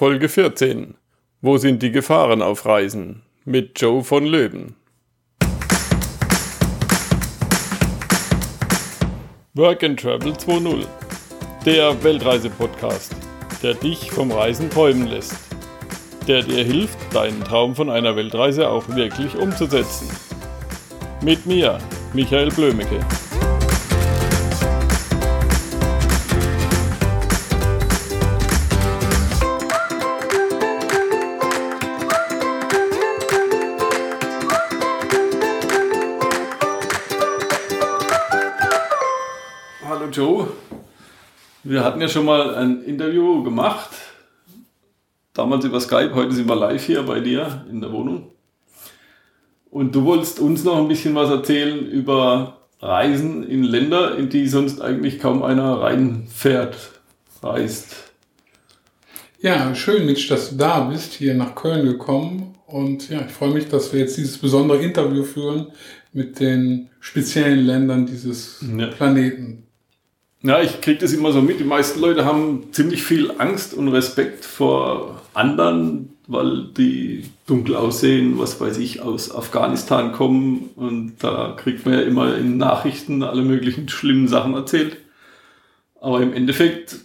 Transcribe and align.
Folge 0.00 0.30
14. 0.30 0.94
Wo 1.42 1.58
sind 1.58 1.82
die 1.82 1.90
Gefahren 1.90 2.40
auf 2.40 2.64
Reisen? 2.64 3.20
Mit 3.44 3.78
Joe 3.78 4.02
von 4.02 4.24
Löwen. 4.24 4.74
Work 9.52 9.84
and 9.84 10.00
Travel 10.00 10.32
2.0. 10.32 10.86
Der 11.66 12.02
Weltreise-Podcast, 12.02 13.14
der 13.62 13.74
dich 13.74 14.10
vom 14.10 14.32
Reisen 14.32 14.70
träumen 14.70 15.06
lässt. 15.06 15.36
Der 16.26 16.44
dir 16.44 16.64
hilft, 16.64 16.96
deinen 17.14 17.44
Traum 17.44 17.76
von 17.76 17.90
einer 17.90 18.16
Weltreise 18.16 18.70
auch 18.70 18.88
wirklich 18.88 19.36
umzusetzen. 19.36 20.08
Mit 21.22 21.44
mir, 21.44 21.76
Michael 22.14 22.48
Blömecke. 22.48 23.00
Wir 41.70 41.84
hatten 41.84 42.00
ja 42.00 42.08
schon 42.08 42.24
mal 42.24 42.56
ein 42.56 42.82
Interview 42.82 43.44
gemacht. 43.44 43.90
Damals 45.34 45.64
über 45.64 45.80
Skype, 45.80 46.16
heute 46.16 46.32
sind 46.32 46.48
wir 46.48 46.56
live 46.56 46.84
hier 46.84 47.04
bei 47.04 47.20
dir 47.20 47.64
in 47.70 47.80
der 47.80 47.92
Wohnung. 47.92 48.32
Und 49.70 49.94
du 49.94 50.02
wolltest 50.04 50.40
uns 50.40 50.64
noch 50.64 50.78
ein 50.78 50.88
bisschen 50.88 51.14
was 51.14 51.30
erzählen 51.30 51.86
über 51.86 52.66
Reisen 52.80 53.44
in 53.44 53.62
Länder, 53.62 54.16
in 54.16 54.28
die 54.28 54.48
sonst 54.48 54.80
eigentlich 54.80 55.20
kaum 55.20 55.44
einer 55.44 55.80
reinfährt, 55.80 56.76
reist. 57.40 58.10
Ja, 59.40 59.72
schön, 59.76 60.06
Mitch, 60.06 60.26
dass 60.28 60.50
du 60.50 60.56
da 60.56 60.80
bist, 60.80 61.12
hier 61.12 61.34
nach 61.34 61.54
Köln 61.54 61.86
gekommen. 61.86 62.56
Und 62.66 63.10
ja, 63.10 63.20
ich 63.24 63.30
freue 63.30 63.52
mich, 63.52 63.68
dass 63.68 63.92
wir 63.92 64.00
jetzt 64.00 64.16
dieses 64.16 64.38
besondere 64.38 64.82
Interview 64.82 65.22
führen 65.22 65.68
mit 66.12 66.40
den 66.40 66.88
speziellen 66.98 67.64
Ländern 67.64 68.06
dieses 68.06 68.60
Ja. 68.76 68.88
Planeten. 68.88 69.68
Ja, 70.42 70.62
ich 70.62 70.80
kriege 70.80 71.00
das 71.00 71.12
immer 71.12 71.32
so 71.32 71.42
mit. 71.42 71.60
Die 71.60 71.64
meisten 71.64 72.00
Leute 72.00 72.24
haben 72.24 72.72
ziemlich 72.72 73.02
viel 73.02 73.30
Angst 73.36 73.74
und 73.74 73.88
Respekt 73.88 74.46
vor 74.46 75.20
anderen, 75.34 76.14
weil 76.28 76.68
die 76.76 77.24
dunkel 77.46 77.76
aussehen, 77.76 78.38
was 78.38 78.58
weiß 78.58 78.78
ich, 78.78 79.02
aus 79.02 79.34
Afghanistan 79.34 80.12
kommen. 80.12 80.70
Und 80.76 81.16
da 81.20 81.54
kriegt 81.58 81.84
man 81.84 81.94
ja 81.94 82.00
immer 82.02 82.38
in 82.38 82.56
Nachrichten 82.56 83.22
alle 83.22 83.42
möglichen 83.42 83.88
schlimmen 83.90 84.28
Sachen 84.28 84.54
erzählt. 84.54 84.96
Aber 86.00 86.22
im 86.22 86.32
Endeffekt, 86.32 86.96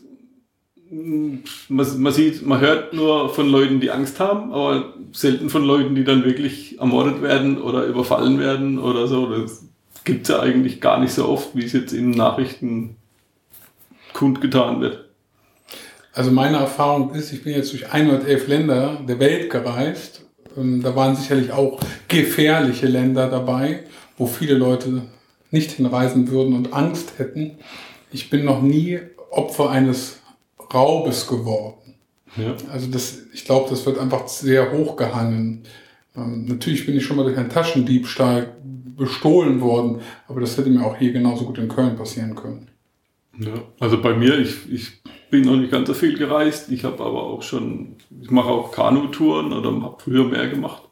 man, 0.89 1.43
man 1.67 2.13
sieht, 2.13 2.45
man 2.45 2.61
hört 2.61 2.93
nur 2.93 3.33
von 3.33 3.49
Leuten, 3.49 3.81
die 3.81 3.91
Angst 3.91 4.21
haben, 4.21 4.53
aber 4.53 4.93
selten 5.11 5.49
von 5.49 5.65
Leuten, 5.65 5.95
die 5.95 6.05
dann 6.05 6.23
wirklich 6.23 6.79
ermordet 6.79 7.21
werden 7.21 7.61
oder 7.61 7.85
überfallen 7.85 8.39
werden 8.39 8.79
oder 8.79 9.07
so. 9.07 9.25
Das 9.25 9.65
gibt's 10.05 10.29
ja 10.29 10.39
eigentlich 10.39 10.79
gar 10.79 11.01
nicht 11.01 11.11
so 11.11 11.27
oft, 11.27 11.53
wie 11.53 11.65
es 11.65 11.73
jetzt 11.73 11.91
in 11.91 12.11
Nachrichten 12.11 12.95
kundgetan 14.15 14.81
wird. 14.81 15.09
Also 16.13 16.31
meine 16.31 16.57
Erfahrung 16.57 17.13
ist, 17.13 17.33
ich 17.33 17.43
bin 17.43 17.53
jetzt 17.53 17.73
durch 17.73 17.91
111 17.91 18.47
Länder 18.47 19.01
der 19.07 19.19
Welt 19.19 19.49
gereist. 19.49 20.23
Ähm, 20.57 20.81
Da 20.81 20.95
waren 20.95 21.15
sicherlich 21.15 21.51
auch 21.51 21.79
gefährliche 22.07 22.87
Länder 22.87 23.29
dabei, 23.29 23.83
wo 24.17 24.25
viele 24.25 24.55
Leute 24.55 25.03
nicht 25.51 25.71
hinreisen 25.71 26.29
würden 26.29 26.55
und 26.55 26.73
Angst 26.73 27.19
hätten. 27.19 27.57
Ich 28.11 28.29
bin 28.29 28.45
noch 28.45 28.61
nie 28.61 28.99
Opfer 29.29 29.69
eines 29.69 30.21
Raubes 30.73 31.27
geworden. 31.27 31.95
Ja. 32.37 32.55
Also 32.71 32.87
das, 32.87 33.17
ich 33.33 33.43
glaube, 33.43 33.69
das 33.69 33.85
wird 33.85 33.99
einfach 33.99 34.29
sehr 34.29 34.71
hochgehangen. 34.71 35.63
Ähm, 36.15 36.45
natürlich 36.45 36.85
bin 36.85 36.95
ich 36.95 37.05
schon 37.05 37.17
mal 37.17 37.23
durch 37.23 37.37
einen 37.37 37.49
Taschendiebstahl 37.49 38.55
bestohlen 38.97 39.59
worden, 39.59 39.99
aber 40.29 40.39
das 40.39 40.57
hätte 40.57 40.69
mir 40.69 40.85
auch 40.85 40.95
hier 40.95 41.11
genauso 41.11 41.45
gut 41.45 41.57
in 41.57 41.67
Köln 41.67 41.97
passieren 41.97 42.35
können. 42.35 42.69
Ja. 43.39 43.53
Also 43.79 44.01
bei 44.01 44.13
mir, 44.13 44.37
ich, 44.39 44.71
ich 44.71 44.91
bin 45.29 45.43
noch 45.43 45.55
nicht 45.55 45.71
ganz 45.71 45.87
so 45.87 45.93
viel 45.93 46.17
gereist. 46.17 46.71
Ich 46.71 46.83
habe 46.83 47.03
aber 47.03 47.23
auch 47.23 47.41
schon, 47.41 47.95
ich 48.21 48.31
mache 48.31 48.49
auch 48.49 48.71
Kanutouren 48.71 49.53
oder 49.53 49.69
habe 49.81 49.97
früher 49.99 50.25
mehr 50.25 50.47
gemacht. 50.47 50.83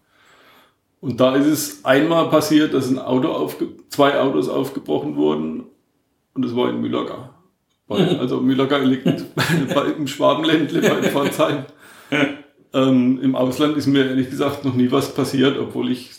Und 1.00 1.20
da 1.20 1.36
ist 1.36 1.48
es 1.48 1.86
einmal 1.86 2.30
passiert, 2.30 2.74
dass 2.74 2.90
ein 2.90 3.00
Auto 3.00 3.30
aufge 3.30 3.68
zwei 3.90 4.20
Autos 4.20 4.48
aufgebrochen 4.48 5.16
wurden 5.16 5.66
und 6.34 6.46
das 6.46 6.56
war 6.56 6.70
in 6.70 6.82
Mühlacker. 6.82 7.30
Also 7.90 8.40
Mühlacker 8.40 8.80
liegt 8.80 9.06
bei, 9.36 9.84
im 9.96 10.08
Schwabenländle 10.08 10.82
bei 10.82 11.04
Pforzheim. 11.10 11.66
Ähm, 12.74 13.20
Im 13.22 13.36
Ausland 13.36 13.78
ist 13.78 13.86
mir 13.86 14.08
ehrlich 14.08 14.32
gesagt 14.32 14.66
noch 14.66 14.74
nie 14.74 14.92
was 14.92 15.14
passiert, 15.14 15.60
obwohl 15.60 15.92
ich 15.92 16.10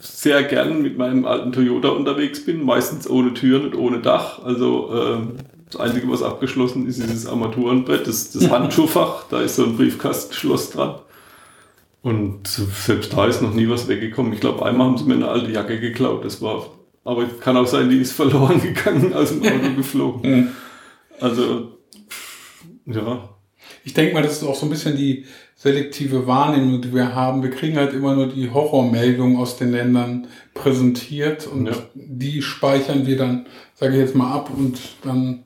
sehr 0.00 0.42
gern 0.42 0.82
mit 0.82 0.98
meinem 0.98 1.26
alten 1.26 1.52
Toyota 1.52 1.90
unterwegs 1.90 2.44
bin, 2.44 2.64
meistens 2.64 3.08
ohne 3.08 3.34
Türen 3.34 3.66
und 3.66 3.74
ohne 3.76 4.00
Dach. 4.00 4.42
Also 4.42 4.90
ähm, 4.92 5.32
das 5.70 5.80
Einzige, 5.80 6.10
was 6.10 6.22
abgeschlossen 6.22 6.86
ist, 6.86 6.98
ist 6.98 7.24
das 7.24 7.26
Armaturenbrett, 7.26 8.06
das, 8.06 8.32
das 8.32 8.50
Handschuhfach, 8.50 9.24
da 9.28 9.40
ist 9.40 9.56
so 9.56 9.64
ein 9.64 9.76
Briefkastenschloss 9.76 10.70
dran. 10.70 10.96
Und 12.02 12.48
selbst 12.48 13.12
da 13.12 13.26
ist 13.26 13.42
noch 13.42 13.54
nie 13.54 13.68
was 13.68 13.86
weggekommen. 13.86 14.32
Ich 14.32 14.40
glaube, 14.40 14.64
einmal 14.64 14.88
haben 14.88 14.98
sie 14.98 15.04
mir 15.04 15.14
eine 15.14 15.28
alte 15.28 15.50
Jacke 15.50 15.78
geklaut. 15.78 16.24
Das 16.24 16.40
war, 16.40 16.66
aber 17.04 17.26
kann 17.26 17.56
auch 17.56 17.66
sein, 17.66 17.90
die 17.90 17.98
ist 17.98 18.12
verloren 18.12 18.60
gegangen, 18.62 19.12
aus 19.12 19.28
dem 19.28 19.42
Auto 19.42 19.74
geflogen. 19.76 20.50
Also, 21.20 21.78
ja, 22.86 23.28
Ich 23.84 23.94
denke 23.94 24.14
mal, 24.14 24.22
das 24.22 24.32
ist 24.42 24.44
auch 24.44 24.54
so 24.54 24.66
ein 24.66 24.70
bisschen 24.70 24.96
die 24.96 25.24
selektive 25.56 26.26
Wahrnehmung, 26.26 26.80
die 26.80 26.94
wir 26.94 27.14
haben. 27.14 27.42
Wir 27.42 27.50
kriegen 27.50 27.76
halt 27.76 27.92
immer 27.92 28.14
nur 28.14 28.28
die 28.28 28.50
Horrormeldungen 28.50 29.36
aus 29.36 29.56
den 29.56 29.72
Ländern 29.72 30.26
präsentiert 30.54 31.46
und 31.46 31.66
Ja. 31.66 31.74
die 31.94 32.42
speichern 32.42 33.06
wir 33.06 33.16
dann, 33.16 33.46
sage 33.74 33.94
ich 33.94 34.00
jetzt 34.00 34.14
mal, 34.14 34.32
ab 34.32 34.50
und 34.54 34.78
dann 35.04 35.44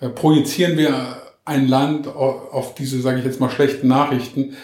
äh, 0.00 0.08
projizieren 0.08 0.76
wir 0.76 1.22
ein 1.44 1.68
Land 1.68 2.06
auf, 2.08 2.74
diese, 2.74 3.00
sage 3.00 3.20
ich 3.20 3.24
jetzt 3.24 3.40
mal, 3.40 3.50
schlechten 3.50 3.88
Nachrichten. 3.88 4.56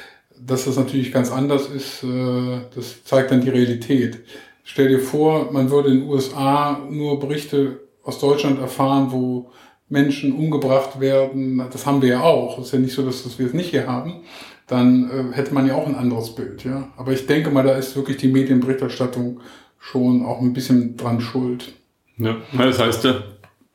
Dass 0.44 0.64
das 0.64 0.76
natürlich 0.76 1.12
ganz 1.12 1.30
anders 1.30 1.68
ist, 1.68 2.02
äh, 2.02 2.60
das 2.74 3.04
zeigt 3.04 3.30
dann 3.30 3.40
die 3.42 3.50
Realität. 3.50 4.20
Stell 4.64 4.88
dir 4.88 4.98
vor, 4.98 5.52
man 5.52 5.70
würde 5.70 5.90
in 5.90 6.00
den 6.00 6.08
USA 6.08 6.80
nur 6.90 7.20
Berichte 7.20 7.80
aus 8.02 8.18
Deutschland 8.18 8.60
erfahren, 8.60 9.08
wo 9.10 9.50
Menschen 9.92 10.32
umgebracht 10.32 11.00
werden. 11.00 11.62
Das 11.70 11.84
haben 11.84 12.00
wir 12.00 12.08
ja 12.08 12.20
auch. 12.22 12.58
Es 12.58 12.66
ist 12.66 12.72
ja 12.72 12.78
nicht 12.78 12.94
so, 12.94 13.04
dass, 13.04 13.22
dass 13.25 13.38
wir 13.38 13.47
es 13.47 13.53
nicht 13.53 13.70
hier 13.70 13.86
haben. 13.86 14.22
Dann 14.66 15.10
äh, 15.10 15.36
hätte 15.36 15.53
man 15.53 15.66
ja 15.66 15.75
auch 15.75 15.86
ein 15.86 15.94
anderes 15.94 16.34
Bild. 16.34 16.64
Ja? 16.64 16.88
Aber 16.97 17.12
ich 17.12 17.26
denke 17.26 17.50
mal, 17.50 17.62
da 17.62 17.75
ist 17.75 17.94
wirklich 17.94 18.16
die 18.16 18.28
Medienberichterstattung 18.28 19.41
schon 19.78 20.25
auch 20.25 20.41
ein 20.41 20.54
bisschen 20.54 20.97
dran 20.97 21.20
schuld. 21.20 21.75
ja. 22.16 22.36
Das 22.56 22.78
heißt 22.78 23.04
ja, 23.04 23.22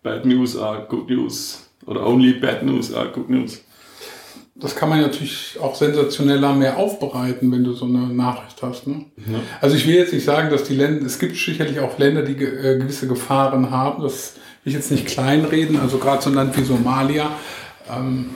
Bad 0.02 0.26
News 0.26 0.58
are 0.58 0.88
good 0.90 1.08
news. 1.08 1.70
Oder 1.86 2.06
only 2.06 2.34
bad 2.34 2.64
news 2.64 2.94
are 2.94 3.10
good 3.12 3.30
news. 3.30 3.64
Das 4.56 4.76
kann 4.76 4.90
man 4.90 5.02
natürlich 5.02 5.60
auch 5.62 5.76
sensationeller 5.76 6.54
mehr 6.54 6.78
aufbereiten, 6.78 7.52
wenn 7.52 7.64
du 7.64 7.74
so 7.74 7.86
eine 7.86 8.08
Nachricht 8.08 8.64
hast. 8.64 8.88
Ne? 8.88 9.06
Ja. 9.18 9.40
Also 9.62 9.76
ich 9.76 9.86
will 9.86 9.94
jetzt 9.94 10.14
nicht 10.14 10.26
sagen, 10.26 10.50
dass 10.50 10.64
die 10.64 10.74
Länder, 10.74 11.06
es 11.06 11.20
gibt 11.20 11.36
sicherlich 11.36 11.80
auch 11.80 12.00
Länder, 12.00 12.24
die 12.24 12.44
äh, 12.44 12.80
gewisse 12.80 13.08
Gefahren 13.08 13.70
haben. 13.70 14.02
Das 14.02 14.34
ich 14.68 14.74
jetzt 14.74 14.92
nicht 14.92 15.06
kleinreden. 15.06 15.80
Also 15.80 15.98
gerade 15.98 16.22
so 16.22 16.30
ein 16.30 16.36
Land 16.36 16.58
wie 16.58 16.64
Somalia. 16.64 17.32
Ähm, 17.90 18.32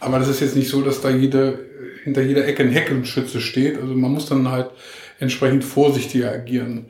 aber 0.00 0.18
das 0.18 0.28
ist 0.28 0.40
jetzt 0.40 0.56
nicht 0.56 0.68
so, 0.68 0.82
dass 0.82 1.00
da 1.00 1.10
jede, 1.10 1.66
hinter 2.04 2.22
jeder 2.22 2.46
Ecke 2.46 2.62
ein 2.62 2.70
Heckenschütze 2.70 3.40
steht. 3.40 3.80
Also 3.80 3.94
man 3.94 4.12
muss 4.12 4.26
dann 4.26 4.50
halt 4.50 4.70
entsprechend 5.18 5.64
vorsichtiger 5.64 6.32
agieren. 6.32 6.86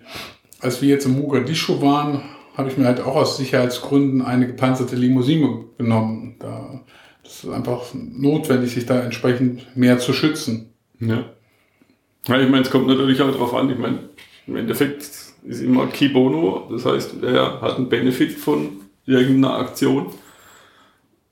Als 0.60 0.82
wir 0.82 0.88
jetzt 0.88 1.06
in 1.06 1.19
Mogadischu 1.19 1.81
waren, 1.81 2.22
habe 2.56 2.70
ich 2.70 2.76
mir 2.76 2.87
halt 2.87 3.00
auch 3.00 3.16
aus 3.16 3.37
Sicherheitsgründen 3.37 4.22
eine 4.22 4.47
gepanzerte 4.47 4.97
Limousine 4.97 5.64
genommen. 5.78 6.37
Da, 6.41 6.84
das 7.22 7.44
ist 7.44 7.50
einfach 7.50 7.82
notwendig, 7.94 8.72
sich 8.72 8.87
da 8.87 9.00
entsprechend 9.00 9.76
mehr 9.76 9.98
zu 9.98 10.12
schützen. 10.12 10.72
Ja. 10.99 11.25
ja 12.26 12.40
ich 12.40 12.50
meine, 12.50 12.62
es 12.62 12.70
kommt 12.70 12.88
natürlich 12.88 13.20
auch 13.22 13.31
darauf 13.31 13.55
an. 13.55 13.70
Ich 13.70 13.78
meine, 13.78 14.08
im 14.46 14.56
Endeffekt 14.56 15.18
ist 15.44 15.61
immer 15.61 15.87
Key 15.87 16.08
Bono. 16.08 16.69
Das 16.70 16.85
heißt, 16.85 17.23
er 17.23 17.61
hat 17.61 17.76
einen 17.76 17.88
Benefit 17.88 18.32
von 18.32 18.81
irgendeiner 19.06 19.55
Aktion. 19.56 20.06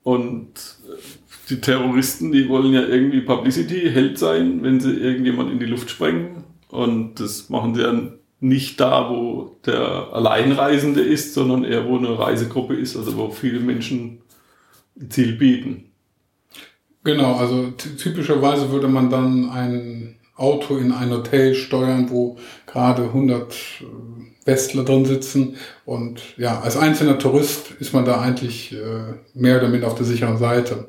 Und 0.03 0.49
die 1.49 1.61
Terroristen, 1.61 2.31
die 2.31 2.49
wollen 2.49 2.73
ja 2.73 2.81
irgendwie 2.81 3.21
Publicity, 3.21 3.89
Held 3.91 4.17
sein, 4.17 4.63
wenn 4.63 4.79
sie 4.79 4.93
irgendjemand 4.93 5.51
in 5.51 5.59
die 5.59 5.65
Luft 5.65 5.89
sprengen. 5.89 6.43
Und 6.69 7.19
das 7.19 7.49
machen 7.49 7.75
sie 7.75 7.81
ja 7.81 7.93
nicht 8.39 8.79
da, 8.79 9.09
wo 9.09 9.57
der 9.65 10.09
Alleinreisende 10.13 11.01
ist, 11.01 11.33
sondern 11.33 11.63
eher, 11.63 11.87
wo 11.87 11.97
eine 11.97 12.17
Reisegruppe 12.17 12.75
ist, 12.75 12.95
also 12.95 13.17
wo 13.17 13.31
viele 13.31 13.59
Menschen 13.59 14.19
ein 14.99 15.09
Ziel 15.09 15.33
bieten. 15.33 15.85
Genau, 17.03 17.35
also 17.35 17.71
ty- 17.71 17.95
typischerweise 17.95 18.69
würde 18.71 18.87
man 18.87 19.09
dann 19.09 19.49
ein 19.49 20.15
Auto 20.37 20.77
in 20.77 20.91
ein 20.91 21.11
Hotel 21.11 21.55
steuern, 21.55 22.09
wo 22.09 22.37
gerade 22.65 23.03
100 23.03 23.53
äh, 23.53 23.85
Westler 24.45 24.83
drin 24.83 25.05
sitzen. 25.05 25.57
Und 25.85 26.21
ja, 26.37 26.61
als 26.61 26.77
einzelner 26.77 27.19
Tourist 27.19 27.71
ist 27.79 27.93
man 27.93 28.05
da 28.05 28.21
eigentlich 28.21 28.73
äh, 28.73 29.15
mehr 29.33 29.57
oder 29.57 29.67
minder 29.67 29.87
auf 29.87 29.95
der 29.95 30.05
sicheren 30.05 30.37
Seite. 30.37 30.87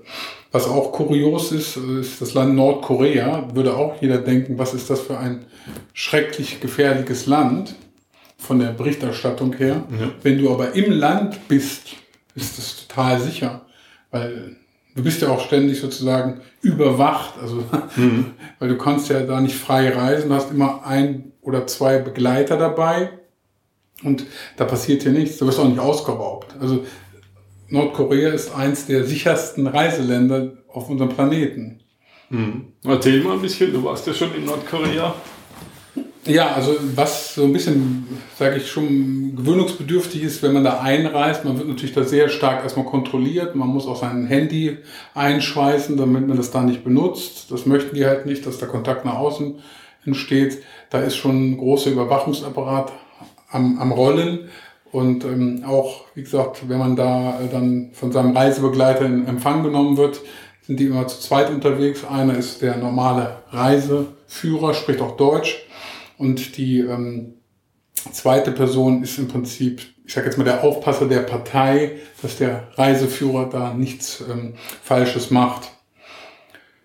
Was 0.52 0.66
auch 0.66 0.92
kurios 0.92 1.52
ist, 1.52 1.76
ist 1.76 2.22
das 2.22 2.34
Land 2.34 2.54
Nordkorea. 2.54 3.48
Würde 3.54 3.76
auch 3.76 4.00
jeder 4.00 4.18
denken, 4.18 4.58
was 4.58 4.72
ist 4.72 4.88
das 4.88 5.00
für 5.00 5.18
ein 5.18 5.44
schrecklich 5.92 6.60
gefährliches 6.60 7.26
Land 7.26 7.74
von 8.38 8.58
der 8.58 8.68
Berichterstattung 8.68 9.52
her. 9.54 9.82
Ja. 9.90 10.12
Wenn 10.22 10.38
du 10.38 10.50
aber 10.50 10.74
im 10.74 10.92
Land 10.92 11.48
bist, 11.48 11.88
ist 12.34 12.56
das 12.56 12.86
total 12.86 13.20
sicher, 13.20 13.66
weil 14.10 14.56
du 14.98 15.04
bist 15.04 15.22
ja 15.22 15.28
auch 15.28 15.40
ständig 15.40 15.80
sozusagen 15.80 16.40
überwacht, 16.60 17.34
also 17.40 17.62
mhm. 17.96 18.32
weil 18.58 18.68
du 18.68 18.76
kannst 18.76 19.08
ja 19.08 19.22
da 19.22 19.40
nicht 19.40 19.54
frei 19.54 19.90
reisen, 19.90 20.28
du 20.28 20.34
hast 20.34 20.50
immer 20.50 20.84
ein 20.84 21.32
oder 21.40 21.68
zwei 21.68 21.98
Begleiter 21.98 22.56
dabei 22.56 23.10
und 24.02 24.26
da 24.56 24.64
passiert 24.64 25.04
hier 25.04 25.12
nichts, 25.12 25.38
du 25.38 25.46
wirst 25.46 25.60
auch 25.60 25.68
nicht 25.68 25.78
ausgeraubt. 25.78 26.56
Also 26.60 26.84
Nordkorea 27.68 28.30
ist 28.30 28.52
eins 28.52 28.86
der 28.86 29.04
sichersten 29.04 29.68
Reiseländer 29.68 30.54
auf 30.66 30.90
unserem 30.90 31.10
Planeten. 31.10 31.80
Mhm. 32.30 32.72
Erzähl 32.82 33.22
mal 33.22 33.34
ein 33.34 33.42
bisschen, 33.42 33.72
du 33.72 33.84
warst 33.84 34.04
ja 34.06 34.12
schon 34.12 34.34
in 34.34 34.46
Nordkorea. 34.46 35.14
Ja, 36.28 36.52
also 36.52 36.76
was 36.94 37.34
so 37.34 37.44
ein 37.44 37.52
bisschen, 37.52 38.06
sage 38.38 38.56
ich 38.56 38.70
schon, 38.70 39.34
gewöhnungsbedürftig 39.34 40.22
ist, 40.22 40.42
wenn 40.42 40.52
man 40.52 40.64
da 40.64 40.80
einreist, 40.80 41.44
man 41.44 41.56
wird 41.56 41.68
natürlich 41.68 41.94
da 41.94 42.04
sehr 42.04 42.28
stark 42.28 42.62
erstmal 42.62 42.84
kontrolliert. 42.84 43.54
Man 43.54 43.68
muss 43.68 43.86
auch 43.86 43.96
sein 43.96 44.26
Handy 44.26 44.76
einschweißen, 45.14 45.96
damit 45.96 46.28
man 46.28 46.36
das 46.36 46.50
da 46.50 46.62
nicht 46.62 46.84
benutzt. 46.84 47.50
Das 47.50 47.64
möchten 47.64 47.94
die 47.94 48.04
halt 48.04 48.26
nicht, 48.26 48.46
dass 48.46 48.58
der 48.58 48.68
Kontakt 48.68 49.04
nach 49.04 49.16
außen 49.16 49.58
entsteht. 50.04 50.62
Da 50.90 51.00
ist 51.00 51.16
schon 51.16 51.52
ein 51.52 51.56
großer 51.56 51.90
Überwachungsapparat 51.90 52.92
am, 53.50 53.78
am 53.78 53.92
Rollen. 53.92 54.48
Und 54.90 55.24
ähm, 55.24 55.64
auch, 55.66 56.04
wie 56.14 56.22
gesagt, 56.22 56.68
wenn 56.68 56.78
man 56.78 56.96
da 56.96 57.40
äh, 57.40 57.48
dann 57.50 57.90
von 57.92 58.12
seinem 58.12 58.36
Reisebegleiter 58.36 59.04
in 59.04 59.26
Empfang 59.26 59.62
genommen 59.62 59.96
wird, 59.96 60.20
sind 60.66 60.80
die 60.80 60.86
immer 60.86 61.06
zu 61.06 61.20
zweit 61.20 61.50
unterwegs. 61.50 62.04
Einer 62.04 62.36
ist 62.36 62.62
der 62.62 62.76
normale 62.76 63.38
Reiseführer, 63.50 64.74
spricht 64.74 65.00
auch 65.00 65.16
Deutsch. 65.16 65.66
Und 66.18 66.56
die 66.56 66.80
ähm, 66.80 67.34
zweite 68.12 68.50
Person 68.52 69.02
ist 69.02 69.18
im 69.18 69.28
Prinzip, 69.28 69.82
ich 70.04 70.12
sage 70.12 70.26
jetzt 70.26 70.36
mal, 70.36 70.44
der 70.44 70.64
Aufpasser 70.64 71.06
der 71.06 71.20
Partei, 71.20 71.92
dass 72.20 72.36
der 72.36 72.68
Reiseführer 72.74 73.48
da 73.48 73.72
nichts 73.72 74.22
ähm, 74.28 74.54
Falsches 74.82 75.30
macht. 75.30 75.70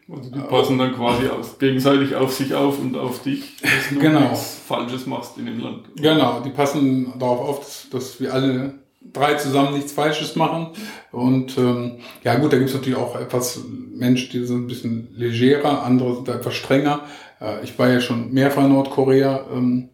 Also 0.10 0.30
die 0.30 0.40
passen 0.40 0.78
dann 0.78 0.94
quasi 0.94 1.28
aus, 1.28 1.58
gegenseitig 1.58 2.16
auf 2.16 2.34
sich 2.34 2.54
auf 2.54 2.78
und 2.78 2.96
auf 2.98 3.24
dich, 3.24 3.62
dass 3.62 3.90
du 3.90 4.00
genau. 4.00 4.30
nichts 4.30 4.60
Falsches 4.68 5.08
machst 5.08 5.38
in 5.38 5.46
dem 5.46 5.60
Land. 5.60 5.86
Genau, 5.96 6.42
die 6.42 6.50
passen 6.50 7.14
darauf 7.18 7.40
auf, 7.40 7.60
dass, 7.60 7.88
dass 7.90 8.20
wir 8.20 8.34
alle 8.34 8.74
drei 9.12 9.36
zusammen 9.36 9.74
nichts 9.74 9.94
Falsches 9.94 10.36
machen. 10.36 10.68
Und 11.12 11.58
ähm, 11.58 12.00
ja 12.24 12.36
gut, 12.36 12.54
da 12.54 12.58
gibt 12.58 12.70
es 12.70 12.76
natürlich 12.76 12.98
auch 12.98 13.20
etwas 13.20 13.62
Menschen, 13.92 14.32
die 14.32 14.46
sind 14.46 14.66
ein 14.66 14.68
bisschen 14.68 15.10
legerer, 15.16 15.84
andere 15.84 16.16
sind 16.16 16.30
etwas 16.30 16.54
strenger. 16.56 17.02
Äh, 17.44 17.64
ich 17.64 17.78
war 17.78 17.90
ja 17.90 18.00
schon 18.00 18.34
mehrfach 18.34 18.64
in 18.64 18.74
Nordkorea. 18.74 19.46
Ähm, 19.54 19.90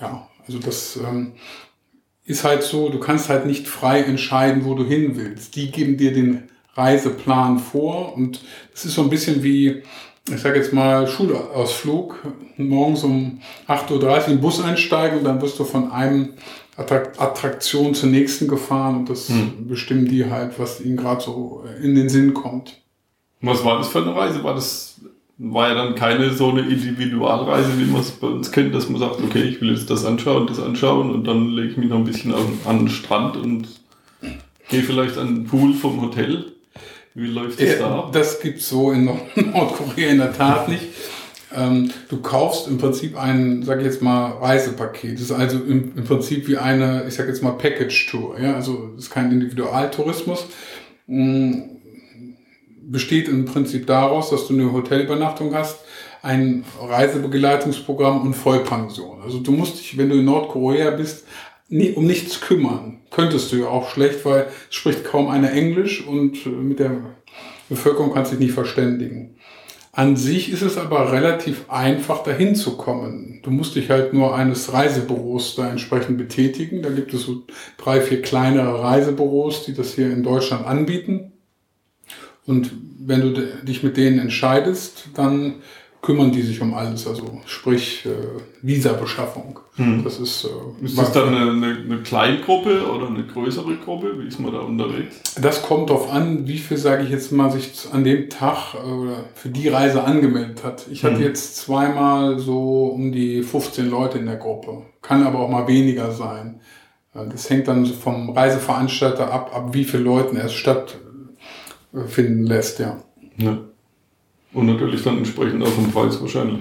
ja, 0.00 0.28
also 0.46 0.58
das 0.58 0.96
ähm, 0.96 1.32
ist 2.24 2.44
halt 2.44 2.62
so, 2.62 2.88
du 2.88 3.00
kannst 3.00 3.28
halt 3.28 3.46
nicht 3.46 3.68
frei 3.68 4.00
entscheiden, 4.00 4.64
wo 4.64 4.74
du 4.74 4.84
hin 4.84 5.16
willst. 5.16 5.56
Die 5.56 5.70
geben 5.70 5.96
dir 5.96 6.12
den 6.12 6.48
Reiseplan 6.74 7.58
vor 7.58 8.14
und 8.16 8.40
es 8.72 8.84
ist 8.84 8.94
so 8.94 9.02
ein 9.02 9.10
bisschen 9.10 9.42
wie, 9.42 9.82
ich 10.32 10.40
sage 10.40 10.58
jetzt 10.58 10.72
mal, 10.72 11.06
Schulausflug. 11.08 12.24
Morgens 12.56 13.04
um 13.04 13.40
8.30 13.66 13.92
Uhr 13.92 14.24
in 14.26 14.32
den 14.34 14.40
Bus 14.40 14.62
einsteigen 14.62 15.18
und 15.18 15.24
dann 15.24 15.42
wirst 15.42 15.58
du 15.58 15.64
von 15.64 15.90
einem 15.90 16.34
Attraktion 16.76 17.94
zur 17.94 18.08
nächsten 18.08 18.48
gefahren 18.48 18.96
und 18.96 19.10
das 19.10 19.28
hm. 19.28 19.66
bestimmen 19.68 20.06
die 20.06 20.30
halt, 20.30 20.58
was 20.58 20.80
ihnen 20.80 20.96
gerade 20.96 21.20
so 21.20 21.64
in 21.82 21.94
den 21.94 22.08
Sinn 22.08 22.32
kommt. 22.32 22.80
Was 23.42 23.64
war 23.64 23.78
das 23.78 23.88
für 23.88 24.02
eine 24.02 24.14
Reise? 24.14 24.44
War 24.44 24.54
das 24.54 25.00
war 25.42 25.68
ja 25.68 25.74
dann 25.74 25.94
keine 25.94 26.34
so 26.34 26.50
eine 26.50 26.60
Individualreise, 26.60 27.78
wie 27.78 27.90
man 27.90 28.02
es 28.02 28.10
bei 28.10 28.26
uns 28.26 28.52
kennt, 28.52 28.74
dass 28.74 28.90
man 28.90 29.00
sagt, 29.00 29.22
okay, 29.22 29.42
ich 29.42 29.60
will 29.62 29.70
jetzt 29.70 29.88
das 29.88 30.04
anschauen, 30.04 30.46
das 30.46 30.60
anschauen 30.60 31.10
und 31.10 31.26
dann 31.26 31.48
lege 31.48 31.68
ich 31.68 31.76
mich 31.78 31.88
noch 31.88 31.96
ein 31.96 32.04
bisschen 32.04 32.34
an, 32.34 32.58
an 32.66 32.80
den 32.80 32.88
Strand 32.90 33.38
und 33.38 33.66
gehe 34.68 34.82
vielleicht 34.82 35.16
an 35.16 35.34
den 35.34 35.44
Pool 35.46 35.72
vom 35.72 36.02
Hotel. 36.02 36.52
Wie 37.14 37.26
läuft 37.26 37.60
das 37.60 37.78
da 37.78 38.00
ab? 38.00 38.12
Das 38.12 38.40
gibt's 38.40 38.68
so 38.68 38.92
in 38.92 39.04
Nordkorea 39.34 40.10
in 40.10 40.18
der 40.18 40.34
Tat 40.34 40.68
nicht. 40.68 40.84
Ähm, 41.56 41.90
du 42.10 42.18
kaufst 42.20 42.68
im 42.68 42.76
Prinzip 42.76 43.18
ein, 43.18 43.62
sag 43.62 43.78
ich 43.78 43.86
jetzt 43.86 44.02
mal, 44.02 44.32
Reisepaket. 44.32 45.14
Das 45.14 45.22
ist 45.22 45.32
also 45.32 45.56
im, 45.56 45.96
im 45.96 46.04
Prinzip 46.04 46.46
wie 46.48 46.58
eine, 46.58 47.04
ich 47.08 47.14
sag 47.14 47.26
jetzt 47.26 47.42
mal, 47.42 47.52
Package-Tour. 47.52 48.38
Ja? 48.38 48.54
Also 48.54 48.90
es 48.96 49.04
ist 49.04 49.10
kein 49.10 49.32
Individualtourismus. 49.32 50.46
Mm, 51.06 51.79
besteht 52.90 53.28
im 53.28 53.44
Prinzip 53.44 53.86
daraus, 53.86 54.30
dass 54.30 54.46
du 54.48 54.54
eine 54.54 54.72
Hotelübernachtung 54.72 55.54
hast, 55.54 55.78
ein 56.22 56.64
Reisebegleitungsprogramm 56.80 58.22
und 58.22 58.34
Vollpension. 58.34 59.22
Also 59.22 59.38
du 59.38 59.52
musst 59.52 59.78
dich, 59.78 59.96
wenn 59.96 60.10
du 60.10 60.16
in 60.16 60.24
Nordkorea 60.24 60.90
bist, 60.90 61.24
nie, 61.68 61.92
um 61.92 62.06
nichts 62.06 62.40
kümmern. 62.40 62.98
Könntest 63.10 63.52
du 63.52 63.56
ja 63.56 63.68
auch 63.68 63.88
schlecht, 63.90 64.24
weil 64.24 64.48
es 64.68 64.74
spricht 64.74 65.04
kaum 65.04 65.28
einer 65.28 65.52
Englisch 65.52 66.06
und 66.06 66.44
äh, 66.44 66.50
mit 66.50 66.78
der 66.78 66.90
Bevölkerung 67.68 68.12
kannst 68.12 68.32
du 68.32 68.36
dich 68.36 68.46
nicht 68.46 68.54
verständigen. 68.54 69.36
An 69.92 70.16
sich 70.16 70.52
ist 70.52 70.62
es 70.62 70.76
aber 70.76 71.12
relativ 71.12 71.68
einfach, 71.68 72.22
dahin 72.22 72.54
zu 72.54 72.76
kommen. 72.76 73.40
Du 73.42 73.50
musst 73.50 73.74
dich 73.74 73.90
halt 73.90 74.12
nur 74.12 74.36
eines 74.36 74.72
Reisebüros 74.72 75.56
da 75.56 75.68
entsprechend 75.68 76.16
betätigen. 76.16 76.82
Da 76.82 76.90
gibt 76.90 77.12
es 77.12 77.22
so 77.22 77.42
drei, 77.76 78.00
vier 78.00 78.22
kleinere 78.22 78.82
Reisebüros, 78.82 79.64
die 79.64 79.74
das 79.74 79.94
hier 79.94 80.12
in 80.12 80.22
Deutschland 80.22 80.64
anbieten. 80.64 81.32
Und 82.46 82.70
wenn 82.98 83.20
du 83.20 83.46
dich 83.64 83.82
mit 83.82 83.96
denen 83.96 84.18
entscheidest, 84.18 85.08
dann 85.14 85.56
kümmern 86.02 86.32
die 86.32 86.42
sich 86.42 86.60
um 86.62 86.72
alles, 86.72 87.06
also 87.06 87.40
sprich 87.44 88.06
äh, 88.06 88.10
Visabeschaffung. 88.62 89.60
Hm. 89.76 90.02
Das 90.02 90.18
ist, 90.18 90.44
äh, 90.44 90.84
ist 90.84 90.98
das 90.98 91.12
dann 91.12 91.34
eine, 91.34 91.50
eine, 91.50 91.76
eine 91.76 91.98
Kleingruppe 91.98 92.90
oder 92.90 93.08
eine 93.08 93.24
größere 93.24 93.76
Gruppe? 93.76 94.18
Wie 94.18 94.26
ist 94.26 94.40
man 94.40 94.52
da 94.52 94.60
unterwegs? 94.60 95.20
Das 95.40 95.62
kommt 95.62 95.90
darauf 95.90 96.10
an, 96.10 96.48
wie 96.48 96.58
viel, 96.58 96.78
sage 96.78 97.04
ich 97.04 97.10
jetzt 97.10 97.32
mal, 97.32 97.50
sich 97.50 97.72
an 97.92 98.04
dem 98.04 98.30
Tag 98.30 98.74
äh, 98.74 98.78
für 99.34 99.50
die 99.50 99.68
Reise 99.68 100.02
angemeldet 100.02 100.64
hat. 100.64 100.86
Ich 100.90 101.02
hm. 101.02 101.12
hatte 101.12 101.22
jetzt 101.22 101.56
zweimal 101.56 102.38
so 102.38 102.86
um 102.86 103.12
die 103.12 103.42
15 103.42 103.90
Leute 103.90 104.18
in 104.18 104.26
der 104.26 104.36
Gruppe. 104.36 104.82
Kann 105.02 105.26
aber 105.26 105.40
auch 105.40 105.50
mal 105.50 105.68
weniger 105.68 106.12
sein. 106.12 106.60
Äh, 107.14 107.28
das 107.30 107.50
hängt 107.50 107.68
dann 107.68 107.84
vom 107.84 108.30
Reiseveranstalter 108.30 109.30
ab, 109.30 109.54
ab 109.54 109.74
wie 109.74 109.84
viele 109.84 110.04
Leuten 110.04 110.38
es 110.38 110.54
stattfinden 111.92 112.46
lässt, 112.46 112.78
ja. 112.78 113.02
ja. 113.36 113.58
Und 114.52 114.66
natürlich 114.66 115.02
dann 115.02 115.18
entsprechend 115.18 115.62
auch 115.62 115.68
vom 115.68 115.90
Preis 115.92 116.20
wahrscheinlich. 116.20 116.60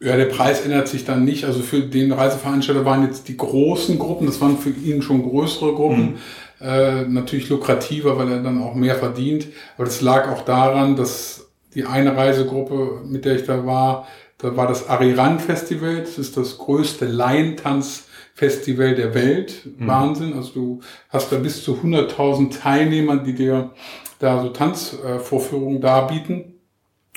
Ja, 0.00 0.16
der 0.16 0.26
Preis 0.26 0.60
ändert 0.60 0.88
sich 0.88 1.06
dann 1.06 1.24
nicht. 1.24 1.44
Also 1.44 1.60
für 1.60 1.80
den 1.80 2.12
Reiseveranstalter 2.12 2.84
waren 2.84 3.04
jetzt 3.04 3.28
die 3.28 3.36
großen 3.36 3.98
Gruppen, 3.98 4.26
das 4.26 4.40
waren 4.40 4.58
für 4.58 4.70
ihn 4.70 5.00
schon 5.00 5.22
größere 5.22 5.72
Gruppen, 5.72 6.02
mhm. 6.02 6.16
äh, 6.60 7.02
natürlich 7.06 7.48
lukrativer, 7.48 8.18
weil 8.18 8.30
er 8.30 8.42
dann 8.42 8.60
auch 8.60 8.74
mehr 8.74 8.96
verdient. 8.96 9.48
Aber 9.76 9.86
das 9.86 10.02
lag 10.02 10.30
auch 10.30 10.42
daran, 10.42 10.96
dass 10.96 11.46
die 11.74 11.86
eine 11.86 12.14
Reisegruppe, 12.14 13.00
mit 13.06 13.24
der 13.24 13.36
ich 13.36 13.44
da 13.44 13.64
war, 13.64 14.06
da 14.38 14.54
war 14.54 14.68
das 14.68 14.88
Ariran 14.88 15.40
Festival. 15.40 16.00
Das 16.00 16.18
ist 16.18 16.36
das 16.36 16.58
größte 16.58 17.06
Laientanzfestival 18.36 18.94
der 18.94 19.14
Welt. 19.14 19.66
Mhm. 19.78 19.86
Wahnsinn. 19.86 20.34
Also 20.34 20.52
du 20.52 20.80
hast 21.08 21.32
da 21.32 21.36
bis 21.36 21.62
zu 21.64 21.74
100.000 21.82 22.60
Teilnehmer, 22.60 23.16
die 23.16 23.34
dir 23.34 23.70
da 24.18 24.42
so 24.42 24.50
Tanzvorführungen 24.50 25.80
darbieten. 25.80 26.52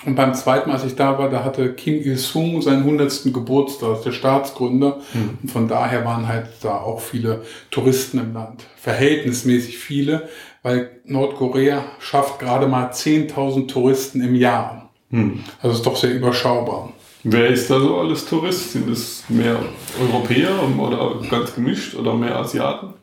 Und 0.05 0.15
beim 0.15 0.33
zweiten 0.33 0.69
Mal, 0.69 0.75
als 0.75 0.85
ich 0.85 0.95
da 0.95 1.17
war, 1.17 1.29
da 1.29 1.43
hatte 1.43 1.73
Kim 1.73 1.95
Il-sung 1.95 2.61
seinen 2.61 2.83
100. 2.83 3.33
Geburtstag, 3.33 4.01
der 4.03 4.13
Staatsgründer. 4.13 4.97
Mhm. 5.13 5.37
Und 5.41 5.51
von 5.51 5.67
daher 5.67 6.05
waren 6.05 6.27
halt 6.27 6.47
da 6.61 6.77
auch 6.77 7.01
viele 7.01 7.41
Touristen 7.69 8.17
im 8.17 8.33
Land. 8.33 8.63
Verhältnismäßig 8.77 9.77
viele, 9.77 10.29
weil 10.63 11.01
Nordkorea 11.03 11.83
schafft 11.99 12.39
gerade 12.39 12.67
mal 12.67 12.91
10.000 12.91 13.67
Touristen 13.67 14.21
im 14.21 14.35
Jahr. 14.35 14.89
Mhm. 15.09 15.43
Also 15.61 15.75
ist 15.75 15.85
doch 15.85 15.97
sehr 15.97 16.13
überschaubar. 16.13 16.93
Wer 17.23 17.47
ist 17.47 17.69
da 17.69 17.79
so 17.79 17.97
alles 17.97 18.25
Tourist? 18.25 18.71
Sind 18.71 18.89
es 18.89 19.23
mehr 19.27 19.59
Europäer 19.99 20.51
oder 20.77 21.19
ganz 21.29 21.53
gemischt 21.53 21.95
oder 21.95 22.13
mehr 22.13 22.35
Asiaten? 22.37 22.93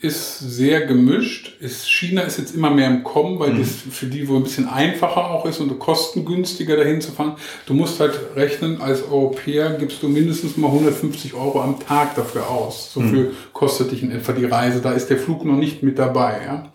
ist 0.00 0.38
sehr 0.38 0.86
gemischt. 0.86 1.60
Ist, 1.60 1.88
China 1.88 2.22
ist 2.22 2.38
jetzt 2.38 2.54
immer 2.54 2.70
mehr 2.70 2.88
im 2.88 3.04
Kommen, 3.04 3.38
weil 3.38 3.52
mhm. 3.52 3.58
das 3.58 3.70
für 3.90 4.06
die 4.06 4.26
wohl 4.28 4.38
ein 4.38 4.44
bisschen 4.44 4.68
einfacher 4.68 5.30
auch 5.30 5.44
ist 5.44 5.60
und 5.60 5.78
kostengünstiger 5.78 6.76
dahin 6.76 7.00
zu 7.00 7.12
fahren. 7.12 7.36
Du 7.66 7.74
musst 7.74 8.00
halt 8.00 8.18
rechnen, 8.34 8.80
als 8.80 9.02
Europäer 9.02 9.74
gibst 9.78 10.02
du 10.02 10.08
mindestens 10.08 10.56
mal 10.56 10.68
150 10.68 11.34
Euro 11.34 11.60
am 11.60 11.78
Tag 11.80 12.14
dafür 12.14 12.48
aus. 12.48 12.92
So 12.94 13.00
mhm. 13.00 13.10
viel 13.10 13.34
kostet 13.52 13.92
dich 13.92 14.02
in 14.02 14.10
etwa 14.10 14.32
die 14.32 14.46
Reise. 14.46 14.80
Da 14.80 14.92
ist 14.92 15.10
der 15.10 15.18
Flug 15.18 15.44
noch 15.44 15.56
nicht 15.56 15.82
mit 15.82 15.98
dabei. 15.98 16.40
Ja? 16.46 16.72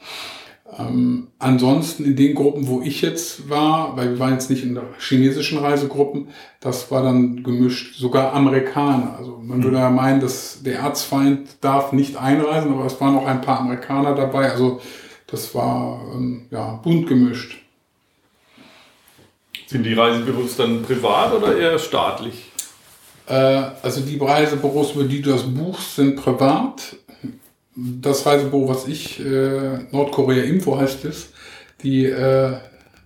Ähm, 0.77 1.27
ansonsten 1.37 2.05
in 2.05 2.15
den 2.15 2.33
Gruppen, 2.33 2.67
wo 2.67 2.81
ich 2.81 3.01
jetzt 3.01 3.49
war, 3.49 3.95
weil 3.95 4.11
wir 4.11 4.19
waren 4.19 4.33
jetzt 4.33 4.49
nicht 4.49 4.63
in 4.63 4.73
der 4.73 4.85
chinesischen 4.97 5.59
Reisegruppen, 5.59 6.29
das 6.59 6.89
war 6.89 7.03
dann 7.03 7.43
gemischt, 7.43 7.95
sogar 7.95 8.33
Amerikaner. 8.33 9.15
Also 9.17 9.39
man 9.41 9.63
würde 9.63 9.77
ja 9.77 9.91
meinen, 9.91 10.21
dass 10.21 10.63
der 10.63 10.79
Erzfeind 10.79 11.57
darf 11.61 11.91
nicht 11.91 12.17
einreisen, 12.17 12.73
aber 12.73 12.85
es 12.85 12.99
waren 12.99 13.15
auch 13.15 13.27
ein 13.27 13.41
paar 13.41 13.59
Amerikaner 13.59 14.15
dabei. 14.15 14.51
Also 14.51 14.81
das 15.27 15.53
war 15.53 16.01
ähm, 16.13 16.47
ja 16.49 16.79
bunt 16.83 17.07
gemischt. 17.07 17.61
Sind 19.67 19.83
die 19.83 19.93
Reisebüros 19.93 20.57
dann 20.57 20.81
privat 20.81 21.33
oder 21.33 21.57
eher 21.57 21.77
staatlich? 21.77 22.51
Äh, 23.27 23.33
also 23.81 24.01
die 24.01 24.17
Reisebüros, 24.17 24.93
über 24.93 25.03
die 25.03 25.21
du 25.21 25.31
das 25.31 25.43
buchst, 25.43 25.95
sind 25.95 26.15
privat. 26.15 26.95
Das 27.75 28.25
Reisebüro, 28.25 28.69
was 28.69 28.87
ich, 28.87 29.19
äh, 29.19 29.79
Nordkorea 29.91 30.43
Info 30.43 30.77
heißt 30.77 31.03
es, 31.05 31.33
die, 31.83 32.05
äh, 32.05 32.53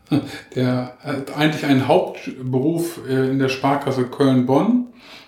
der 0.55 0.97
hat 1.01 1.35
eigentlich 1.35 1.65
einen 1.65 1.88
Hauptberuf 1.88 2.99
äh, 3.07 3.31
in 3.31 3.39
der 3.39 3.49
Sparkasse 3.49 4.05
Köln-Bonn 4.05 4.88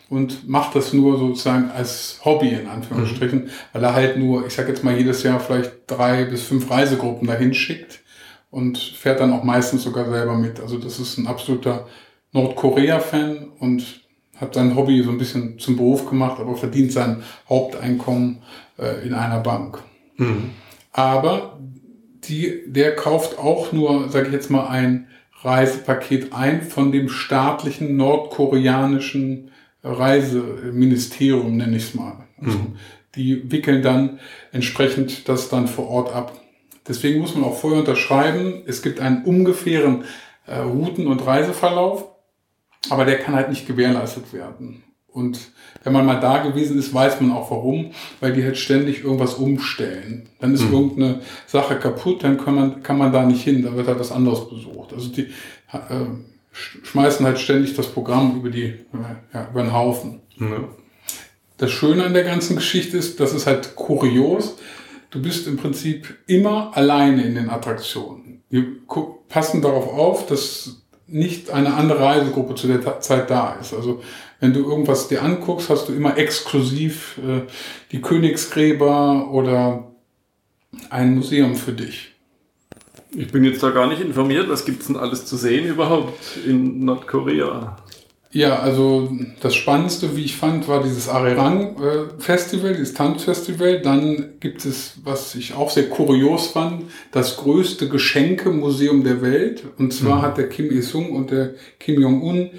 und 0.10 0.48
macht 0.48 0.76
das 0.76 0.94
nur 0.94 1.18
sozusagen 1.18 1.72
als 1.72 2.20
Hobby 2.26 2.50
in 2.50 2.68
Anführungsstrichen, 2.68 3.46
mhm. 3.46 3.50
weil 3.74 3.84
er 3.84 3.94
halt 3.94 4.18
nur, 4.18 4.46
ich 4.46 4.54
sag 4.54 4.68
jetzt 4.68 4.84
mal, 4.84 4.98
jedes 4.98 5.24
Jahr 5.24 5.40
vielleicht 5.40 5.72
drei 5.88 6.26
bis 6.26 6.44
fünf 6.44 6.70
Reisegruppen 6.70 7.28
dahin 7.28 7.54
schickt 7.54 8.02
und 8.52 8.78
fährt 8.78 9.22
dann 9.22 9.34
auch 9.34 9.44
meistens 9.44 9.84
sogar 9.84 10.10
selber 10.10 10.38
mit. 10.38 10.60
Also 10.60 10.78
das 10.78 11.00
ist 11.00 11.18
ein 11.18 11.28
absoluter 11.28 11.88
Nordkorea-Fan 12.34 13.52
und 13.60 14.02
hat 14.36 14.56
sein 14.56 14.76
Hobby 14.76 15.02
so 15.04 15.12
ein 15.12 15.18
bisschen 15.18 15.60
zum 15.60 15.78
Beruf 15.78 16.10
gemacht, 16.10 16.40
aber 16.40 16.56
verdient 16.56 16.92
sein 16.92 17.24
Haupteinkommen 17.48 18.40
äh, 18.82 19.08
in 19.08 19.14
einer 19.14 19.40
Bank. 19.40 19.80
Mhm. 20.18 20.52
Aber 20.92 21.60
die, 22.28 22.64
der 22.68 22.96
kauft 22.96 23.40
auch 23.40 23.72
nur, 23.72 24.10
sage 24.10 24.28
ich 24.28 24.34
jetzt 24.34 24.50
mal, 24.50 24.68
ein 24.68 25.08
Reisepaket 25.44 26.34
ein 26.34 26.62
von 26.62 26.92
dem 26.92 27.10
staatlichen 27.10 27.96
nordkoreanischen 27.96 29.52
Reiseministerium, 29.84 31.58
nenne 31.58 31.78
ich 31.78 31.84
es 31.84 31.96
mal. 31.96 32.26
Also 32.40 32.58
mhm. 32.58 32.76
Die 33.16 33.52
wickeln 33.52 33.82
dann 33.82 34.20
entsprechend 34.54 35.28
das 35.28 35.50
dann 35.50 35.68
vor 35.68 35.90
Ort 35.90 36.14
ab. 36.14 36.40
Deswegen 36.88 37.20
muss 37.20 37.36
man 37.36 37.44
auch 37.44 37.58
vorher 37.58 37.80
unterschreiben, 37.80 38.64
es 38.66 38.82
gibt 38.82 39.00
einen 39.00 39.26
ungefähren 39.26 40.06
äh, 40.48 40.60
Routen- 40.60 41.08
und 41.08 41.26
Reiseverlauf, 41.26 42.06
aber 42.90 43.06
der 43.06 43.20
kann 43.20 43.36
halt 43.36 43.50
nicht 43.50 43.68
gewährleistet 43.68 44.34
werden. 44.34 44.84
Und 45.14 45.40
wenn 45.84 45.94
man 45.94 46.06
mal 46.06 46.20
da 46.20 46.38
gewesen 46.38 46.80
ist, 46.80 46.94
weiß 46.94 47.20
man 47.20 47.32
auch 47.32 47.52
warum, 47.52 47.92
weil 48.20 48.34
die 48.34 48.44
halt 48.44 48.58
ständig 48.58 49.04
irgendwas 49.04 49.34
umstellen. 49.34 50.30
Dann 50.40 50.54
ist 50.54 50.64
mhm. 50.64 50.74
irgendeine 50.74 51.22
Sache 51.48 51.76
kaputt, 51.76 52.24
dann 52.24 52.38
kann 52.38 52.56
man, 52.56 52.84
kann 52.84 52.98
man 52.98 53.12
da 53.12 53.26
nicht 53.26 53.44
hin, 53.44 53.62
dann 53.64 53.76
wird 53.76 53.88
halt 53.88 54.00
was 54.00 54.12
anderes 54.12 54.48
besucht. 54.48 54.94
Also 54.94 55.10
die 55.10 55.28
äh, 55.72 56.06
schmeißen 56.52 57.26
halt 57.26 57.40
ständig 57.40 57.76
das 57.76 57.88
Programm 57.88 58.38
über 58.38 58.50
die, 58.50 58.76
ja, 59.34 59.50
über 59.50 59.64
den 59.64 59.74
Haufen. 59.74 60.22
Mhm. 60.38 60.70
Das 61.58 61.72
Schöne 61.72 62.06
an 62.06 62.14
der 62.14 62.24
ganzen 62.24 62.56
Geschichte 62.56 62.98
ist, 62.98 63.20
das 63.20 63.34
ist 63.34 63.48
halt 63.48 63.76
kurios. 63.76 64.58
Du 65.10 65.22
bist 65.22 65.46
im 65.46 65.58
Prinzip 65.58 66.18
immer 66.26 66.76
alleine 66.76 67.24
in 67.24 67.36
den 67.36 67.50
Attraktionen. 67.50 68.44
Wir 68.50 68.66
passen 69.28 69.62
darauf 69.62 69.88
auf, 69.88 70.26
dass 70.26 70.82
nicht 71.08 71.50
eine 71.52 71.74
andere 71.74 72.00
Reisegruppe 72.00 72.56
zu 72.56 72.68
der 72.68 73.02
Zeit 73.02 73.30
da 73.30 73.58
ist. 73.60 73.74
Also 73.74 74.02
wenn 74.42 74.54
du 74.54 74.68
irgendwas 74.68 75.08
dir 75.08 75.24
anguckst, 75.24 75.70
hast 75.70 75.88
du 75.88 75.94
immer 75.94 76.18
exklusiv 76.18 77.20
äh, 77.20 77.44
die 77.92 78.02
Königsgräber 78.02 79.32
oder 79.32 79.92
ein 80.90 81.16
Museum 81.16 81.56
für 81.56 81.74
dich. 81.74 82.12
Ich 83.16 83.32
bin 83.32 83.44
jetzt 83.44 83.62
da 83.62 83.70
gar 83.70 83.88
nicht 83.88 84.02
informiert. 84.02 84.50
Was 84.50 84.66
gibt 84.66 84.82
es 84.82 84.88
denn 84.88 84.96
alles 84.98 85.26
zu 85.26 85.38
sehen 85.38 85.68
überhaupt 85.68 86.38
in 86.46 86.84
Nordkorea? 86.86 87.78
Ja, 88.34 88.60
also 88.60 89.12
das 89.42 89.54
Spannendste, 89.56 90.16
wie 90.16 90.24
ich 90.24 90.38
fand, 90.38 90.70
war 90.70 90.82
dieses 90.82 91.10
Arirang 91.10 91.76
äh, 91.84 92.74
dieses 92.74 92.94
Tanzfestival. 92.94 93.82
Dann 93.82 94.40
gibt 94.40 94.66
es, 94.66 94.94
was 95.04 95.36
ich 95.36 95.54
auch 95.54 95.70
sehr 95.70 95.90
kurios 95.90 96.48
fand, 96.48 96.86
das 97.12 97.36
größte 97.38 97.90
Geschenkemuseum 97.90 99.04
der 99.04 99.22
Welt. 99.22 99.66
Und 99.78 99.94
zwar 99.94 100.20
mhm. 100.20 100.22
hat 100.22 100.38
der 100.38 100.48
Kim 100.48 100.72
Il-sung 100.72 101.12
und 101.12 101.30
der 101.30 101.56
Kim 101.78 102.02
Jong-un 102.02 102.52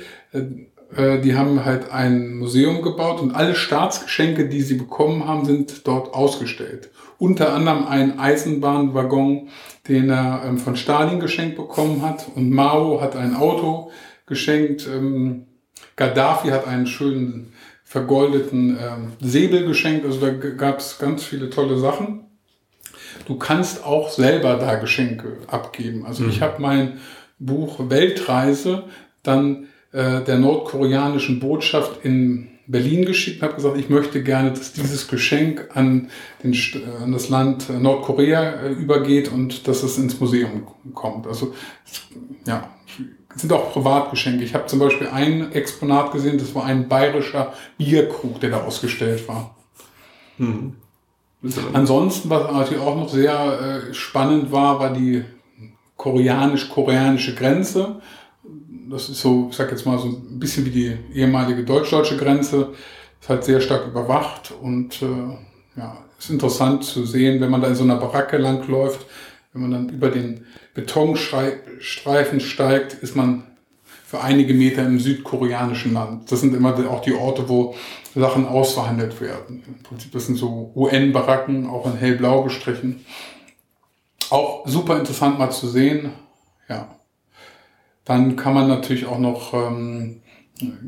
äh, 0.96 1.20
die 1.20 1.37
haben 1.37 1.64
halt 1.64 1.90
ein 1.90 2.37
Museum 2.37 2.82
gebaut 2.82 3.20
und 3.20 3.34
alle 3.34 3.54
Staatsgeschenke, 3.54 4.49
die 4.49 4.62
sie 4.62 4.75
bekommen 4.75 5.26
haben, 5.26 5.44
sind 5.44 5.87
dort 5.87 6.14
ausgestellt. 6.14 6.90
Unter 7.18 7.52
anderem 7.52 7.87
ein 7.87 8.18
Eisenbahnwaggon, 8.18 9.49
den 9.88 10.11
er 10.11 10.42
ähm, 10.46 10.58
von 10.58 10.76
Stalin 10.76 11.20
geschenkt 11.20 11.56
bekommen 11.56 12.02
hat 12.02 12.26
und 12.34 12.50
Mao 12.50 13.00
hat 13.00 13.16
ein 13.16 13.34
Auto 13.34 13.90
geschenkt. 14.26 14.87
Ähm, 14.87 15.46
Gaddafi 15.96 16.49
hat 16.49 16.66
einen 16.66 16.87
schönen 16.87 17.52
vergoldeten 17.84 18.78
ähm, 18.80 19.12
Säbel 19.20 19.66
geschenkt. 19.66 20.04
Also 20.04 20.20
da 20.20 20.30
gab 20.30 20.78
es 20.78 20.99
ganz 20.99 21.25
viele 21.25 21.50
tolle 21.50 21.78
Sachen. 21.78 22.26
Du 23.26 23.37
kannst 23.37 23.84
auch 23.84 24.11
selber 24.11 24.56
da 24.56 24.76
Geschenke 24.76 25.38
abgeben. 25.46 26.06
Also 26.06 26.25
mhm. 26.25 26.30
ich 26.30 26.40
habe 26.40 26.61
mein 26.61 26.99
Buch 27.38 27.90
Weltreise 27.90 28.84
dann 29.22 29.68
äh, 29.92 30.22
der 30.22 30.38
nordkoreanischen 30.38 31.40
Botschaft 31.40 32.04
in 32.04 32.49
Berlin 32.66 33.04
geschickt 33.04 33.42
und 33.42 33.49
habe 33.49 33.56
gesagt, 33.56 33.76
ich 33.76 33.88
möchte 33.88 34.22
gerne, 34.22 34.50
dass 34.50 34.72
dieses 34.72 35.08
Geschenk 35.08 35.68
an, 35.75 36.11
den, 36.42 36.56
an 37.02 37.12
das 37.12 37.28
Land 37.28 37.68
Nordkorea 37.68 38.62
äh, 38.62 38.72
übergeht 38.72 39.30
und 39.30 39.68
dass 39.68 39.82
es 39.82 39.99
ins 39.99 40.18
Museum 40.20 40.66
kommt. 40.94 41.26
Also 41.26 41.54
ja, 42.46 42.70
sind 43.34 43.52
auch 43.52 43.72
Privatgeschenke. 43.72 44.44
Ich 44.44 44.54
habe 44.54 44.66
zum 44.66 44.78
Beispiel 44.78 45.08
ein 45.08 45.52
Exponat 45.52 46.12
gesehen, 46.12 46.38
das 46.38 46.54
war 46.54 46.64
ein 46.64 46.88
bayerischer 46.88 47.52
Bierkrug, 47.78 48.40
der 48.40 48.50
da 48.50 48.62
ausgestellt 48.62 49.26
war. 49.28 49.56
Mhm. 50.38 50.76
Ansonsten, 51.72 52.30
was 52.30 52.52
natürlich 52.52 52.82
auch 52.82 52.96
noch 52.96 53.08
sehr 53.08 53.88
äh, 53.90 53.94
spannend 53.94 54.52
war, 54.52 54.78
war 54.78 54.92
die 54.92 55.25
koreanisch-koreanische 55.96 57.34
Grenze 57.34 58.00
das 58.90 59.08
ist 59.08 59.20
so, 59.20 59.49
ich 59.50 59.56
sag 59.56 59.70
jetzt 59.70 59.87
mal 59.87 59.99
so 59.99 60.08
ein 60.08 60.38
bisschen 60.38 60.64
wie 60.66 60.70
die 60.70 60.96
ehemalige 61.14 61.64
deutsch-deutsche 61.64 62.16
Grenze, 62.16 62.72
ist 63.20 63.28
halt 63.28 63.44
sehr 63.44 63.61
stark 63.61 63.87
überwacht 63.87 64.52
und 64.61 65.00
äh, 65.02 65.37
ja, 65.78 65.99
ist 66.18 66.30
interessant 66.30 66.84
zu 66.84 67.06
sehen, 67.06 67.40
wenn 67.40 67.50
man 67.50 67.61
da 67.61 67.68
in 67.68 67.75
so 67.75 67.84
einer 67.84 67.96
Baracke 67.96 68.37
langläuft, 68.37 69.06
wenn 69.52 69.62
man 69.62 69.70
dann 69.70 69.88
über 69.88 70.08
den 70.08 70.46
Betonstreifen 70.75 72.40
steigt, 72.40 72.94
ist 72.94 73.16
man 73.16 73.44
für 73.84 74.20
einige 74.20 74.54
Meter 74.54 74.84
im 74.84 74.99
südkoreanischen 74.99 75.94
Land. 75.94 76.30
Das 76.30 76.40
sind 76.40 76.54
immer 76.54 76.75
auch 76.90 77.00
die 77.00 77.14
Orte, 77.14 77.49
wo 77.49 77.75
Sachen 78.14 78.46
ausverhandelt 78.46 79.20
werden. 79.20 79.62
Im 79.66 79.82
Prinzip, 79.82 80.12
das 80.12 80.26
sind 80.26 80.37
so 80.37 80.70
UN-Baracken, 80.75 81.66
auch 81.66 81.87
in 81.87 81.96
hellblau 81.96 82.42
gestrichen. 82.42 83.06
Auch 84.28 84.66
super 84.66 84.99
interessant 84.99 85.38
mal 85.38 85.50
zu 85.50 85.66
sehen. 85.68 86.12
Ja. 86.68 86.88
Dann 88.04 88.37
kann 88.37 88.54
man 88.54 88.68
natürlich 88.68 89.06
auch 89.06 89.18
noch 89.18 89.54
ähm, 89.54 90.23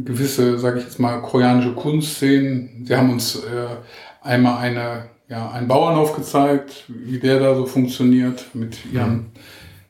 gewisse, 0.04 0.59
sage 0.59 0.78
ich 0.78 0.85
jetzt 0.85 0.99
mal, 0.99 1.21
koreanische 1.23 1.75
Kunst 1.75 2.18
sehen. 2.18 2.85
Sie 2.87 2.97
haben 2.97 3.11
uns 3.11 3.37
äh, 3.37 3.76
einmal 4.23 4.59
eine, 4.59 5.06
ja, 5.28 5.50
einen 5.50 5.68
Bauernhof 5.68 6.14
gezeigt, 6.14 6.85
wie 6.88 7.18
der 7.18 7.38
da 7.38 7.54
so 7.54 7.66
funktioniert 7.66 8.47
mit 8.54 8.78
ihren 8.92 9.12
mhm. 9.12 9.26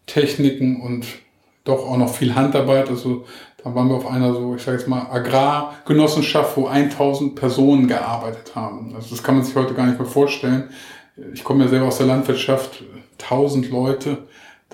Techniken 0.07 0.81
und 0.81 1.07
doch 1.65 1.87
auch 1.87 1.97
noch 1.97 2.13
viel 2.15 2.35
Handarbeit. 2.35 2.91
Also 2.91 3.25
da 3.63 3.75
waren 3.75 3.89
wir 3.89 3.97
auf 3.97 4.07
einer 4.07 4.35
so, 4.35 4.55
ich 4.55 4.63
sage 4.63 4.79
jetzt 4.79 4.89
mal, 4.89 5.07
Agrargenossenschaft, 5.11 6.57
wo 6.57 6.67
1000 6.67 7.35
Personen 7.35 7.89
gearbeitet 7.89 8.55
haben. 8.55 8.93
Also 8.95 9.11
das 9.11 9.23
kann 9.23 9.37
man 9.37 9.45
sich 9.45 9.55
heute 9.57 9.75
gar 9.75 9.87
nicht 9.87 9.99
mehr 9.99 10.09
vorstellen. 10.09 10.69
Ich 11.33 11.45
komme 11.45 11.65
ja 11.65 11.71
selber 11.71 11.87
aus 11.87 11.99
der 11.99 12.07
Landwirtschaft, 12.07 12.85
1000 13.23 13.71
Leute 13.71 14.19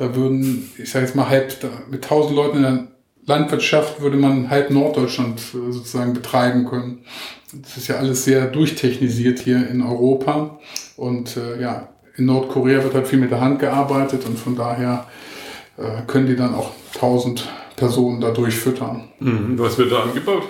da 0.01 0.17
würden, 0.17 0.73
ich 0.79 0.91
sage 0.91 1.05
jetzt 1.05 1.15
mal, 1.15 1.29
halb, 1.29 1.55
mit 1.91 2.03
1000 2.03 2.35
Leuten 2.35 2.57
in 2.57 2.63
der 2.63 2.87
Landwirtschaft 3.27 4.01
würde 4.01 4.17
man 4.17 4.49
halb 4.49 4.71
Norddeutschland 4.71 5.39
äh, 5.39 5.73
sozusagen 5.73 6.15
betreiben 6.15 6.65
können. 6.65 7.05
Das 7.53 7.77
ist 7.77 7.89
ja 7.89 7.97
alles 7.97 8.25
sehr 8.25 8.47
durchtechnisiert 8.47 9.41
hier 9.41 9.69
in 9.69 9.83
Europa. 9.83 10.59
Und 10.97 11.37
äh, 11.37 11.61
ja, 11.61 11.91
in 12.17 12.25
Nordkorea 12.25 12.83
wird 12.83 12.95
halt 12.95 13.09
viel 13.09 13.19
mit 13.19 13.31
der 13.31 13.43
Hand 13.43 13.59
gearbeitet 13.59 14.25
und 14.25 14.39
von 14.39 14.57
daher 14.57 15.07
äh, 15.77 16.03
können 16.07 16.27
die 16.27 16.37
dann 16.37 16.55
auch 16.55 16.71
1000 16.95 17.47
Personen 17.77 18.23
da 18.23 18.31
durchfüttern. 18.31 19.09
Mhm. 19.19 19.59
Was 19.59 19.77
wird 19.77 19.93
da 19.93 20.05
angebaut? 20.05 20.45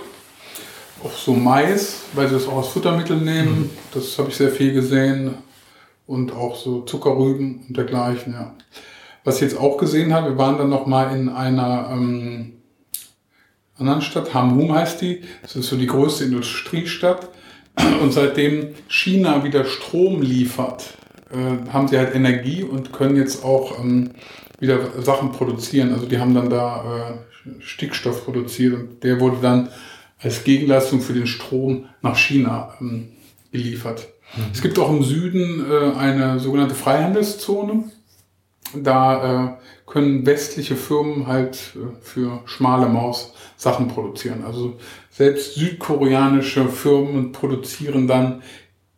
Auch 1.03 1.13
so 1.13 1.33
Mais, 1.33 2.03
weil 2.13 2.29
sie 2.29 2.35
das 2.35 2.47
auch 2.47 2.59
als 2.59 2.69
Futtermittel 2.69 3.17
nehmen. 3.17 3.63
Mhm. 3.63 3.71
Das 3.95 4.17
habe 4.17 4.29
ich 4.29 4.37
sehr 4.37 4.51
viel 4.51 4.73
gesehen. 4.73 5.35
Und 6.07 6.33
auch 6.33 6.57
so 6.57 6.83
Zuckerrüben 6.83 7.65
und 7.67 7.77
dergleichen, 7.77 8.33
ja. 8.35 8.55
Was 9.25 9.37
ich 9.37 9.43
jetzt 9.43 9.59
auch 9.59 9.77
gesehen 9.77 10.15
habe, 10.15 10.31
wir 10.31 10.39
waren 10.39 10.59
dann 10.59 10.71
noch 10.71 10.87
mal 10.87 11.15
in 11.15 11.29
einer 11.29 11.91
ähm, 11.93 12.55
anderen 13.79 14.03
Stadt, 14.03 14.35
Hamhum 14.35 14.75
heißt 14.75 15.01
die. 15.01 15.23
Das 15.43 15.57
ist 15.57 15.69
so 15.69 15.77
die 15.77 15.87
größte 15.87 16.25
Industriestadt. 16.25 17.29
Und 18.03 18.13
seitdem 18.13 18.75
China 18.89 19.45
wieder 19.45 19.65
Strom 19.65 20.23
liefert, 20.23 20.95
äh, 21.31 21.71
haben 21.73 21.89
sie 21.89 21.99
halt 21.99 22.15
Energie 22.15 22.63
und 22.63 22.93
können 22.93 23.17
jetzt 23.17 23.45
auch 23.45 23.79
ähm, 23.79 24.11
wieder 24.59 25.01
Sachen 25.01 25.33
produzieren. 25.33 25.93
Also 25.93 26.07
die 26.07 26.19
haben 26.19 26.35
dann 26.35 26.51
da 26.51 27.19
äh, 27.47 27.61
Stickstoff 27.61 28.25
produziert 28.25 28.75
und 28.75 29.03
der 29.03 29.21
wurde 29.21 29.39
dann 29.41 29.69
als 30.19 30.45
Gegenleistung 30.45 31.01
für 31.01 31.15
den 31.15 31.27
Strom 31.27 31.87
nach 32.03 32.17
China 32.17 32.75
ähm, 32.81 33.09
geliefert. 33.53 34.09
Mhm. 34.37 34.43
Es 34.53 34.61
gibt 34.61 34.79
auch 34.79 34.91
im 34.91 35.03
Süden 35.03 35.65
äh, 35.71 35.97
eine 35.97 36.39
sogenannte 36.39 36.75
Freihandelszone 36.75 37.85
da 38.75 39.57
äh, 39.57 39.57
können 39.87 40.25
westliche 40.27 40.77
Firmen 40.77 41.27
halt 41.27 41.75
äh, 41.75 42.03
für 42.03 42.43
schmale 42.45 42.89
Maus 42.89 43.35
Sachen 43.57 43.89
produzieren. 43.89 44.45
Also 44.45 44.79
selbst 45.11 45.55
südkoreanische 45.55 46.69
Firmen 46.69 47.33
produzieren 47.33 48.07
dann 48.07 48.43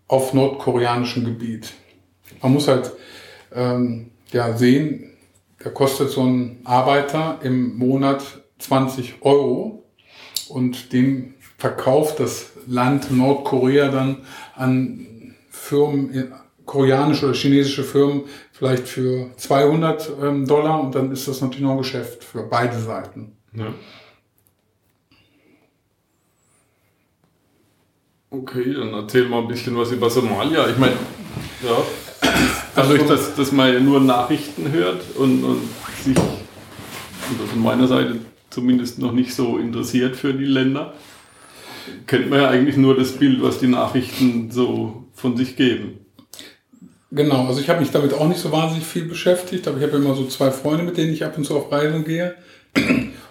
auf 0.09 0.35
nordkoreanischem 0.35 1.25
Gebiet. 1.25 1.73
Man 2.43 2.53
muss 2.53 2.69
halt 2.69 2.93
ähm, 3.55 4.11
ja 4.33 4.57
sehen, 4.57 5.13
da 5.59 5.71
kostet 5.71 6.11
so 6.11 6.23
ein 6.23 6.61
Arbeiter 6.65 7.39
im 7.43 7.77
Monat 7.79 8.23
20 8.59 9.23
Euro 9.23 9.85
und 10.49 10.93
den 10.93 11.35
verkauft 11.57 12.21
das 12.21 12.51
Land 12.67 13.11
Nordkorea 13.11 13.89
dann 13.89 14.19
an 14.55 15.35
Firmen, 15.51 16.35
koreanische 16.65 17.27
oder 17.27 17.35
chinesische 17.35 17.85
Firmen 17.85 18.23
vielleicht 18.53 18.89
für 18.89 19.31
200 19.37 20.11
ähm, 20.23 20.47
Dollar 20.47 20.81
und 20.81 20.95
dann 20.95 21.13
ist 21.13 21.29
das 21.29 21.41
natürlich 21.41 21.63
noch 21.63 21.73
ein 21.73 21.79
Geschäft 21.79 22.25
für 22.25 22.43
beide 22.43 22.79
Seiten. 22.79 23.37
Ja. 23.55 23.75
Okay, 28.31 28.73
dann 28.73 28.95
erzähl 28.95 29.29
mal 29.29 29.43
ein 29.43 29.49
bisschen 29.49 29.77
was 29.77 29.93
über 29.93 30.09
Somalia. 30.09 30.67
Ich 30.69 30.79
meine, 30.79 30.95
ja, 31.63 31.77
dadurch, 32.75 33.03
dass, 33.07 33.35
dass 33.35 33.53
man 33.53 33.73
ja 33.73 33.79
nur 33.79 34.01
Nachrichten 34.01 34.73
hört 34.73 35.03
und, 35.17 35.45
und 35.45 35.61
sich 36.03 36.17
also 36.17 37.47
von 37.47 37.63
meiner 37.63 37.87
Seite 37.87 38.21
zumindest 38.51 38.99
noch 38.99 39.13
nicht 39.13 39.35
so 39.35 39.59
interessiert 39.59 40.17
für 40.17 40.35
die 40.35 40.45
Länder, 40.45 40.95
kennt 42.07 42.31
man 42.31 42.41
ja 42.41 42.49
eigentlich 42.49 42.77
nur 42.77 42.97
das 42.97 43.13
Bild, 43.13 43.43
was 43.43 43.59
die 43.59 43.69
Nachrichten 43.69 44.51
so 44.51 45.05
von 45.15 45.37
sich 45.37 45.57
geben. 45.57 46.02
Genau, 47.15 47.47
also 47.47 47.61
ich 47.61 47.69
habe 47.69 47.81
mich 47.81 47.91
damit 47.91 48.15
auch 48.15 48.27
nicht 48.27 48.41
so 48.41 48.51
wahnsinnig 48.53 48.87
viel 48.87 49.05
beschäftigt, 49.05 49.69
aber 49.69 49.77
ich 49.77 49.83
habe 49.83 49.99
immer 49.99 50.15
so 50.15 50.27
zwei 50.29 50.51
Freunde, 50.51 50.83
mit 50.83 50.97
denen 50.97 51.13
ich 51.13 51.23
ab 51.27 51.37
und 51.37 51.45
zu 51.45 51.55
auf 51.55 51.71
Reisen 51.71 52.05
gehe. 52.05 52.35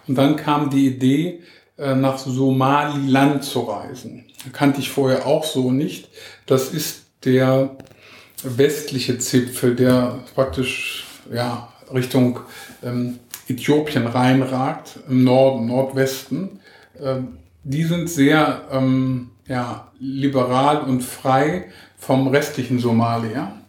Und 0.07 0.15
dann 0.15 0.35
kam 0.35 0.69
die 0.69 0.85
Idee, 0.85 1.39
äh, 1.79 1.95
nach 1.95 2.19
Somaliland 2.19 3.43
zu 3.43 3.61
reisen. 3.61 4.25
Kannte 4.53 4.81
ich 4.81 4.91
vorher 4.91 5.25
auch 5.25 5.43
so 5.43 5.71
nicht. 5.71 6.09
Das 6.45 6.69
ist 6.69 7.05
der 7.25 7.75
westliche 8.43 9.17
Zipfel, 9.17 9.75
der 9.75 10.19
praktisch 10.35 11.07
ja, 11.33 11.73
Richtung 11.91 12.39
ähm, 12.83 13.17
Äthiopien 13.47 14.05
reinragt, 14.05 14.99
im 15.09 15.23
Norden, 15.23 15.65
Nordwesten. 15.65 16.59
Ähm, 17.01 17.39
die 17.63 17.83
sind 17.83 18.11
sehr 18.11 18.61
ähm, 18.71 19.31
ja, 19.47 19.91
liberal 19.99 20.81
und 20.81 21.01
frei 21.01 21.65
vom 21.97 22.27
restlichen 22.27 22.77
Somalia 22.77 23.60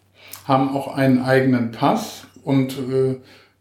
haben 0.45 0.71
auch 0.71 0.95
einen 0.95 1.23
eigenen 1.23 1.71
Pass 1.71 2.27
und 2.43 2.79
äh, 2.79 3.17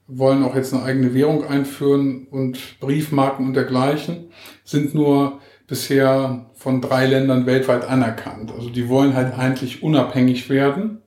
wollen 0.07 0.43
auch 0.43 0.55
jetzt 0.55 0.73
eine 0.73 0.83
eigene 0.83 1.13
Währung 1.13 1.45
einführen 1.45 2.27
und 2.29 2.79
Briefmarken 2.79 3.45
und 3.47 3.53
dergleichen, 3.53 4.31
sind 4.63 4.93
nur 4.93 5.39
bisher 5.67 6.49
von 6.55 6.81
drei 6.81 7.05
Ländern 7.05 7.45
weltweit 7.45 7.87
anerkannt. 7.87 8.51
Also 8.51 8.69
die 8.69 8.89
wollen 8.89 9.15
halt 9.15 9.37
eigentlich 9.37 9.83
unabhängig 9.83 10.49
werden. 10.49 11.01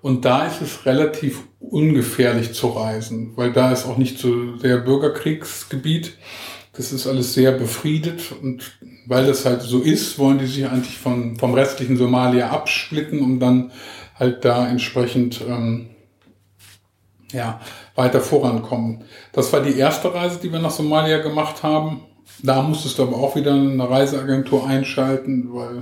Und 0.00 0.24
da 0.24 0.46
ist 0.46 0.62
es 0.62 0.86
relativ 0.86 1.42
ungefährlich 1.60 2.54
zu 2.54 2.68
reisen, 2.68 3.32
weil 3.36 3.52
da 3.52 3.72
ist 3.72 3.84
auch 3.84 3.98
nicht 3.98 4.18
so 4.18 4.56
sehr 4.56 4.78
Bürgerkriegsgebiet. 4.78 6.16
Das 6.72 6.92
ist 6.92 7.06
alles 7.06 7.34
sehr 7.34 7.52
befriedet 7.52 8.32
und 8.40 8.78
weil 9.06 9.26
das 9.26 9.44
halt 9.44 9.62
so 9.62 9.80
ist, 9.80 10.18
wollen 10.18 10.38
die 10.38 10.46
sich 10.46 10.66
eigentlich 10.66 10.96
von, 10.96 11.36
vom 11.36 11.54
restlichen 11.54 11.96
Somalia 11.96 12.50
absplitten, 12.50 13.20
um 13.20 13.40
dann 13.40 13.72
halt 14.18 14.44
da 14.44 14.68
entsprechend 14.68 15.40
ähm, 15.46 15.90
ja, 17.32 17.60
weiter 17.94 18.20
vorankommen. 18.20 19.04
Das 19.32 19.52
war 19.52 19.60
die 19.60 19.78
erste 19.78 20.12
Reise, 20.14 20.38
die 20.42 20.52
wir 20.52 20.60
nach 20.60 20.70
Somalia 20.70 21.18
gemacht 21.18 21.62
haben. 21.62 22.02
Da 22.42 22.62
musstest 22.62 22.98
du 22.98 23.02
aber 23.02 23.16
auch 23.16 23.36
wieder 23.36 23.52
eine 23.52 23.88
Reiseagentur 23.88 24.66
einschalten, 24.66 25.48
weil 25.52 25.78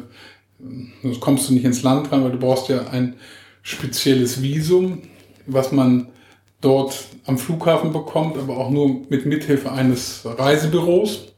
äh, 0.61 0.87
sonst 1.03 1.21
kommst 1.21 1.49
du 1.49 1.55
nicht 1.55 1.65
ins 1.65 1.83
Land 1.83 2.11
rein, 2.13 2.25
weil 2.25 2.33
du 2.33 2.39
brauchst 2.39 2.69
ja 2.69 2.89
ein 2.91 3.17
spezielles 3.63 4.43
Visum, 4.43 5.03
was 5.47 5.73
man 5.73 6.09
dort 6.61 7.05
am 7.27 7.39
Flughafen 7.39 7.93
bekommt, 7.93 8.39
aber 8.39 8.57
auch 8.57 8.71
nur 8.71 9.03
mit 9.09 9.27
Mithilfe 9.27 9.71
eines 9.73 10.23
Reisebüros. 10.25 11.33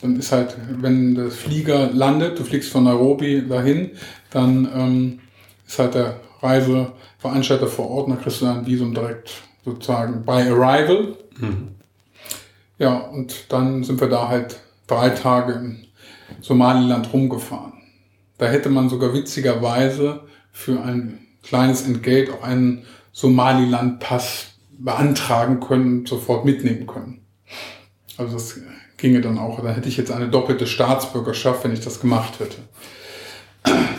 Dann 0.00 0.18
ist 0.18 0.32
halt, 0.32 0.56
wenn 0.80 1.14
der 1.14 1.30
Flieger 1.30 1.90
landet, 1.92 2.38
du 2.38 2.44
fliegst 2.44 2.70
von 2.70 2.84
Nairobi 2.84 3.46
dahin, 3.48 3.92
dann 4.30 4.68
ähm, 4.74 5.20
ist 5.66 5.78
halt 5.78 5.94
der 5.94 6.20
Reiseveranstalter 6.40 7.66
vor 7.66 7.90
Ort, 7.90 8.10
dann 8.10 8.20
kriegst 8.20 8.40
du 8.40 8.46
ein 8.46 8.66
Visum 8.66 8.94
direkt 8.94 9.42
sozusagen 9.64 10.24
by 10.24 10.32
arrival. 10.32 11.16
Mhm. 11.38 11.68
Ja, 12.78 12.98
und 12.98 13.52
dann 13.52 13.84
sind 13.84 14.00
wir 14.00 14.08
da 14.08 14.28
halt 14.28 14.60
drei 14.86 15.10
Tage 15.10 15.54
in 15.54 15.86
Somaliland 16.40 17.12
rumgefahren. 17.12 17.72
Da 18.38 18.46
hätte 18.46 18.68
man 18.68 18.88
sogar 18.88 19.14
witzigerweise 19.14 20.20
für 20.52 20.82
ein 20.82 21.20
kleines 21.42 21.86
Entgelt 21.86 22.30
auch 22.30 22.42
einen 22.42 22.84
Somaliland-Pass 23.12 24.54
beantragen 24.76 25.60
können 25.60 26.00
und 26.00 26.08
sofort 26.08 26.44
mitnehmen 26.44 26.86
können. 26.86 27.24
Also 28.16 28.34
das 28.34 28.60
ginge 28.96 29.20
dann 29.20 29.38
auch. 29.38 29.62
Da 29.62 29.70
hätte 29.70 29.88
ich 29.88 29.96
jetzt 29.96 30.10
eine 30.10 30.28
doppelte 30.28 30.66
Staatsbürgerschaft, 30.66 31.64
wenn 31.64 31.72
ich 31.72 31.80
das 31.80 32.00
gemacht 32.00 32.40
hätte 32.40 32.58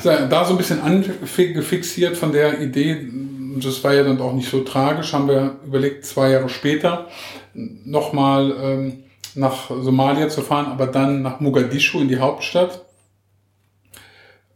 da 0.03 0.45
so 0.45 0.53
ein 0.53 0.57
bisschen 0.57 0.81
angefixiert 0.81 2.17
von 2.17 2.31
der 2.31 2.61
Idee, 2.61 3.07
das 3.57 3.83
war 3.83 3.93
ja 3.93 4.03
dann 4.03 4.21
auch 4.21 4.33
nicht 4.33 4.49
so 4.49 4.61
tragisch, 4.61 5.13
haben 5.13 5.27
wir 5.27 5.57
überlegt, 5.65 6.05
zwei 6.05 6.31
Jahre 6.31 6.49
später 6.49 7.07
nochmal 7.53 8.53
ähm, 8.61 9.03
nach 9.33 9.69
Somalia 9.69 10.29
zu 10.29 10.41
fahren, 10.41 10.67
aber 10.67 10.87
dann 10.87 11.21
nach 11.21 11.39
Mogadischu 11.39 11.99
in 11.99 12.07
die 12.07 12.19
Hauptstadt. 12.19 12.85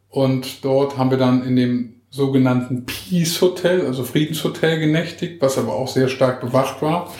Und 0.10 0.66
dort 0.66 0.98
haben 0.98 1.12
wir 1.12 1.18
dann 1.18 1.44
in 1.44 1.56
dem 1.56 1.94
sogenannten 2.10 2.86
Peace 2.86 3.40
Hotel, 3.42 3.86
also 3.86 4.04
Friedenshotel 4.04 4.80
genächtigt, 4.80 5.42
was 5.42 5.58
aber 5.58 5.74
auch 5.74 5.88
sehr 5.88 6.08
stark 6.08 6.42
bewacht 6.42 6.82
war. 6.82 7.14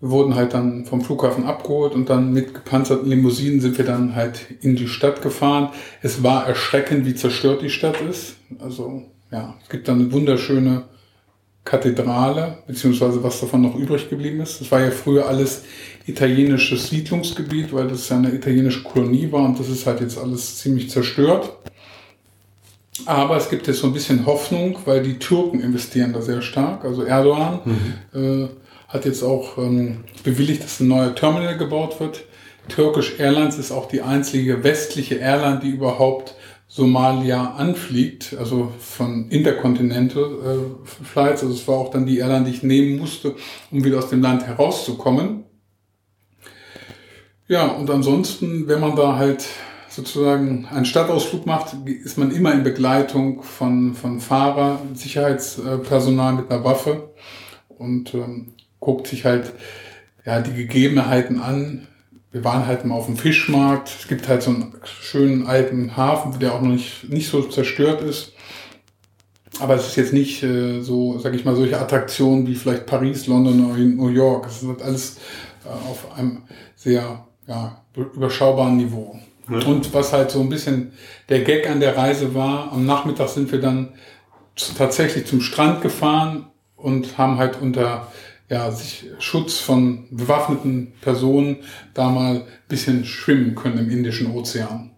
Wir 0.00 0.10
wurden 0.10 0.36
halt 0.36 0.54
dann 0.54 0.84
vom 0.84 1.00
Flughafen 1.00 1.44
abgeholt 1.44 1.94
und 1.94 2.08
dann 2.08 2.32
mit 2.32 2.54
gepanzerten 2.54 3.08
Limousinen 3.08 3.60
sind 3.60 3.78
wir 3.78 3.84
dann 3.84 4.14
halt 4.14 4.46
in 4.60 4.76
die 4.76 4.86
Stadt 4.86 5.22
gefahren. 5.22 5.70
Es 6.02 6.22
war 6.22 6.46
erschreckend, 6.46 7.04
wie 7.04 7.14
zerstört 7.14 7.62
die 7.62 7.70
Stadt 7.70 8.00
ist. 8.00 8.36
Also 8.60 9.02
ja, 9.32 9.54
es 9.62 9.68
gibt 9.68 9.88
dann 9.88 10.00
eine 10.00 10.12
wunderschöne 10.12 10.84
Kathedrale, 11.64 12.58
beziehungsweise 12.66 13.22
was 13.22 13.40
davon 13.40 13.60
noch 13.60 13.74
übrig 13.74 14.08
geblieben 14.08 14.40
ist. 14.40 14.60
Das 14.60 14.70
war 14.70 14.80
ja 14.80 14.90
früher 14.90 15.28
alles 15.28 15.64
italienisches 16.06 16.88
Siedlungsgebiet, 16.88 17.74
weil 17.74 17.88
das 17.88 18.08
ja 18.08 18.16
eine 18.16 18.32
italienische 18.32 18.82
Kolonie 18.82 19.30
war 19.30 19.44
und 19.44 19.58
das 19.58 19.68
ist 19.68 19.86
halt 19.86 20.00
jetzt 20.00 20.16
alles 20.16 20.58
ziemlich 20.58 20.88
zerstört. 20.88 21.52
Aber 23.04 23.36
es 23.36 23.50
gibt 23.50 23.66
jetzt 23.66 23.80
so 23.80 23.86
ein 23.86 23.92
bisschen 23.92 24.24
Hoffnung, 24.26 24.78
weil 24.86 25.02
die 25.02 25.18
Türken 25.18 25.60
investieren 25.60 26.12
da 26.12 26.22
sehr 26.22 26.40
stark. 26.40 26.84
Also 26.84 27.02
Erdogan 27.02 27.60
mhm. 27.64 28.44
äh, 28.44 28.48
hat 28.88 29.04
jetzt 29.04 29.22
auch 29.22 29.58
ähm, 29.58 30.04
bewilligt, 30.24 30.64
dass 30.64 30.80
ein 30.80 30.88
neuer 30.88 31.14
Terminal 31.14 31.56
gebaut 31.58 32.00
wird. 32.00 32.24
Turkish 32.68 33.18
Airlines 33.18 33.58
ist 33.58 33.70
auch 33.70 33.86
die 33.86 34.02
einzige 34.02 34.64
westliche 34.64 35.16
Airline, 35.16 35.60
die 35.62 35.70
überhaupt 35.70 36.34
Somalia 36.66 37.54
anfliegt, 37.54 38.36
also 38.38 38.72
von 38.78 39.30
Intercontinental 39.30 40.24
äh, 40.24 41.04
Flights. 41.04 41.42
Also 41.42 41.54
es 41.54 41.68
war 41.68 41.76
auch 41.76 41.90
dann 41.90 42.06
die 42.06 42.18
Airline, 42.18 42.44
die 42.44 42.50
ich 42.50 42.62
nehmen 42.62 42.98
musste, 42.98 43.36
um 43.70 43.84
wieder 43.84 43.98
aus 43.98 44.10
dem 44.10 44.20
Land 44.22 44.46
herauszukommen. 44.46 45.44
Ja, 47.46 47.68
und 47.68 47.88
ansonsten, 47.88 48.68
wenn 48.68 48.80
man 48.80 48.96
da 48.96 49.16
halt 49.16 49.46
sozusagen 49.88 50.66
einen 50.66 50.84
Stadtausflug 50.84 51.46
macht, 51.46 51.74
ist 51.86 52.18
man 52.18 52.30
immer 52.30 52.52
in 52.52 52.62
Begleitung 52.62 53.42
von, 53.42 53.94
von 53.94 54.20
Fahrer, 54.20 54.80
Sicherheitspersonal 54.92 56.34
mit 56.34 56.50
einer 56.50 56.64
Waffe. 56.64 57.14
Und 57.70 58.12
ähm, 58.12 58.52
guckt 58.80 59.06
sich 59.06 59.24
halt 59.24 59.52
ja, 60.24 60.40
die 60.40 60.54
Gegebenheiten 60.54 61.40
an. 61.40 61.86
Wir 62.30 62.44
waren 62.44 62.66
halt 62.66 62.84
mal 62.84 62.94
auf 62.94 63.06
dem 63.06 63.16
Fischmarkt. 63.16 63.88
Es 63.88 64.08
gibt 64.08 64.28
halt 64.28 64.42
so 64.42 64.50
einen 64.50 64.74
schönen 64.84 65.46
alten 65.46 65.96
Hafen, 65.96 66.38
der 66.38 66.54
auch 66.54 66.60
noch 66.60 66.72
nicht, 66.72 67.08
nicht 67.08 67.28
so 67.28 67.42
zerstört 67.42 68.02
ist. 68.02 68.32
Aber 69.60 69.74
es 69.74 69.88
ist 69.88 69.96
jetzt 69.96 70.12
nicht 70.12 70.42
äh, 70.42 70.80
so, 70.82 71.18
sag 71.18 71.34
ich 71.34 71.44
mal, 71.44 71.56
solche 71.56 71.80
Attraktionen 71.80 72.46
wie 72.46 72.54
vielleicht 72.54 72.86
Paris, 72.86 73.26
London 73.26 73.70
oder 73.70 73.78
New 73.78 74.08
York. 74.08 74.46
Es 74.46 74.62
ist 74.62 74.82
alles 74.82 75.16
äh, 75.64 75.68
auf 75.68 76.16
einem 76.16 76.42
sehr 76.76 77.26
ja, 77.46 77.82
überschaubaren 77.96 78.76
Niveau. 78.76 79.18
Ja. 79.50 79.66
Und 79.66 79.92
was 79.94 80.12
halt 80.12 80.30
so 80.30 80.40
ein 80.40 80.48
bisschen 80.48 80.92
der 81.28 81.40
Gag 81.40 81.68
an 81.68 81.80
der 81.80 81.96
Reise 81.96 82.34
war, 82.34 82.70
am 82.72 82.84
Nachmittag 82.84 83.30
sind 83.30 83.50
wir 83.50 83.60
dann 83.60 83.94
tatsächlich 84.76 85.26
zum 85.26 85.40
Strand 85.40 85.80
gefahren 85.80 86.46
und 86.76 87.16
haben 87.16 87.38
halt 87.38 87.60
unter 87.60 88.08
ja, 88.48 88.70
sich 88.70 89.06
Schutz 89.18 89.58
von 89.58 90.06
bewaffneten 90.10 90.92
Personen 91.00 91.58
da 91.94 92.08
mal 92.08 92.36
ein 92.36 92.44
bisschen 92.68 93.04
schwimmen 93.04 93.54
können 93.54 93.78
im 93.78 93.90
Indischen 93.90 94.30
Ozean. 94.30 94.90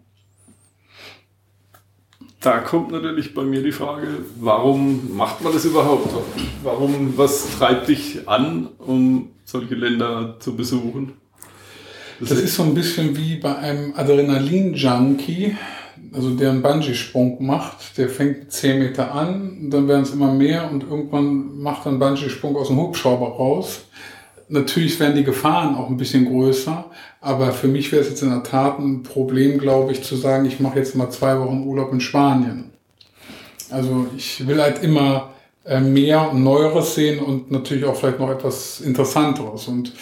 da 2.40 2.58
kommt 2.58 2.90
natürlich 2.90 3.34
bei 3.34 3.42
mir 3.42 3.62
die 3.62 3.72
Frage, 3.72 4.06
warum 4.36 5.14
macht 5.14 5.42
man 5.42 5.52
das 5.52 5.64
überhaupt? 5.66 6.08
Warum, 6.62 7.16
was 7.16 7.58
treibt 7.58 7.88
dich 7.88 8.26
an, 8.28 8.68
um 8.78 9.30
solche 9.44 9.74
Länder 9.74 10.36
zu 10.40 10.56
besuchen? 10.56 11.12
Das, 12.18 12.30
das 12.30 12.38
ist 12.38 12.54
so 12.54 12.62
ein 12.62 12.74
bisschen 12.74 13.16
wie 13.16 13.36
bei 13.36 13.56
einem 13.56 13.94
Adrenalin-Junkie, 13.94 15.56
also 16.12 16.30
der 16.30 16.50
einen 16.50 16.62
Bungee-Sprung 16.62 17.44
macht. 17.44 17.96
Der 17.98 18.08
fängt 18.08 18.40
mit 18.40 18.52
10 18.52 18.78
Meter 18.78 19.14
an, 19.14 19.70
dann 19.70 19.88
werden 19.88 20.02
es 20.02 20.12
immer 20.12 20.32
mehr 20.32 20.70
und 20.70 20.84
irgendwann 20.84 21.58
macht 21.58 21.86
er 21.86 21.90
einen 21.90 21.98
Bungee-Sprung 21.98 22.56
aus 22.56 22.68
dem 22.68 22.78
Hubschrauber 22.78 23.28
raus. 23.28 23.82
Natürlich 24.48 24.98
werden 24.98 25.14
die 25.14 25.24
Gefahren 25.24 25.76
auch 25.76 25.88
ein 25.88 25.96
bisschen 25.96 26.26
größer, 26.26 26.84
aber 27.20 27.52
für 27.52 27.68
mich 27.68 27.92
wäre 27.92 28.02
es 28.02 28.08
jetzt 28.08 28.22
in 28.22 28.30
der 28.30 28.42
Tat 28.42 28.80
ein 28.80 29.04
Problem, 29.04 29.58
glaube 29.58 29.92
ich, 29.92 30.02
zu 30.02 30.16
sagen, 30.16 30.44
ich 30.44 30.58
mache 30.58 30.78
jetzt 30.78 30.96
mal 30.96 31.10
zwei 31.10 31.38
Wochen 31.38 31.62
Urlaub 31.64 31.92
in 31.92 32.00
Spanien. 32.00 32.70
Also 33.70 34.08
ich 34.16 34.46
will 34.48 34.60
halt 34.60 34.82
immer 34.82 35.30
äh, 35.64 35.80
mehr 35.80 36.32
und 36.32 36.42
Neueres 36.42 36.96
sehen 36.96 37.20
und 37.20 37.52
natürlich 37.52 37.84
auch 37.84 37.94
vielleicht 37.94 38.18
noch 38.18 38.30
etwas 38.30 38.80
Interessanteres. 38.80 39.68
Und 39.68 39.92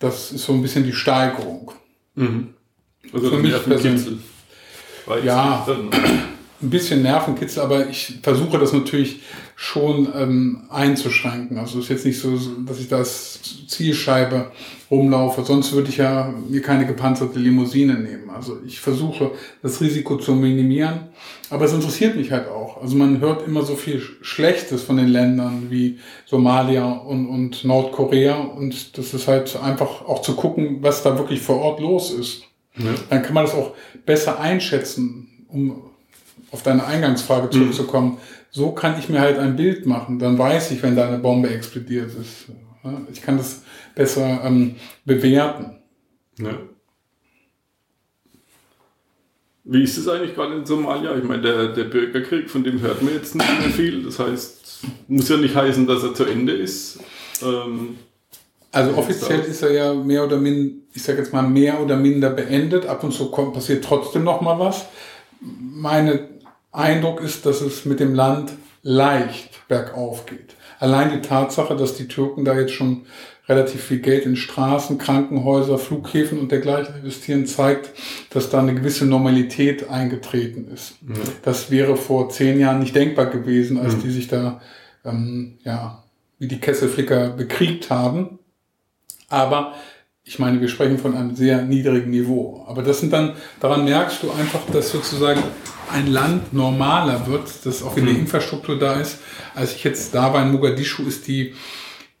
das 0.00 0.32
ist 0.32 0.44
so 0.44 0.52
ein 0.52 0.62
bisschen 0.62 0.82
die 0.82 0.92
Steigerung. 0.92 1.70
Mhm. 2.16 2.54
Also 3.12 3.30
für 3.30 3.36
mich 3.36 3.52
persönlich. 3.64 4.06
Ja, 5.24 5.66
ein 6.62 6.70
bisschen 6.70 7.02
Nervenkitzel, 7.02 7.62
aber 7.62 7.88
ich 7.88 8.20
versuche 8.22 8.58
das 8.58 8.72
natürlich 8.72 9.20
schon 9.56 10.08
ähm, 10.16 10.62
einzuschränken. 10.70 11.58
Also 11.58 11.78
es 11.78 11.84
ist 11.84 11.90
jetzt 11.90 12.06
nicht 12.06 12.20
so, 12.20 12.38
dass 12.66 12.80
ich 12.80 12.88
da 12.88 12.98
als 12.98 13.40
Zielscheibe 13.68 14.50
rumlaufe, 14.90 15.42
sonst 15.42 15.72
würde 15.72 15.88
ich 15.88 15.96
ja 15.96 16.32
mir 16.48 16.62
keine 16.62 16.86
gepanzerte 16.86 17.38
Limousine 17.38 17.94
nehmen. 17.94 18.30
Also 18.30 18.58
ich 18.64 18.80
versuche 18.80 19.32
das 19.62 19.80
Risiko 19.80 20.16
zu 20.16 20.32
minimieren, 20.32 21.08
aber 21.50 21.64
es 21.64 21.72
interessiert 21.72 22.16
mich 22.16 22.30
halt 22.30 22.48
auch. 22.48 22.80
Also 22.80 22.96
man 22.96 23.20
hört 23.20 23.46
immer 23.46 23.62
so 23.62 23.74
viel 23.74 24.00
Schlechtes 24.20 24.82
von 24.82 24.96
den 24.96 25.08
Ländern 25.08 25.68
wie 25.70 25.98
Somalia 26.26 26.90
und, 26.90 27.26
und 27.26 27.64
Nordkorea 27.64 28.36
und 28.36 28.96
das 28.98 29.14
ist 29.14 29.28
halt 29.28 29.56
einfach 29.62 30.04
auch 30.06 30.22
zu 30.22 30.34
gucken, 30.34 30.78
was 30.80 31.02
da 31.02 31.18
wirklich 31.18 31.40
vor 31.40 31.60
Ort 31.60 31.80
los 31.80 32.12
ist. 32.12 32.42
Ja. 32.76 32.94
Dann 33.10 33.22
kann 33.22 33.34
man 33.34 33.44
das 33.44 33.54
auch 33.54 33.74
besser 34.04 34.40
einschätzen, 34.40 35.46
um 35.48 35.90
auf 36.50 36.62
deine 36.62 36.84
Eingangsfrage 36.84 37.46
mhm. 37.46 37.52
zurückzukommen, 37.52 38.10
mhm. 38.12 38.18
so 38.50 38.72
kann 38.72 38.98
ich 38.98 39.08
mir 39.08 39.20
halt 39.20 39.38
ein 39.38 39.56
Bild 39.56 39.86
machen. 39.86 40.18
Dann 40.18 40.38
weiß 40.38 40.70
ich, 40.72 40.82
wenn 40.82 40.96
da 40.96 41.08
eine 41.08 41.18
Bombe 41.18 41.50
explodiert 41.50 42.10
ist. 42.14 42.46
Ich 43.12 43.22
kann 43.22 43.36
das 43.36 43.62
besser 43.94 44.42
ähm, 44.44 44.76
bewerten. 45.04 45.78
Ja. 46.38 46.58
Wie 49.64 49.84
ist 49.84 49.96
es 49.96 50.08
eigentlich 50.08 50.34
gerade 50.34 50.56
in 50.56 50.66
Somalia? 50.66 51.16
Ich 51.16 51.24
meine, 51.24 51.42
der, 51.42 51.68
der 51.68 51.84
Bürgerkrieg, 51.84 52.50
von 52.50 52.64
dem 52.64 52.80
hört 52.80 53.00
man 53.02 53.14
jetzt 53.14 53.36
nicht 53.36 53.60
mehr 53.60 53.70
viel. 53.70 54.02
Das 54.02 54.18
heißt, 54.18 54.80
muss 55.06 55.28
ja 55.28 55.36
nicht 55.36 55.54
heißen, 55.54 55.86
dass 55.86 56.02
er 56.02 56.14
zu 56.14 56.24
Ende 56.24 56.52
ist. 56.52 56.98
Ähm, 57.42 57.98
also 58.72 58.96
offiziell 58.96 59.40
ist 59.40 59.62
er 59.62 59.72
ja 59.72 59.94
mehr 59.94 60.24
oder 60.24 60.38
minder, 60.38 60.74
ich 60.94 61.02
sage 61.02 61.18
jetzt 61.18 61.32
mal 61.32 61.42
mehr 61.42 61.80
oder 61.80 61.96
minder 61.96 62.30
beendet. 62.30 62.86
Ab 62.86 63.04
und 63.04 63.12
zu 63.12 63.30
kommt, 63.30 63.52
passiert 63.52 63.84
trotzdem 63.84 64.24
noch 64.24 64.40
mal 64.40 64.58
was. 64.58 64.86
Meine 65.40 66.28
Eindruck 66.72 67.20
ist, 67.20 67.44
dass 67.44 67.60
es 67.60 67.84
mit 67.84 68.00
dem 68.00 68.14
Land 68.14 68.52
leicht 68.82 69.68
bergauf 69.68 70.26
geht. 70.26 70.56
Allein 70.78 71.12
die 71.12 71.20
Tatsache, 71.20 71.76
dass 71.76 71.94
die 71.94 72.08
Türken 72.08 72.44
da 72.44 72.58
jetzt 72.58 72.72
schon 72.72 73.02
relativ 73.48 73.82
viel 73.84 73.98
Geld 73.98 74.24
in 74.24 74.36
Straßen, 74.36 74.98
Krankenhäuser, 74.98 75.78
Flughäfen 75.78 76.38
und 76.38 76.50
dergleichen 76.50 76.96
investieren, 76.96 77.46
zeigt, 77.46 77.90
dass 78.30 78.50
da 78.50 78.60
eine 78.60 78.74
gewisse 78.74 79.04
Normalität 79.04 79.90
eingetreten 79.90 80.68
ist. 80.72 80.94
Ja. 81.06 81.14
Das 81.42 81.70
wäre 81.70 81.96
vor 81.96 82.30
zehn 82.30 82.58
Jahren 82.58 82.80
nicht 82.80 82.94
denkbar 82.94 83.26
gewesen, 83.26 83.78
als 83.78 83.96
mhm. 83.96 84.02
die 84.02 84.10
sich 84.10 84.28
da, 84.28 84.60
ähm, 85.04 85.58
ja, 85.64 86.04
wie 86.38 86.48
die 86.48 86.60
Kesselflicker 86.60 87.30
bekriegt 87.30 87.90
haben. 87.90 88.38
Aber 89.32 89.74
ich 90.24 90.38
meine, 90.38 90.60
wir 90.60 90.68
sprechen 90.68 90.98
von 90.98 91.16
einem 91.16 91.34
sehr 91.34 91.62
niedrigen 91.62 92.10
Niveau. 92.10 92.64
Aber 92.68 92.82
das 92.82 93.00
sind 93.00 93.12
dann, 93.12 93.34
daran 93.60 93.84
merkst 93.84 94.22
du 94.22 94.30
einfach, 94.30 94.60
dass 94.72 94.90
sozusagen 94.90 95.42
ein 95.90 96.06
Land 96.06 96.52
normaler 96.52 97.26
wird, 97.26 97.48
dass 97.64 97.82
auch 97.82 97.96
wieder 97.96 98.10
mhm. 98.10 98.20
Infrastruktur 98.20 98.78
da 98.78 99.00
ist. 99.00 99.18
Als 99.54 99.74
ich 99.74 99.84
jetzt 99.84 100.14
da 100.14 100.32
war 100.32 100.42
in 100.42 100.52
Mogadischu, 100.52 101.02
ist 101.04 101.26
die 101.26 101.54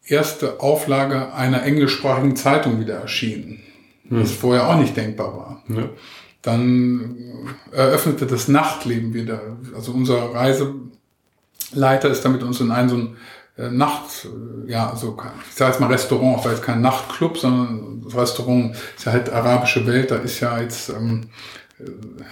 erste 0.04 0.60
Auflage 0.60 1.32
einer 1.34 1.62
englischsprachigen 1.62 2.34
Zeitung 2.34 2.80
wieder 2.80 2.94
erschienen. 2.94 3.62
Mhm. 4.08 4.22
Was 4.22 4.32
vorher 4.32 4.68
auch 4.68 4.76
nicht 4.76 4.96
denkbar 4.96 5.36
war. 5.36 5.62
Ja. 5.68 5.88
Dann 6.40 7.46
eröffnete 7.70 8.26
das 8.26 8.48
Nachtleben 8.48 9.14
wieder. 9.14 9.56
Also 9.76 9.92
unser 9.92 10.34
Reiseleiter 10.34 12.10
ist 12.10 12.24
damit 12.24 12.42
uns 12.42 12.60
in 12.60 12.72
einen 12.72 12.88
so 12.88 12.96
ein 12.96 13.16
äh, 13.58 13.68
Nacht, 13.68 14.24
äh, 14.24 14.70
ja, 14.70 14.90
also 14.90 15.16
ich 15.48 15.54
sage 15.54 15.72
jetzt 15.72 15.80
mal 15.80 15.90
Restaurant, 15.90 16.44
weil 16.44 16.54
es 16.54 16.62
kein 16.62 16.80
Nachtclub, 16.80 17.36
sondern 17.36 18.02
das 18.04 18.16
Restaurant 18.16 18.74
ist 18.96 19.04
ja 19.04 19.12
halt 19.12 19.30
arabische 19.30 19.86
Welt, 19.86 20.10
da 20.10 20.16
ist 20.16 20.40
ja 20.40 20.60
jetzt 20.60 20.88
ähm, 20.88 21.28
äh, 21.78 21.84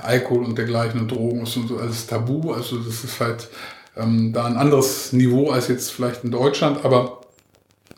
Alkohol 0.02 0.44
und 0.44 0.56
dergleichen 0.56 1.00
und 1.00 1.11
Drogen 1.11 1.40
und 1.40 1.46
so 1.46 1.76
alles 1.78 2.06
tabu, 2.06 2.52
also 2.52 2.78
das 2.78 3.04
ist 3.04 3.20
halt 3.20 3.48
ähm, 3.96 4.33
da 4.33 4.46
ein 4.46 4.56
anderes 4.56 5.12
Niveau 5.12 5.50
als 5.50 5.68
jetzt 5.68 5.90
vielleicht 5.90 6.24
in 6.24 6.30
Deutschland, 6.30 6.85
aber 6.85 7.20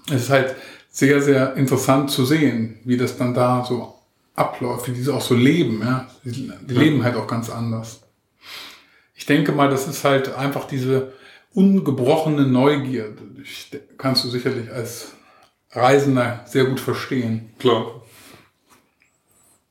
es 0.08 0.22
ist 0.22 0.30
halt 0.30 0.56
sehr, 0.90 1.22
sehr 1.22 1.54
interessant 1.54 2.10
zu 2.10 2.24
sehen, 2.24 2.80
wie 2.84 2.96
das 2.96 3.16
dann 3.16 3.34
da 3.34 3.64
so 3.64 3.94
abläuft, 4.34 4.88
wie 4.88 4.92
diese 4.92 5.14
auch 5.14 5.22
so 5.22 5.34
leben, 5.34 5.80
ja, 5.80 6.08
die, 6.24 6.50
die 6.60 6.74
leben 6.74 7.04
halt 7.04 7.16
auch 7.16 7.26
ganz 7.26 7.50
anders. 7.50 8.00
Ich 9.14 9.26
denke 9.26 9.52
mal, 9.52 9.70
das 9.70 9.86
ist 9.86 10.02
halt 10.02 10.34
einfach 10.34 10.66
diese 10.66 11.12
ungebrochene 11.54 12.46
Neugier. 12.46 13.14
kannst 13.98 14.24
du 14.24 14.28
sicherlich 14.28 14.70
als 14.70 15.12
Reisender 15.70 16.44
sehr 16.46 16.64
gut 16.64 16.80
verstehen. 16.80 17.50
Klar. 17.58 18.02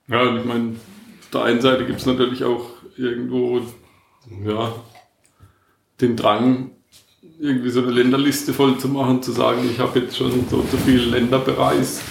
Ja, 0.07 0.21
und 0.23 0.39
ich 0.39 0.45
meine, 0.45 0.71
auf 1.21 1.29
der 1.31 1.43
einen 1.43 1.61
Seite 1.61 1.85
gibt 1.85 1.99
es 1.99 2.05
natürlich 2.05 2.43
auch 2.43 2.69
irgendwo 2.97 3.61
ja, 4.45 4.75
den 6.01 6.15
Drang, 6.15 6.71
irgendwie 7.39 7.69
so 7.69 7.81
eine 7.81 7.91
Länderliste 7.91 8.53
voll 8.53 8.77
zu 8.77 8.87
machen, 8.89 9.23
zu 9.23 9.31
sagen, 9.31 9.67
ich 9.69 9.79
habe 9.79 9.99
jetzt 9.99 10.17
schon 10.17 10.47
so, 10.49 10.63
so 10.69 10.77
viele 10.77 11.05
Länder 11.05 11.39
bereist 11.39 12.03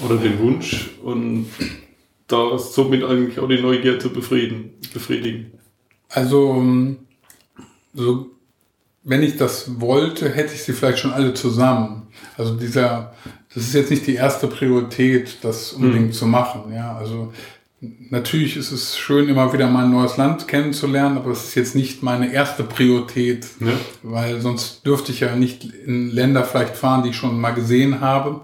oder 0.00 0.16
den 0.16 0.38
Wunsch 0.40 0.90
und 1.02 1.46
da 2.26 2.58
somit 2.58 3.04
eigentlich 3.04 3.38
auch 3.38 3.48
die 3.48 3.60
Neugier 3.60 3.98
zu 3.98 4.10
befrieden, 4.10 4.74
befriedigen. 4.92 5.52
Also 6.08 6.54
ähm, 6.54 6.98
so 7.92 8.30
wenn 9.10 9.24
ich 9.24 9.36
das 9.36 9.80
wollte, 9.80 10.28
hätte 10.28 10.54
ich 10.54 10.62
sie 10.62 10.72
vielleicht 10.72 11.00
schon 11.00 11.12
alle 11.12 11.34
zusammen. 11.34 12.06
Also 12.38 12.54
dieser, 12.54 13.12
das 13.52 13.64
ist 13.64 13.74
jetzt 13.74 13.90
nicht 13.90 14.06
die 14.06 14.14
erste 14.14 14.46
Priorität, 14.46 15.38
das 15.42 15.72
unbedingt 15.72 16.06
mhm. 16.06 16.12
zu 16.12 16.26
machen. 16.26 16.72
Ja, 16.72 16.96
also 16.96 17.32
natürlich 17.80 18.56
ist 18.56 18.70
es 18.70 18.96
schön, 18.96 19.28
immer 19.28 19.52
wieder 19.52 19.66
mal 19.66 19.86
ein 19.86 19.90
neues 19.90 20.16
Land 20.16 20.46
kennenzulernen, 20.46 21.16
aber 21.18 21.32
es 21.32 21.42
ist 21.42 21.56
jetzt 21.56 21.74
nicht 21.74 22.04
meine 22.04 22.32
erste 22.32 22.62
Priorität, 22.62 23.48
ja. 23.58 23.72
weil 24.04 24.40
sonst 24.40 24.86
dürfte 24.86 25.10
ich 25.10 25.18
ja 25.18 25.34
nicht 25.34 25.64
in 25.64 26.12
Länder 26.12 26.44
vielleicht 26.44 26.76
fahren, 26.76 27.02
die 27.02 27.10
ich 27.10 27.16
schon 27.16 27.40
mal 27.40 27.50
gesehen 27.50 28.00
habe. 28.00 28.42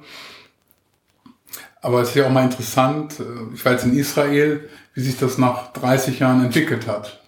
Aber 1.80 2.00
es 2.00 2.08
ist 2.08 2.16
ja 2.16 2.26
auch 2.26 2.32
mal 2.32 2.42
interessant, 2.42 3.20
äh, 3.20 3.54
ich 3.54 3.64
war 3.64 3.70
jetzt 3.70 3.84
in 3.84 3.96
Israel, 3.96 4.68
wie 4.94 5.00
sich 5.00 5.16
das 5.16 5.38
nach 5.38 5.72
30 5.74 6.18
Jahren 6.18 6.44
entwickelt 6.44 6.88
hat. 6.88 7.20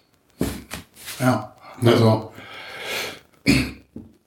Ja, 1.21 1.55
also 1.85 2.28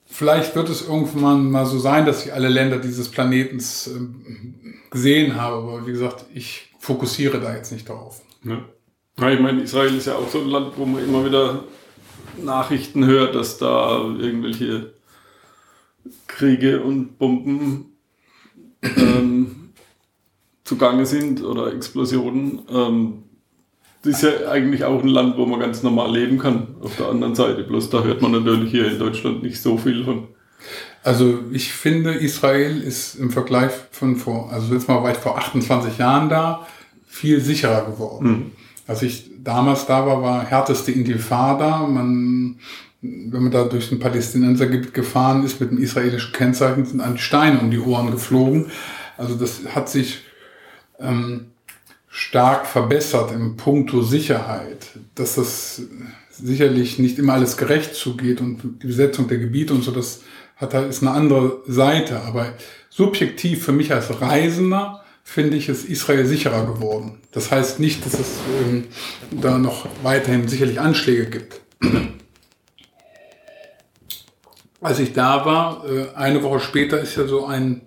Vielleicht 0.07 0.55
wird 0.55 0.69
es 0.69 0.87
irgendwann 0.87 1.51
mal 1.51 1.67
so 1.67 1.79
sein, 1.79 2.05
dass 2.07 2.25
ich 2.25 2.33
alle 2.33 2.49
Länder 2.49 2.79
dieses 2.79 3.09
Planetens 3.09 3.87
ähm, 3.89 4.55
gesehen 4.91 5.41
habe, 5.41 5.57
aber 5.57 5.87
wie 5.87 5.93
gesagt, 5.93 6.27
ich 6.35 6.71
fokussiere 6.79 7.41
da 7.41 7.55
jetzt 7.55 7.73
nicht 7.73 7.89
drauf. 7.89 8.21
Ja. 8.45 8.59
ja. 9.19 9.31
ich 9.31 9.41
meine, 9.41 9.63
Israel 9.63 9.97
ist 9.97 10.07
ja 10.07 10.15
auch 10.15 10.29
so 10.29 10.41
ein 10.41 10.49
Land, 10.49 10.75
wo 10.77 10.85
man 10.85 11.03
immer 11.03 11.25
wieder 11.25 11.65
Nachrichten 12.43 13.07
hört, 13.07 13.35
dass 13.35 13.59
da 13.59 14.03
irgendwelche 14.19 14.93
Kriege 16.27 16.83
und 16.83 17.19
Bomben 17.19 17.97
ähm, 18.83 19.71
zugange 20.65 21.07
sind 21.07 21.43
oder 21.43 21.73
Explosionen. 21.73 22.63
Ähm, 22.69 23.23
das 24.03 24.15
ist 24.15 24.23
ja 24.23 24.51
eigentlich 24.51 24.85
auch 24.85 25.03
ein 25.03 25.09
Land, 25.09 25.37
wo 25.37 25.47
man 25.47 25.61
ganz 25.61 25.83
normal 25.83 26.13
leben 26.13 26.39
kann, 26.39 26.75
auf 26.81 26.97
der 26.97 27.09
anderen 27.09 27.35
Seite. 27.35 27.63
Bloß 27.63 27.91
da 27.91 28.03
hört 28.03 28.21
man 28.21 28.33
natürlich 28.33 28.71
hier 28.71 28.91
in 28.91 28.99
Deutschland 28.99 29.43
nicht 29.43 29.63
so 29.63 29.79
viel 29.79 30.05
von. 30.05 30.29
Also 31.05 31.39
ich 31.53 31.73
finde, 31.73 32.13
Israel 32.15 32.81
ist 32.81 33.15
im 33.15 33.31
Vergleich 33.31 33.73
von 33.91 34.17
vor, 34.17 34.53
also 34.53 34.75
jetzt 34.75 34.89
mal 34.89 35.11
ich 35.11 35.19
vor 35.19 35.39
28 35.39 35.99
Jahren 35.99 36.29
da, 36.29 36.67
viel 37.07 37.41
sicherer 37.41 37.85
geworden. 37.87 38.29
Mhm. 38.29 38.53
Als 38.87 39.03
ich 39.03 39.31
damals 39.43 39.87
da 39.87 40.05
war, 40.07 40.23
war 40.23 40.45
härteste 40.45 40.91
Intifada. 40.91 41.87
Man, 41.87 42.59
wenn 43.01 43.43
man 43.43 43.53
da 43.53 43.65
durch 43.65 43.93
ein 43.93 44.01
Palästinensergebiet 44.01 44.95
gefahren 44.95 45.45
ist 45.45 45.61
mit 45.61 45.71
einem 45.71 45.83
israelischen 45.83 46.33
Kennzeichen, 46.33 46.85
sind 46.85 47.01
an 47.01 47.19
Steine 47.19 47.61
um 47.61 47.71
die 47.71 47.79
Ohren 47.79 48.11
geflogen. 48.11 48.67
Also 49.17 49.35
das 49.37 49.61
hat 49.75 49.89
sich 49.89 50.23
ähm, 50.99 51.52
stark 52.15 52.67
verbessert 52.67 53.33
im 53.33 53.57
Punkto 53.57 54.03
Sicherheit, 54.03 54.87
dass 55.15 55.37
das 55.37 55.81
sicherlich 56.31 56.99
nicht 56.99 57.19
immer 57.19 57.33
alles 57.33 57.57
gerecht 57.57 57.95
zugeht 57.95 58.43
und 58.43 58.83
die 58.83 58.87
Besetzung 58.87 59.29
der 59.29 59.39
Gebiete 59.39 59.73
und 59.73 59.83
so, 59.83 59.93
das 59.93 60.21
hat 60.57 60.75
halt, 60.75 60.91
ist 60.91 61.01
eine 61.01 61.13
andere 61.13 61.63
Seite. 61.67 62.21
Aber 62.21 62.53
subjektiv 62.91 63.65
für 63.65 63.73
mich 63.73 63.95
als 63.95 64.21
Reisender 64.21 65.03
finde 65.25 65.57
ich 65.57 65.71
es 65.71 65.87
Israel 65.87 66.27
sicherer 66.27 66.67
geworden. 66.67 67.19
Das 67.33 67.51
heißt 67.51 67.81
nicht, 67.81 68.05
dass 68.05 68.13
es 68.13 68.29
ähm, 68.63 68.89
da 69.31 69.57
noch 69.57 69.87
weiterhin 70.03 70.49
sicherlich 70.49 70.81
Anschläge 70.81 71.31
gibt. 71.31 71.63
Als 74.83 74.99
ich 74.99 75.15
da 75.15 75.47
war, 75.47 75.89
äh, 75.89 76.15
eine 76.15 76.43
Woche 76.43 76.61
später 76.61 77.01
ist 77.01 77.17
ja 77.17 77.27
so 77.27 77.47
ein 77.47 77.81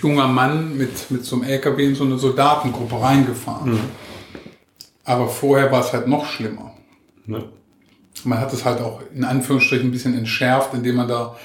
junger 0.00 0.28
Mann 0.28 0.76
mit, 0.76 1.10
mit 1.10 1.24
so 1.24 1.36
einem 1.36 1.44
LKW 1.44 1.86
in 1.86 1.94
so 1.94 2.04
eine 2.04 2.18
Soldatengruppe 2.18 3.00
reingefahren. 3.00 3.72
Mhm. 3.72 3.80
Aber 5.04 5.28
vorher 5.28 5.72
war 5.72 5.80
es 5.80 5.92
halt 5.92 6.06
noch 6.06 6.26
schlimmer. 6.26 6.74
Ja. 7.26 7.42
Man 8.24 8.40
hat 8.40 8.52
es 8.52 8.64
halt 8.64 8.80
auch 8.80 9.00
in 9.14 9.24
Anführungsstrichen 9.24 9.88
ein 9.88 9.92
bisschen 9.92 10.16
entschärft, 10.16 10.74
indem 10.74 10.96
man 10.96 11.08
da 11.08 11.36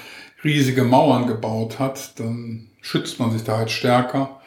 riesige 0.43 0.83
Mauern 0.83 1.27
gebaut 1.27 1.79
hat. 1.79 2.19
Dann 2.19 2.67
schützt 2.81 3.19
man 3.19 3.31
sich 3.31 3.43
da 3.43 3.57
halt 3.57 3.71
stärker. 3.71 4.41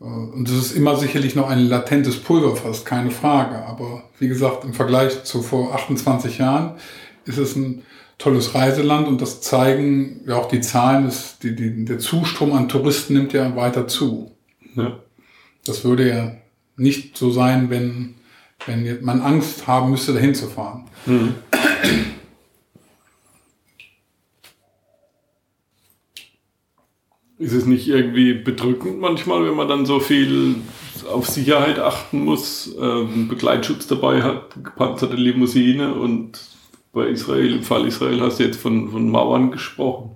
Äh, 0.00 0.04
und 0.04 0.48
es 0.48 0.56
ist 0.56 0.72
immer 0.72 0.96
sicherlich 0.96 1.34
noch 1.34 1.48
ein 1.48 1.68
latentes 1.68 2.20
Pulverfass, 2.20 2.84
keine 2.84 3.10
Frage. 3.10 3.64
Aber 3.64 4.04
wie 4.18 4.28
gesagt, 4.28 4.64
im 4.64 4.74
Vergleich 4.74 5.24
zu 5.24 5.42
vor 5.42 5.74
28 5.74 6.38
Jahren 6.38 6.74
ist 7.24 7.38
es 7.38 7.56
ein 7.56 7.82
tolles 8.18 8.54
Reiseland 8.54 9.06
und 9.06 9.20
das 9.20 9.40
zeigen 9.40 10.20
ja 10.26 10.36
auch 10.36 10.48
die 10.48 10.60
Zahlen, 10.60 11.04
dass 11.04 11.38
die, 11.38 11.54
die, 11.54 11.84
der 11.84 12.00
Zustrom 12.00 12.52
an 12.52 12.68
Touristen 12.68 13.14
nimmt 13.14 13.32
ja 13.32 13.54
weiter 13.54 13.86
zu. 13.86 14.32
Ja. 14.74 14.98
Das 15.64 15.84
würde 15.84 16.08
ja 16.08 16.32
nicht 16.76 17.16
so 17.16 17.30
sein, 17.30 17.70
wenn, 17.70 18.16
wenn 18.66 19.04
man 19.04 19.20
Angst 19.20 19.66
haben 19.66 19.90
müsste, 19.90 20.14
dahin 20.14 20.34
zu 20.34 20.48
fahren. 20.48 20.84
Mhm. 21.06 21.34
Ist 27.38 27.52
es 27.52 27.66
nicht 27.66 27.86
irgendwie 27.86 28.34
bedrückend 28.34 28.98
manchmal, 28.98 29.46
wenn 29.46 29.54
man 29.54 29.68
dann 29.68 29.86
so 29.86 30.00
viel 30.00 30.56
auf 31.08 31.28
Sicherheit 31.28 31.78
achten 31.78 32.24
muss, 32.24 32.74
ähm, 32.80 33.28
Begleitschutz 33.28 33.86
dabei 33.86 34.22
hat, 34.22 34.56
gepanzerte 34.64 35.14
Limousine 35.14 35.94
und 35.94 36.40
bei 36.98 37.08
Israel, 37.08 37.54
im 37.54 37.62
Fall 37.62 37.86
Israel 37.86 38.20
hast 38.20 38.38
du 38.38 38.44
jetzt 38.44 38.60
von, 38.60 38.90
von 38.90 39.08
Mauern 39.08 39.50
gesprochen. 39.50 40.10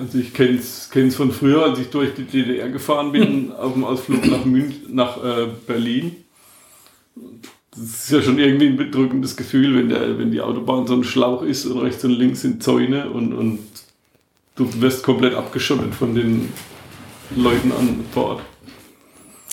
Also 0.00 0.18
ich 0.18 0.32
kenne 0.32 0.58
es 0.58 1.16
von 1.16 1.32
früher, 1.32 1.64
als 1.64 1.78
ich 1.78 1.90
durch 1.90 2.14
die 2.14 2.24
DDR 2.24 2.68
gefahren 2.68 3.12
bin, 3.12 3.52
auf 3.52 3.72
dem 3.72 3.84
Ausflug 3.84 4.26
nach, 4.26 4.44
München, 4.44 4.94
nach 4.94 5.22
äh, 5.22 5.48
Berlin. 5.66 6.16
Das 7.70 7.80
ist 7.80 8.10
ja 8.10 8.22
schon 8.22 8.38
irgendwie 8.38 8.66
ein 8.66 8.76
bedrückendes 8.76 9.36
Gefühl, 9.36 9.76
wenn, 9.76 9.88
der, 9.88 10.18
wenn 10.18 10.30
die 10.30 10.40
Autobahn 10.40 10.86
so 10.86 10.94
ein 10.94 11.04
Schlauch 11.04 11.42
ist 11.42 11.66
und 11.66 11.78
rechts 11.78 12.04
und 12.04 12.12
links 12.12 12.42
sind 12.42 12.62
Zäune 12.62 13.10
und, 13.10 13.32
und 13.32 13.58
du 14.54 14.80
wirst 14.80 15.02
komplett 15.02 15.34
abgeschottet 15.34 15.94
von 15.94 16.14
den 16.14 16.52
Leuten 17.36 17.72
an 17.72 18.04
Bord. 18.14 18.40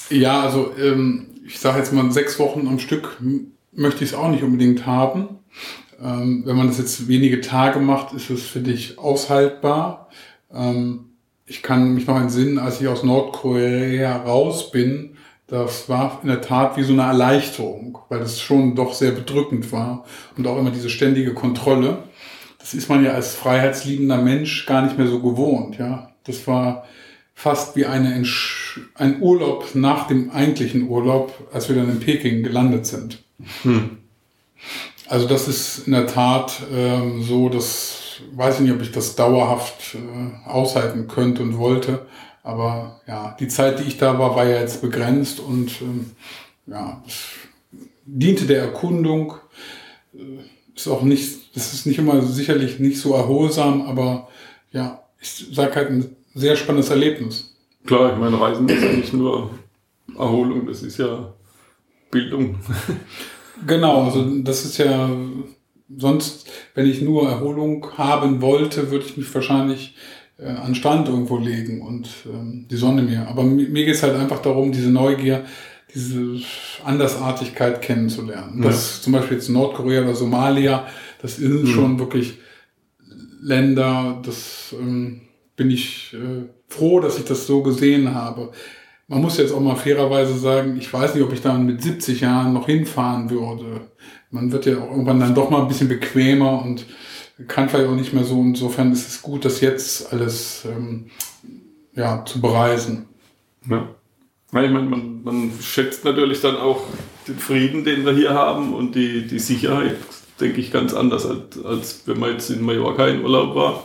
Ja, 0.09 0.41
also 0.41 0.71
ähm, 0.79 1.27
ich 1.45 1.59
sage 1.59 1.79
jetzt 1.79 1.93
mal, 1.93 2.11
sechs 2.11 2.39
Wochen 2.39 2.67
am 2.67 2.79
Stück 2.79 3.17
möchte 3.71 4.03
ich 4.03 4.11
es 4.11 4.15
auch 4.15 4.29
nicht 4.29 4.43
unbedingt 4.43 4.85
haben. 4.85 5.39
Ähm, 6.01 6.43
wenn 6.45 6.55
man 6.55 6.67
das 6.67 6.77
jetzt 6.77 7.07
wenige 7.07 7.41
Tage 7.41 7.79
macht, 7.79 8.13
ist 8.13 8.29
es 8.29 8.43
für 8.43 8.59
dich 8.59 8.99
aushaltbar. 8.99 10.09
Ähm, 10.53 11.11
ich 11.45 11.61
kann 11.61 11.93
mich 11.93 12.07
noch 12.07 12.19
entsinnen, 12.19 12.57
als 12.57 12.81
ich 12.81 12.87
aus 12.87 13.03
Nordkorea 13.03 14.17
raus 14.17 14.71
bin, 14.71 15.15
das 15.47 15.89
war 15.89 16.19
in 16.23 16.29
der 16.29 16.41
Tat 16.41 16.75
wie 16.75 16.83
so 16.83 16.93
eine 16.93 17.03
Erleichterung, 17.03 17.99
weil 18.09 18.21
es 18.21 18.41
schon 18.41 18.75
doch 18.75 18.93
sehr 18.93 19.11
bedrückend 19.11 19.71
war 19.71 20.05
und 20.37 20.47
auch 20.47 20.57
immer 20.57 20.71
diese 20.71 20.89
ständige 20.89 21.35
Kontrolle. 21.35 21.99
Das 22.57 22.73
ist 22.73 22.89
man 22.89 23.05
ja 23.05 23.11
als 23.11 23.35
freiheitsliebender 23.35 24.17
Mensch 24.17 24.65
gar 24.65 24.81
nicht 24.81 24.97
mehr 24.97 25.07
so 25.07 25.21
gewohnt, 25.21 25.77
ja. 25.77 26.09
Das 26.23 26.47
war 26.47 26.85
fast 27.35 27.75
wie 27.75 27.85
eine 27.85 28.23
ein 28.95 29.21
Urlaub 29.21 29.75
nach 29.75 30.07
dem 30.07 30.31
eigentlichen 30.31 30.89
Urlaub, 30.89 31.47
als 31.53 31.69
wir 31.69 31.75
dann 31.75 31.91
in 31.91 31.99
Peking 31.99 32.41
gelandet 32.41 32.87
sind. 32.87 33.23
Hm. 33.61 33.97
Also 35.07 35.27
das 35.27 35.47
ist 35.47 35.87
in 35.87 35.93
der 35.93 36.07
Tat 36.07 36.61
ähm, 36.71 37.21
so, 37.23 37.49
dass 37.49 38.01
weiß 38.31 38.55
ich 38.55 38.61
nicht, 38.61 38.73
ob 38.73 38.81
ich 38.81 38.91
das 38.91 39.15
dauerhaft 39.15 39.95
äh, 39.95 40.49
aushalten 40.49 41.07
könnte 41.07 41.43
und 41.43 41.57
wollte. 41.57 42.05
Aber 42.43 43.01
ja, 43.07 43.35
die 43.39 43.47
Zeit, 43.47 43.79
die 43.79 43.83
ich 43.83 43.97
da 43.97 44.17
war, 44.19 44.35
war 44.35 44.45
ja 44.47 44.59
jetzt 44.59 44.81
begrenzt 44.81 45.39
und 45.39 45.81
ähm, 45.81 46.11
ja, 46.67 47.03
es 47.05 47.25
diente 48.05 48.45
der 48.45 48.61
Erkundung. 48.61 49.35
Äh, 50.13 50.43
ist 50.75 50.87
auch 50.87 51.03
nicht, 51.03 51.55
das 51.55 51.73
ist 51.73 51.85
nicht 51.85 51.99
immer 51.99 52.21
sicherlich 52.21 52.79
nicht 52.79 52.99
so 52.99 53.13
erholsam, 53.13 53.83
aber 53.83 54.27
ja, 54.73 55.03
ich 55.21 55.47
sage 55.53 55.75
halt 55.75 55.89
ein 55.89 56.15
sehr 56.33 56.57
spannendes 56.57 56.89
Erlebnis. 56.89 57.55
Klar, 57.85 58.11
ich 58.11 58.19
meine, 58.19 58.39
Reisen 58.39 58.67
ist 58.67 58.83
ja 58.83 58.91
nicht 58.91 59.13
nur 59.13 59.51
Erholung, 60.17 60.67
das 60.67 60.83
ist 60.83 60.97
ja 60.97 61.33
Bildung. 62.11 62.57
Genau, 63.65 64.03
also 64.03 64.23
das 64.41 64.65
ist 64.65 64.77
ja 64.77 65.09
sonst, 65.97 66.49
wenn 66.73 66.87
ich 66.87 67.01
nur 67.01 67.29
Erholung 67.29 67.85
haben 67.97 68.41
wollte, 68.41 68.91
würde 68.91 69.05
ich 69.05 69.17
mich 69.17 69.33
wahrscheinlich 69.33 69.95
äh, 70.37 70.47
an 70.47 70.75
Strand 70.75 71.07
irgendwo 71.07 71.37
legen 71.37 71.81
und 71.81 72.09
ähm, 72.25 72.65
die 72.69 72.75
Sonne 72.75 73.01
mir. 73.01 73.27
Aber 73.27 73.43
mir, 73.43 73.67
mir 73.69 73.85
geht 73.85 73.95
es 73.95 74.03
halt 74.03 74.15
einfach 74.15 74.41
darum, 74.41 74.71
diese 74.71 74.89
Neugier, 74.89 75.45
diese 75.93 76.41
Andersartigkeit 76.83 77.81
kennenzulernen. 77.81 78.61
Ja. 78.61 78.69
Das 78.69 79.01
zum 79.01 79.13
Beispiel 79.13 79.37
jetzt 79.37 79.49
Nordkorea 79.49 80.01
oder 80.01 80.15
Somalia, 80.15 80.87
das 81.21 81.37
sind 81.37 81.63
mhm. 81.63 81.67
schon 81.67 81.99
wirklich 81.99 82.39
Länder, 83.41 84.21
das 84.25 84.75
ähm, 84.77 85.21
bin 85.55 85.69
ich 85.69 86.13
äh, 86.13 86.47
froh, 86.67 86.99
dass 86.99 87.17
ich 87.17 87.25
das 87.25 87.47
so 87.47 87.63
gesehen 87.63 88.13
habe. 88.13 88.51
Man 89.07 89.21
muss 89.21 89.37
jetzt 89.37 89.51
auch 89.51 89.59
mal 89.59 89.75
fairerweise 89.75 90.37
sagen, 90.37 90.77
ich 90.77 90.91
weiß 90.91 91.13
nicht, 91.13 91.23
ob 91.23 91.31
ich 91.31 91.41
dann 91.41 91.65
mit 91.65 91.81
70 91.81 92.21
Jahren 92.21 92.53
noch 92.53 92.65
hinfahren 92.65 93.29
würde. 93.29 93.81
Man 94.31 94.51
wird 94.51 94.65
ja 94.65 94.79
auch 94.79 94.89
irgendwann 94.89 95.19
dann 95.19 95.35
doch 95.35 95.51
mal 95.51 95.61
ein 95.61 95.67
bisschen 95.67 95.89
bequemer 95.89 96.61
und 96.63 96.85
kann 97.47 97.69
vielleicht 97.69 97.87
auch 97.87 97.95
nicht 97.95 98.13
mehr 98.13 98.23
so. 98.23 98.41
Insofern 98.41 98.91
ist 98.91 99.07
es 99.07 99.21
gut, 99.21 99.45
das 99.45 99.61
jetzt 99.61 100.11
alles 100.11 100.65
ähm, 100.65 101.11
ja, 101.93 102.25
zu 102.25 102.41
bereisen. 102.41 103.05
Ja. 103.69 103.87
Ich 104.47 104.53
meine, 104.53 104.69
man, 104.69 105.23
man 105.23 105.51
schätzt 105.61 106.05
natürlich 106.05 106.41
dann 106.41 106.55
auch 106.55 106.81
den 107.27 107.37
Frieden, 107.37 107.83
den 107.83 108.05
wir 108.05 108.13
hier 108.13 108.33
haben 108.33 108.73
und 108.73 108.95
die, 108.95 109.27
die 109.27 109.39
Sicherheit, 109.39 109.97
denke 110.39 110.61
ich, 110.61 110.71
ganz 110.71 110.93
anders, 110.93 111.25
als, 111.25 111.63
als 111.63 112.01
wenn 112.05 112.19
man 112.19 112.31
jetzt 112.31 112.49
in 112.49 112.61
Mallorca 112.61 113.07
in 113.07 113.23
Urlaub 113.23 113.55
war. 113.55 113.83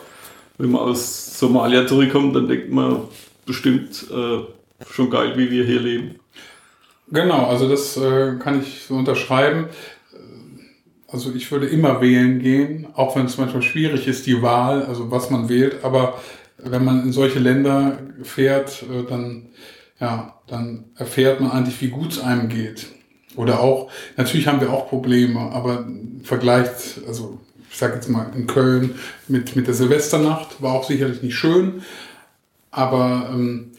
Wenn 0.58 0.70
man 0.70 0.82
aus 0.82 1.38
Somalia 1.38 1.86
zurückkommt, 1.86 2.36
dann 2.36 2.48
denkt 2.48 2.70
man 2.70 3.02
bestimmt, 3.46 4.06
äh, 4.10 4.40
schon 4.88 5.10
geil, 5.10 5.32
wie 5.36 5.50
wir 5.50 5.64
hier 5.64 5.80
leben. 5.80 6.16
Genau, 7.10 7.46
also 7.46 7.68
das 7.68 7.96
äh, 7.96 8.36
kann 8.38 8.60
ich 8.60 8.84
so 8.86 8.94
unterschreiben. 8.94 9.66
Also 11.08 11.32
ich 11.34 11.50
würde 11.50 11.66
immer 11.66 12.00
wählen 12.00 12.38
gehen, 12.38 12.86
auch 12.94 13.16
wenn 13.16 13.26
es 13.26 13.36
manchmal 13.36 13.62
schwierig 13.62 14.06
ist, 14.06 14.26
die 14.26 14.42
Wahl, 14.42 14.84
also 14.84 15.10
was 15.10 15.28
man 15.30 15.48
wählt. 15.48 15.82
Aber 15.82 16.20
wenn 16.56 16.84
man 16.84 17.02
in 17.02 17.12
solche 17.12 17.40
Länder 17.40 17.98
fährt, 18.22 18.84
äh, 18.84 19.08
dann, 19.08 19.48
ja, 19.98 20.34
dann 20.46 20.84
erfährt 20.96 21.40
man 21.40 21.50
eigentlich, 21.50 21.80
wie 21.80 21.88
gut 21.88 22.12
es 22.12 22.20
einem 22.20 22.48
geht. 22.48 22.86
Oder 23.36 23.60
auch, 23.60 23.90
natürlich 24.16 24.46
haben 24.46 24.60
wir 24.60 24.72
auch 24.72 24.88
Probleme, 24.88 25.40
aber 25.52 25.86
vergleicht, 26.22 27.00
also 27.06 27.40
ich 27.70 27.78
sage 27.78 27.94
jetzt 27.94 28.08
mal 28.08 28.30
in 28.34 28.46
Köln 28.46 28.94
mit, 29.28 29.54
mit 29.54 29.66
der 29.66 29.74
Silvesternacht, 29.74 30.60
war 30.60 30.74
auch 30.74 30.84
sicherlich 30.84 31.22
nicht 31.22 31.36
schön, 31.36 31.82
aber 32.70 33.30
ähm, 33.32 33.69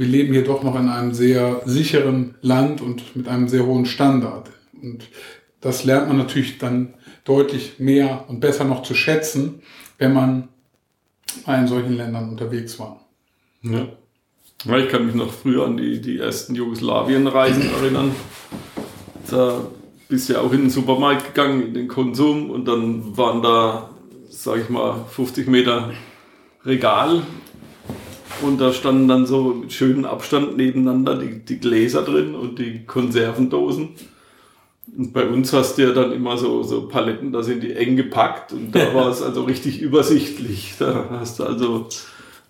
wir 0.00 0.06
leben 0.06 0.32
hier 0.32 0.44
doch 0.44 0.62
noch 0.62 0.80
in 0.80 0.88
einem 0.88 1.12
sehr 1.12 1.60
sicheren 1.66 2.34
Land 2.40 2.80
und 2.80 3.14
mit 3.14 3.28
einem 3.28 3.48
sehr 3.48 3.66
hohen 3.66 3.84
Standard. 3.84 4.48
Und 4.80 5.10
das 5.60 5.84
lernt 5.84 6.08
man 6.08 6.16
natürlich 6.16 6.56
dann 6.56 6.94
deutlich 7.24 7.74
mehr 7.78 8.24
und 8.28 8.40
besser 8.40 8.64
noch 8.64 8.82
zu 8.82 8.94
schätzen, 8.94 9.60
wenn 9.98 10.14
man 10.14 10.48
in 11.46 11.66
solchen 11.66 11.98
Ländern 11.98 12.30
unterwegs 12.30 12.78
war. 12.78 13.04
Ja. 13.60 13.88
ich 14.78 14.88
kann 14.88 15.04
mich 15.04 15.14
noch 15.14 15.30
früher 15.30 15.66
an 15.66 15.76
die, 15.76 16.00
die 16.00 16.18
ersten 16.18 16.54
Jugoslawien-Reisen 16.54 17.70
erinnern. 17.70 18.16
Da 19.30 19.66
bist 20.08 20.30
du 20.30 20.32
ja 20.32 20.40
auch 20.40 20.52
in 20.54 20.62
den 20.62 20.70
Supermarkt 20.70 21.34
gegangen, 21.34 21.62
in 21.62 21.74
den 21.74 21.88
Konsum 21.88 22.48
und 22.48 22.64
dann 22.64 23.18
waren 23.18 23.42
da, 23.42 23.90
sag 24.30 24.62
ich 24.62 24.70
mal, 24.70 25.04
50 25.10 25.46
Meter 25.46 25.92
Regal 26.64 27.22
und 28.42 28.60
da 28.60 28.72
standen 28.72 29.08
dann 29.08 29.26
so 29.26 29.54
mit 29.54 29.72
schönem 29.72 30.04
Abstand 30.04 30.56
nebeneinander 30.56 31.16
die, 31.16 31.40
die 31.40 31.58
Gläser 31.58 32.02
drin 32.02 32.34
und 32.34 32.58
die 32.58 32.84
Konservendosen. 32.86 33.90
Und 34.96 35.12
bei 35.12 35.26
uns 35.26 35.52
hast 35.52 35.78
du 35.78 35.82
ja 35.82 35.92
dann 35.92 36.12
immer 36.12 36.36
so, 36.36 36.62
so 36.62 36.88
Paletten, 36.88 37.32
da 37.32 37.42
sind 37.42 37.62
die 37.62 37.72
eng 37.74 37.96
gepackt 37.96 38.52
und 38.52 38.74
da 38.74 38.92
war 38.94 39.08
es 39.08 39.22
also 39.22 39.44
richtig 39.44 39.80
übersichtlich. 39.80 40.74
Da 40.78 41.06
hast 41.10 41.38
du 41.38 41.44
also 41.44 41.86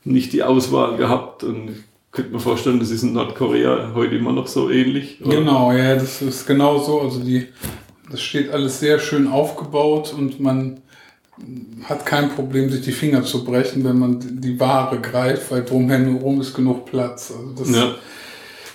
nicht 0.05 0.33
die 0.33 0.43
Auswahl 0.43 0.97
gehabt 0.97 1.45
und 1.45 1.71
ich 1.71 1.77
könnte 2.13 2.33
mir 2.33 2.41
vorstellen, 2.41 2.81
das 2.81 2.91
ist 2.91 3.03
in 3.03 3.13
Nordkorea 3.13 3.93
heute 3.95 4.17
immer 4.17 4.33
noch 4.33 4.47
so 4.47 4.71
ähnlich. 4.71 5.21
Oder? 5.25 5.37
Genau, 5.37 5.73
ja, 5.73 5.95
das 5.95 6.23
ist 6.23 6.47
genau 6.47 6.79
so. 6.79 7.01
Also 7.01 7.21
die 7.21 7.47
das 8.11 8.21
steht 8.21 8.51
alles 8.51 8.81
sehr 8.81 8.99
schön 8.99 9.29
aufgebaut 9.29 10.13
und 10.17 10.41
man 10.41 10.81
hat 11.85 12.07
kein 12.07 12.31
Problem, 12.31 12.71
sich 12.71 12.83
die 12.83 12.93
Finger 12.93 13.25
zu 13.25 13.45
brechen, 13.45 13.85
wenn 13.85 13.99
man 13.99 14.41
die 14.41 14.59
Ware 14.61 15.01
greift, 15.01 15.51
weil 15.51 15.65
drumherum 15.65 16.41
ist 16.41 16.55
genug 16.55 16.87
Platz. 16.87 17.33
Also 17.37 17.53
das 17.53 17.71
ja. 17.75 17.95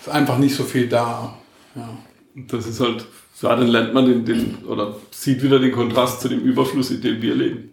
ist 0.02 0.10
einfach 0.10 0.38
nicht 0.38 0.56
so 0.56 0.64
viel 0.64 0.88
da. 0.88 1.38
Ja. 1.76 1.98
Das 2.36 2.68
ist 2.68 2.80
halt, 2.80 3.06
ja, 3.42 3.56
dann 3.56 3.68
lernt 3.68 3.94
man 3.94 4.06
den, 4.06 4.26
den, 4.26 4.66
oder 4.66 4.96
sieht 5.12 5.42
wieder 5.42 5.60
den 5.60 5.72
Kontrast 5.72 6.22
zu 6.22 6.30
dem 6.30 6.42
Überfluss, 6.42 6.92
in 6.92 7.02
dem 7.02 7.22
wir 7.22 7.36
leben. 7.36 7.72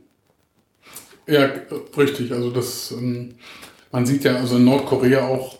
Ja, 1.27 1.49
richtig. 1.97 2.33
Also 2.33 2.51
das, 2.51 2.93
ähm, 2.93 3.35
man 3.91 4.07
sieht 4.07 4.25
ja, 4.25 4.37
also 4.37 4.57
in 4.57 4.65
Nordkorea 4.65 5.27
auch, 5.27 5.59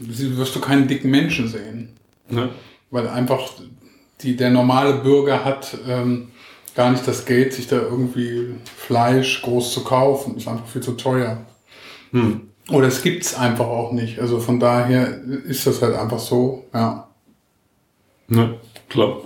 wirst 0.00 0.54
du 0.54 0.60
keinen 0.60 0.88
dicken 0.88 1.10
Menschen 1.10 1.48
sehen. 1.48 1.90
Ja. 2.30 2.48
Weil 2.90 3.08
einfach 3.08 3.50
die, 4.20 4.36
der 4.36 4.50
normale 4.50 4.94
Bürger 4.94 5.44
hat 5.44 5.76
ähm, 5.86 6.28
gar 6.78 6.92
nicht 6.92 7.08
das 7.08 7.26
Geld, 7.26 7.52
sich 7.52 7.66
da 7.66 7.82
irgendwie 7.82 8.54
Fleisch 8.76 9.42
groß 9.42 9.74
zu 9.74 9.82
kaufen. 9.82 10.36
Ist 10.36 10.46
einfach 10.46 10.68
viel 10.68 10.80
zu 10.80 10.92
teuer. 10.92 11.44
Hm. 12.12 12.50
Oder 12.70 12.86
es 12.86 13.02
gibt's 13.02 13.34
einfach 13.34 13.66
auch 13.66 13.90
nicht. 13.90 14.20
Also 14.20 14.38
von 14.38 14.60
daher 14.60 15.20
ist 15.24 15.66
das 15.66 15.82
halt 15.82 15.96
einfach 15.96 16.20
so, 16.20 16.66
ja. 16.72 17.08
Ja, 18.28 18.54
klar. 18.88 19.22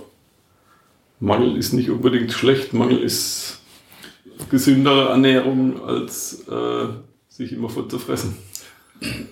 Mangel 1.19 1.55
ist 1.55 1.73
nicht 1.73 1.91
unbedingt 1.91 2.31
schlecht. 2.31 2.73
Mangel 2.73 2.97
ist 3.03 3.59
gesündere 4.49 5.09
Ernährung 5.09 5.79
als 5.85 6.47
äh, 6.47 6.87
sich 7.29 7.53
immer 7.53 7.69
voll 7.69 7.87
zu 7.87 7.99
fressen. 7.99 8.35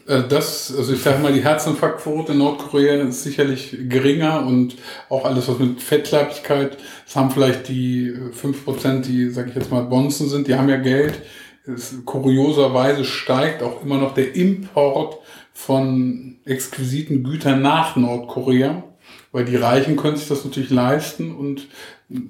Äh, 0.07 0.23
das, 0.27 0.73
also 0.75 0.93
ich 0.93 1.01
sage 1.01 1.19
mal, 1.19 1.33
die 1.33 1.43
Herzinfarktquote 1.43 2.33
in 2.33 2.39
Nordkorea 2.39 2.95
ist 2.95 3.23
sicherlich 3.23 3.75
geringer 3.87 4.45
und 4.45 4.75
auch 5.09 5.25
alles, 5.25 5.47
was 5.47 5.59
mit 5.59 5.81
Fettleibigkeit, 5.81 6.77
das 7.05 7.15
haben 7.15 7.31
vielleicht 7.31 7.67
die 7.67 8.11
5%, 8.11 9.01
die, 9.01 9.29
sage 9.29 9.49
ich 9.49 9.55
jetzt 9.55 9.71
mal, 9.71 9.83
Bonzen 9.83 10.29
sind, 10.29 10.47
die 10.47 10.55
haben 10.55 10.69
ja 10.69 10.77
Geld. 10.77 11.21
Es, 11.65 11.95
kurioserweise 12.05 13.05
steigt 13.05 13.61
auch 13.63 13.83
immer 13.83 13.97
noch 13.97 14.13
der 14.13 14.35
Import 14.35 15.19
von 15.53 16.37
exquisiten 16.45 17.23
Gütern 17.23 17.61
nach 17.61 17.95
Nordkorea, 17.95 18.83
weil 19.31 19.45
die 19.45 19.55
Reichen 19.55 19.95
können 19.95 20.17
sich 20.17 20.27
das 20.27 20.43
natürlich 20.43 20.71
leisten 20.71 21.35
und 21.35 21.67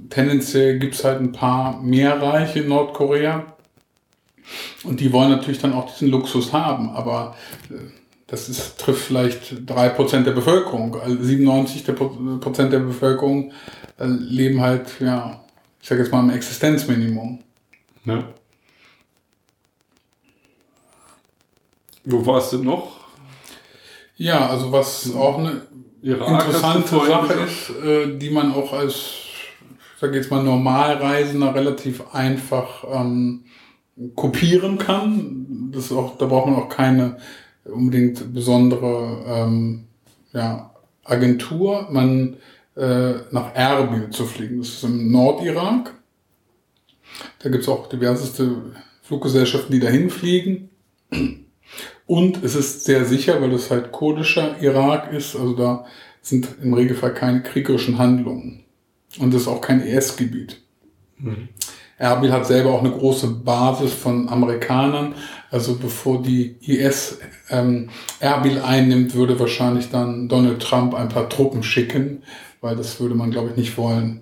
tendenziell 0.10 0.80
gibt's 0.80 1.04
halt 1.04 1.22
ein 1.22 1.32
paar 1.32 1.82
mehr 1.82 2.22
Reiche 2.22 2.60
in 2.60 2.68
Nordkorea 2.68 3.51
und 4.84 5.00
die 5.00 5.12
wollen 5.14 5.30
natürlich 5.30 5.60
dann 5.60 5.74
auch 5.74 5.92
diesen 5.92 6.10
Luxus 6.10 6.54
haben, 6.54 6.90
aber 6.90 7.36
äh, 7.70 7.76
das 8.32 8.48
ist, 8.48 8.80
trifft 8.80 9.08
vielleicht 9.08 9.70
drei 9.70 9.90
Prozent 9.90 10.26
der 10.26 10.32
Bevölkerung. 10.32 10.96
97 11.06 11.84
Prozent 12.40 12.72
der 12.72 12.80
Bevölkerung 12.80 13.52
äh, 14.00 14.06
leben 14.06 14.62
halt, 14.62 14.90
ja, 15.02 15.42
ich 15.82 15.90
sage 15.90 16.02
jetzt 16.02 16.14
mal 16.14 16.22
im 16.22 16.30
Existenzminimum. 16.30 17.40
Ja. 18.06 18.24
Wo 22.06 22.26
warst 22.26 22.54
du 22.54 22.64
noch? 22.64 23.02
Ja, 24.16 24.48
also 24.48 24.72
was 24.72 25.14
auch 25.14 25.38
eine 25.38 25.64
interessante 26.02 27.06
Sache 27.06 27.34
ist, 27.34 27.70
äh, 27.84 28.18
die 28.18 28.30
man 28.30 28.54
auch 28.54 28.72
als, 28.72 28.96
ich 28.96 30.00
sage 30.00 30.18
jetzt 30.18 30.32
mal, 30.32 30.42
Normalreisender 30.42 31.54
relativ 31.54 32.14
einfach 32.14 32.86
ähm, 32.92 33.46
kopieren 34.16 34.78
kann. 34.78 35.70
Das 35.72 35.92
auch, 35.92 36.18
da 36.18 36.26
braucht 36.26 36.48
man 36.48 36.56
auch 36.56 36.70
keine 36.70 37.18
unbedingt 37.66 38.34
besondere 38.34 39.24
ähm, 39.28 39.86
ja, 40.34 40.72
Agentur. 41.04 41.88
Man 41.92 42.38
äh, 42.76 43.14
nach 43.32 43.54
Erbil 43.54 44.10
zu 44.10 44.26
fliegen. 44.26 44.60
Das 44.60 44.70
ist 44.70 44.84
im 44.84 45.12
Nordirak. 45.12 45.94
Da 47.40 47.50
gibt 47.50 47.64
es 47.64 47.70
auch 47.70 47.90
diverseste 47.90 48.74
Fluggesellschaften, 49.04 49.74
die 49.74 49.80
dahin 49.80 50.10
fliegen. 50.10 50.70
Und 52.06 52.44
es 52.44 52.56
ist 52.56 52.86
sehr 52.86 53.06
sicher, 53.06 53.42
weil 53.42 53.54
es 53.54 53.72
halt 53.72 53.92
kurdischer 53.92 54.62
Irak 54.62 55.12
ist. 55.14 55.36
Also 55.36 55.54
da 55.54 55.86
sind 56.22 56.48
im 56.62 56.74
Regelfall 56.74 57.14
keine 57.14 57.44
kriegerischen 57.44 57.98
Handlungen. 57.98 58.64
Und 59.20 59.34
es 59.34 59.44
ist 59.44 59.48
auch 59.48 59.62
kein 59.62 59.82
ES-Gebiet. 59.82 60.62
Mhm. 61.18 61.50
Erbil 62.02 62.32
hat 62.32 62.48
selber 62.48 62.72
auch 62.72 62.80
eine 62.80 62.90
große 62.90 63.28
Basis 63.28 63.94
von 63.94 64.28
Amerikanern. 64.28 65.14
Also 65.52 65.76
bevor 65.76 66.24
die 66.24 66.56
IS 66.62 67.20
ähm, 67.52 67.90
Erbil 68.20 68.60
einnimmt, 68.60 69.14
würde 69.14 69.40
wahrscheinlich 69.40 69.92
dann 69.92 70.28
Donald 70.28 70.64
Trump 70.64 70.96
ein 70.96 71.10
paar 71.10 71.30
Truppen 71.30 71.62
schicken, 71.62 72.24
weil 72.60 72.76
das 72.76 73.00
würde 73.00 73.14
man, 73.14 73.30
glaube 73.30 73.52
ich, 73.52 73.56
nicht 73.56 73.78
wollen. 73.78 74.22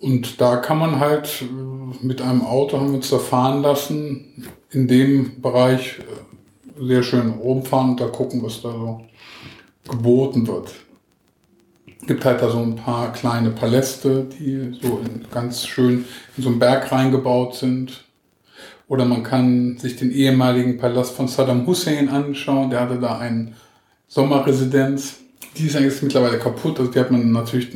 Und 0.00 0.40
da 0.40 0.56
kann 0.56 0.78
man 0.78 0.98
halt 0.98 1.42
äh, 1.42 2.04
mit 2.04 2.20
einem 2.20 2.42
Auto, 2.42 2.78
haben 2.78 2.88
wir 2.88 2.96
uns 2.96 3.10
da 3.10 3.18
fahren 3.18 3.62
lassen, 3.62 4.48
in 4.70 4.88
dem 4.88 5.40
Bereich 5.40 6.00
äh, 6.00 6.84
sehr 6.84 7.04
schön 7.04 7.30
rumfahren 7.30 7.90
und 7.90 8.00
da 8.00 8.08
gucken, 8.08 8.42
was 8.42 8.60
da 8.60 8.72
so 8.72 9.02
geboten 9.88 10.48
wird 10.48 10.74
gibt 12.06 12.24
halt 12.24 12.42
da 12.42 12.50
so 12.50 12.58
ein 12.58 12.76
paar 12.76 13.12
kleine 13.12 13.50
Paläste, 13.50 14.26
die 14.38 14.78
so 14.80 15.00
in, 15.04 15.26
ganz 15.30 15.66
schön 15.66 16.04
in 16.36 16.42
so 16.42 16.48
einen 16.48 16.58
Berg 16.58 16.90
reingebaut 16.90 17.54
sind. 17.54 18.04
Oder 18.88 19.04
man 19.04 19.22
kann 19.22 19.78
sich 19.78 19.96
den 19.96 20.10
ehemaligen 20.10 20.76
Palast 20.76 21.14
von 21.14 21.28
Saddam 21.28 21.66
Hussein 21.66 22.08
anschauen. 22.08 22.70
Der 22.70 22.80
hatte 22.80 22.98
da 22.98 23.18
eine 23.18 23.52
Sommerresidenz. 24.08 25.16
Die 25.56 25.66
ist 25.66 25.76
eigentlich 25.76 26.02
mittlerweile 26.02 26.38
kaputt. 26.38 26.78
Also 26.78 26.90
die 26.90 27.00
hat 27.00 27.10
man 27.10 27.32
natürlich 27.32 27.68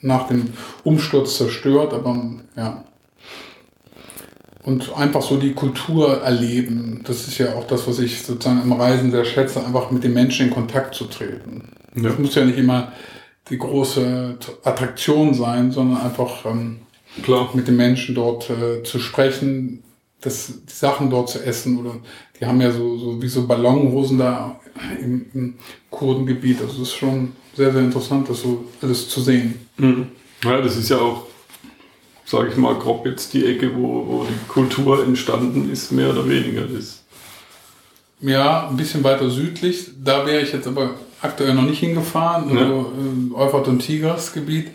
nach 0.00 0.26
dem 0.28 0.48
Umsturz 0.82 1.36
zerstört. 1.36 1.94
Aber 1.94 2.20
ja. 2.56 2.84
Und 4.64 4.94
einfach 4.96 5.22
so 5.22 5.36
die 5.36 5.54
Kultur 5.54 6.22
erleben. 6.22 7.02
Das 7.04 7.28
ist 7.28 7.38
ja 7.38 7.54
auch 7.54 7.66
das, 7.66 7.86
was 7.86 8.00
ich 8.00 8.22
sozusagen 8.22 8.60
im 8.62 8.72
Reisen 8.72 9.12
sehr 9.12 9.24
schätze, 9.24 9.64
einfach 9.64 9.90
mit 9.90 10.02
den 10.02 10.12
Menschen 10.12 10.48
in 10.48 10.52
Kontakt 10.52 10.94
zu 10.94 11.04
treten. 11.04 11.72
Ja. 11.94 12.02
Das 12.02 12.18
muss 12.18 12.34
ja 12.34 12.44
nicht 12.44 12.58
immer 12.58 12.92
die 13.50 13.58
große 13.58 14.38
Attraktion 14.64 15.34
sein, 15.34 15.72
sondern 15.72 16.00
einfach 16.02 16.44
ähm, 16.44 16.80
Klar. 17.22 17.50
mit 17.54 17.68
den 17.68 17.76
Menschen 17.76 18.14
dort 18.14 18.50
äh, 18.50 18.82
zu 18.82 18.98
sprechen, 18.98 19.82
das, 20.20 20.52
die 20.68 20.72
Sachen 20.72 21.10
dort 21.10 21.30
zu 21.30 21.44
essen 21.44 21.78
oder 21.78 21.96
die 22.38 22.46
haben 22.46 22.60
ja 22.60 22.70
so, 22.70 22.98
so 22.98 23.22
wie 23.22 23.28
so 23.28 23.46
Ballonhosen 23.46 24.18
da 24.18 24.58
im, 25.00 25.26
im 25.32 25.54
Kurdengebiet. 25.90 26.60
Also 26.60 26.82
es 26.82 26.88
ist 26.88 26.94
schon 26.96 27.32
sehr, 27.54 27.72
sehr 27.72 27.82
interessant, 27.82 28.28
das 28.28 28.42
so 28.42 28.64
alles 28.82 29.08
zu 29.08 29.20
sehen. 29.20 29.66
Mhm. 29.76 30.08
Ja, 30.44 30.60
das 30.60 30.76
ist 30.76 30.88
ja 30.88 30.98
auch, 30.98 31.26
sage 32.24 32.50
ich 32.50 32.56
mal, 32.56 32.74
grob 32.74 33.06
jetzt 33.06 33.32
die 33.34 33.46
Ecke, 33.46 33.74
wo, 33.74 34.06
wo 34.06 34.24
die 34.24 34.48
Kultur 34.48 35.04
entstanden 35.04 35.70
ist, 35.72 35.90
mehr 35.92 36.10
oder 36.10 36.28
weniger. 36.28 36.62
Das. 36.62 37.02
Ja, 38.20 38.68
ein 38.68 38.76
bisschen 38.76 39.02
weiter 39.04 39.30
südlich. 39.30 39.90
Da 40.02 40.26
wäre 40.26 40.42
ich 40.42 40.52
jetzt 40.52 40.66
aber 40.66 40.96
aktuell 41.20 41.54
noch 41.54 41.64
nicht 41.64 41.80
hingefahren, 41.80 42.54
ja. 42.54 42.62
also 42.62 42.92
äh, 42.92 43.34
Euphrat 43.34 43.68
und 43.68 43.80
Tigras 43.80 44.32
Gebiet. 44.32 44.68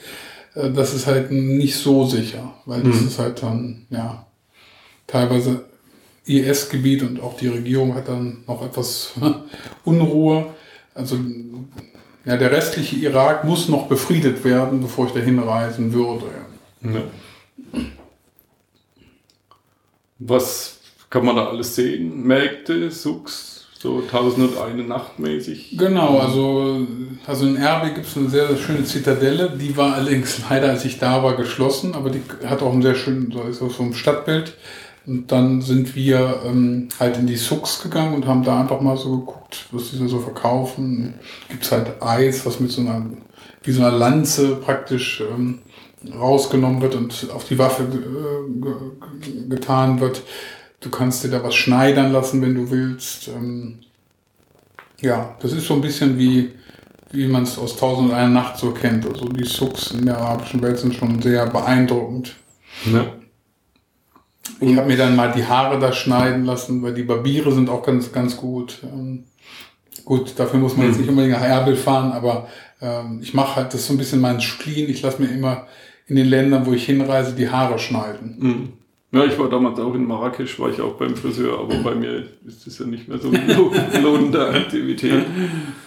Äh, 0.55 0.71
das 0.71 0.93
ist 0.93 1.07
halt 1.07 1.31
nicht 1.31 1.75
so 1.75 2.05
sicher, 2.05 2.53
weil 2.65 2.81
das 2.83 3.01
mhm. 3.01 3.07
ist 3.07 3.19
halt 3.19 3.43
dann, 3.43 3.85
ja, 3.89 4.25
teilweise 5.07 5.65
IS-Gebiet 6.25 7.03
und 7.03 7.21
auch 7.21 7.35
die 7.37 7.47
Regierung 7.47 7.95
hat 7.95 8.07
dann 8.07 8.43
noch 8.47 8.63
etwas 8.65 9.13
Unruhe. 9.83 10.47
Also 10.95 11.17
ja, 12.25 12.37
der 12.37 12.51
restliche 12.51 12.95
Irak 12.97 13.43
muss 13.43 13.67
noch 13.67 13.87
befriedet 13.87 14.43
werden, 14.45 14.79
bevor 14.81 15.07
ich 15.07 15.13
dahin 15.13 15.39
reisen 15.39 15.91
würde. 15.91 16.25
Ja. 16.81 17.03
Was 20.19 20.79
kann 21.09 21.25
man 21.25 21.35
da 21.35 21.47
alles 21.47 21.75
sehen? 21.75 22.25
Märkte, 22.25 22.89
Suchs, 22.91 23.52
so 23.83 23.99
1001 23.99 24.87
Nacht 24.87 25.19
mäßig. 25.19 25.77
Genau, 25.77 26.17
also, 26.17 26.87
also 27.27 27.45
in 27.45 27.57
Erbil 27.57 27.93
gibt 27.93 28.07
es 28.07 28.15
eine 28.15 28.29
sehr, 28.29 28.47
sehr 28.47 28.55
schöne 28.55 28.85
Zitadelle. 28.85 29.49
Die 29.59 29.75
war 29.75 29.95
allerdings 29.95 30.39
leider, 30.49 30.69
als 30.69 30.85
ich 30.85 30.99
da 30.99 31.21
war, 31.21 31.35
geschlossen, 31.35 31.93
aber 31.93 32.09
die 32.09 32.21
hat 32.45 32.61
auch 32.61 32.71
einen 32.71 32.81
sehr 32.81 32.95
schönen, 32.95 33.29
so 33.31 33.43
ist 33.43 33.59
so 33.59 33.83
ein 33.83 33.93
Stadtbild. 33.93 34.55
Und 35.05 35.33
dann 35.33 35.61
sind 35.61 35.97
wir 35.97 36.43
ähm, 36.45 36.87
halt 36.97 37.17
in 37.17 37.27
die 37.27 37.35
Sucks 37.35 37.83
gegangen 37.83 38.13
und 38.15 38.25
haben 38.25 38.43
da 38.43 38.61
einfach 38.61 38.79
mal 38.79 38.95
so 38.95 39.17
geguckt, 39.19 39.65
was 39.71 39.91
die 39.91 40.07
so 40.07 40.19
verkaufen. 40.19 41.15
Gibt 41.49 41.65
es 41.65 41.71
halt 41.73 42.01
Eis, 42.01 42.45
was 42.45 42.61
mit 42.61 42.71
so 42.71 42.79
einer, 42.79 43.05
wie 43.63 43.71
so 43.73 43.81
einer 43.81 43.97
Lanze 43.97 44.55
praktisch 44.55 45.21
ähm, 45.29 45.59
rausgenommen 46.17 46.81
wird 46.81 46.95
und 46.95 47.27
auf 47.33 47.43
die 47.43 47.59
Waffe 47.59 47.83
äh, 47.83 49.49
getan 49.49 49.99
wird. 49.99 50.21
Du 50.83 50.89
kannst 50.89 51.23
dir 51.23 51.29
da 51.29 51.41
was 51.41 51.55
schneidern 51.55 52.11
lassen, 52.11 52.41
wenn 52.41 52.55
du 52.55 52.69
willst. 52.69 53.29
Ähm, 53.29 53.79
ja, 54.99 55.35
das 55.39 55.53
ist 55.53 55.65
so 55.65 55.75
ein 55.75 55.81
bisschen 55.81 56.17
wie, 56.17 56.51
wie 57.11 57.27
man 57.27 57.43
es 57.43 57.57
aus 57.57 57.77
Tausend 57.77 58.09
und 58.09 58.15
einer 58.15 58.29
Nacht 58.29 58.57
so 58.57 58.71
kennt. 58.71 59.05
Also 59.05 59.29
die 59.29 59.45
Sucks 59.45 59.91
in 59.91 60.05
der 60.05 60.17
arabischen 60.17 60.61
Welt 60.61 60.77
sind 60.77 60.93
schon 60.93 61.21
sehr 61.21 61.47
beeindruckend. 61.47 62.35
Ja. 62.91 63.05
Ich 64.59 64.75
habe 64.75 64.87
mir 64.87 64.97
dann 64.97 65.15
mal 65.15 65.31
die 65.31 65.45
Haare 65.45 65.79
da 65.79 65.93
schneiden 65.93 66.43
lassen, 66.43 66.83
weil 66.83 66.93
die 66.93 67.03
Barbiere 67.03 67.53
sind 67.53 67.69
auch 67.69 67.83
ganz, 67.83 68.11
ganz 68.11 68.35
gut. 68.35 68.79
Ähm, 68.83 69.23
gut, 70.03 70.33
dafür 70.37 70.59
muss 70.59 70.75
man 70.75 70.87
jetzt 70.87 70.95
mhm. 70.95 71.01
nicht 71.01 71.09
unbedingt 71.09 71.33
nach 71.33 71.47
Erbil 71.47 71.77
fahren, 71.77 72.11
aber 72.11 72.49
ähm, 72.81 73.19
ich 73.21 73.33
mache 73.33 73.55
halt 73.55 73.73
das 73.73 73.85
so 73.87 73.93
ein 73.93 73.97
bisschen 73.97 74.19
mein 74.19 74.41
Spleen. 74.41 74.89
Ich 74.89 75.01
lasse 75.01 75.21
mir 75.21 75.29
immer 75.29 75.67
in 76.07 76.17
den 76.17 76.27
Ländern, 76.27 76.65
wo 76.65 76.73
ich 76.73 76.85
hinreise, 76.85 77.33
die 77.33 77.49
Haare 77.49 77.79
schneiden. 77.79 78.35
Mhm. 78.37 78.73
Ja, 79.13 79.25
ich 79.25 79.37
war 79.37 79.47
damals 79.47 79.79
auch 79.79 79.93
in 79.93 80.07
Marrakesch, 80.07 80.59
war 80.59 80.71
ich 80.71 80.81
auch 80.81 80.95
beim 80.95 81.15
Friseur, 81.15 81.59
aber 81.59 81.75
bei 81.83 81.93
mir 81.93 82.25
ist 82.47 82.65
das 82.65 82.79
ja 82.79 82.85
nicht 82.85 83.07
mehr 83.07 83.19
so 83.19 83.29
eine 83.29 83.53
lohnende 84.01 84.49
Aktivität. 84.49 85.23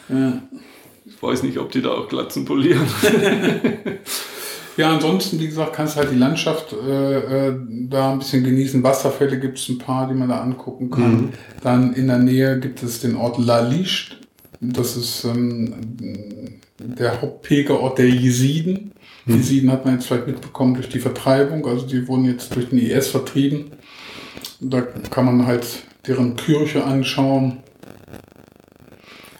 Ja. 0.09 0.43
Ich 1.05 1.21
weiß 1.21 1.43
nicht, 1.43 1.59
ob 1.59 1.73
die 1.73 1.83
da 1.83 1.91
auch 1.91 2.09
Glatzen 2.09 2.45
polieren. 2.45 2.87
Ja, 4.77 4.93
ansonsten, 4.93 5.41
wie 5.41 5.47
gesagt, 5.47 5.73
kannst 5.73 5.97
du 5.97 6.01
halt 6.01 6.11
die 6.11 6.19
Landschaft 6.19 6.75
äh, 6.75 7.49
äh, 7.49 7.57
da 7.89 8.13
ein 8.13 8.19
bisschen 8.19 8.45
genießen. 8.45 8.83
Wasserfälle 8.83 9.41
gibt 9.41 9.59
es 9.59 9.69
ein 9.71 9.79
paar, 9.79 10.07
die 10.07 10.15
man 10.15 10.29
da 10.29 10.43
angucken 10.43 10.91
kann. 10.91 11.13
Mhm. 11.13 11.29
Dann 11.63 11.95
in 11.95 12.09
der 12.09 12.19
Nähe 12.19 12.61
gibt 12.61 12.83
es 12.83 13.01
den 13.01 13.17
Ort 13.17 13.39
La 13.39 13.61
Liche. 13.61 14.17
Das 14.61 14.97
ist 14.97 15.25
ähm, 15.25 15.73
der 16.79 17.23
Hauptpilgerort 17.23 17.99
der 17.99 18.09
Jesiden. 18.11 18.93
Die 19.27 19.33
mhm. 19.33 19.39
Jesiden 19.39 19.71
hat 19.71 19.85
man 19.85 19.95
jetzt 19.95 20.07
vielleicht 20.07 20.27
mitbekommen 20.27 20.75
durch 20.75 20.89
die 20.89 21.01
Vertreibung. 21.01 21.67
Also 21.67 21.87
die 21.87 22.07
wurden 22.07 22.25
jetzt 22.25 22.55
durch 22.55 22.69
den 22.69 22.79
IS 22.79 23.09
vertrieben. 23.09 23.73
Da 24.61 24.83
kann 24.83 25.25
man 25.25 25.47
halt 25.47 25.67
deren 26.07 26.37
Kirche 26.37 26.85
anschauen. 26.85 27.59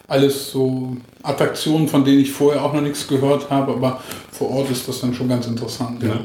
Alles 0.07 0.51
so 0.51 0.95
Attraktionen, 1.23 1.87
von 1.87 2.05
denen 2.05 2.21
ich 2.21 2.31
vorher 2.31 2.63
auch 2.63 2.73
noch 2.73 2.81
nichts 2.81 3.07
gehört 3.07 3.49
habe, 3.49 3.73
aber 3.73 4.01
vor 4.31 4.51
Ort 4.51 4.71
ist 4.71 4.87
das 4.87 5.01
dann 5.01 5.13
schon 5.13 5.27
ganz 5.27 5.47
interessant. 5.47 6.01
Ja. 6.01 6.19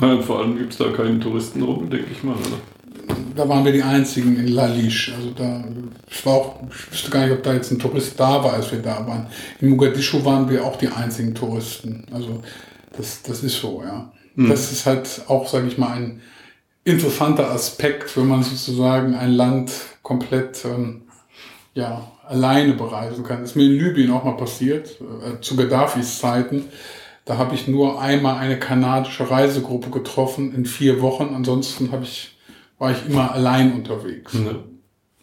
ja 0.00 0.22
vor 0.22 0.40
allem 0.40 0.56
gibt 0.56 0.72
es 0.72 0.78
da 0.78 0.90
keine 0.90 1.18
Touristen 1.18 1.62
rum, 1.62 1.90
denke 1.90 2.06
ich 2.12 2.22
mal, 2.22 2.34
oder? 2.34 2.60
Da 3.34 3.48
waren 3.48 3.64
wir 3.64 3.72
die 3.72 3.82
einzigen 3.82 4.36
in 4.36 4.48
La 4.48 4.66
Liche. 4.66 5.14
Also 5.14 5.30
da, 5.30 5.64
ich 6.08 6.24
war 6.24 6.34
auch, 6.34 6.54
ich 6.70 6.92
wüsste 6.92 7.10
gar 7.10 7.26
nicht, 7.26 7.36
ob 7.36 7.42
da 7.42 7.54
jetzt 7.54 7.70
ein 7.70 7.78
Tourist 7.78 8.18
da 8.18 8.42
war, 8.42 8.54
als 8.54 8.70
wir 8.70 8.78
da 8.78 9.06
waren. 9.06 9.26
In 9.60 9.70
Mogadischu 9.70 10.24
waren 10.24 10.48
wir 10.48 10.64
auch 10.64 10.76
die 10.76 10.88
einzigen 10.88 11.34
Touristen. 11.34 12.06
Also 12.12 12.42
das, 12.96 13.22
das 13.22 13.42
ist 13.42 13.60
so, 13.60 13.82
ja. 13.84 14.12
Mhm. 14.34 14.48
Das 14.48 14.72
ist 14.72 14.86
halt 14.86 15.22
auch, 15.28 15.48
sage 15.48 15.66
ich 15.66 15.78
mal, 15.78 15.92
ein 15.92 16.22
interessanter 16.84 17.50
Aspekt, 17.50 18.16
wenn 18.16 18.28
man 18.28 18.42
sozusagen 18.42 19.14
ein 19.14 19.32
Land 19.32 19.72
komplett 20.02 20.64
ähm, 20.64 21.02
ja, 21.74 22.12
alleine 22.24 22.74
bereisen 22.74 23.24
kann. 23.24 23.40
Das 23.40 23.50
ist 23.50 23.56
mir 23.56 23.64
in 23.64 23.78
Libyen 23.78 24.10
auch 24.10 24.24
mal 24.24 24.36
passiert, 24.36 25.00
äh, 25.00 25.40
zu 25.40 25.56
Gaddafis 25.56 26.18
Zeiten. 26.18 26.64
Da 27.24 27.38
habe 27.38 27.56
ich 27.56 27.66
nur 27.66 28.00
einmal 28.00 28.38
eine 28.38 28.58
kanadische 28.58 29.28
Reisegruppe 29.28 29.90
getroffen 29.90 30.54
in 30.54 30.64
vier 30.64 31.02
Wochen. 31.02 31.34
Ansonsten 31.34 31.90
habe 31.90 32.04
ich, 32.04 32.38
war 32.78 32.92
ich 32.92 33.06
immer 33.08 33.32
allein 33.32 33.72
unterwegs. 33.72 34.32
Ja. 34.34 34.54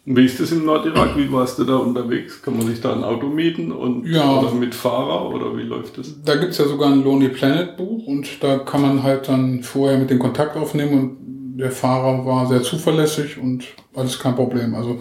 Wie 0.06 0.26
ist 0.26 0.38
das 0.38 0.52
im 0.52 0.66
Nordirak? 0.66 1.16
Wie 1.16 1.32
warst 1.32 1.58
du 1.58 1.64
da 1.64 1.76
unterwegs? 1.76 2.42
Kann 2.42 2.58
man 2.58 2.66
sich 2.66 2.80
da 2.80 2.92
ein 2.92 3.04
Auto 3.04 3.26
mieten 3.26 3.72
und 3.72 4.06
ja, 4.06 4.38
oder 4.38 4.52
mit 4.52 4.74
Fahrer 4.74 5.30
oder 5.30 5.56
wie 5.56 5.62
läuft 5.62 5.96
das? 5.96 6.22
Da 6.22 6.36
gibt's 6.36 6.58
ja 6.58 6.66
sogar 6.66 6.92
ein 6.92 7.02
Lonely 7.02 7.30
Planet 7.30 7.78
Buch 7.78 8.06
und 8.06 8.42
da 8.42 8.58
kann 8.58 8.82
man 8.82 9.02
halt 9.02 9.28
dann 9.28 9.62
vorher 9.62 9.98
mit 9.98 10.10
dem 10.10 10.18
Kontakt 10.18 10.56
aufnehmen 10.56 10.92
und 10.92 11.58
der 11.58 11.70
Fahrer 11.70 12.26
war 12.26 12.46
sehr 12.48 12.62
zuverlässig 12.62 13.38
und 13.38 13.64
alles 13.94 14.18
kein 14.18 14.34
Problem. 14.34 14.74
Also 14.74 15.00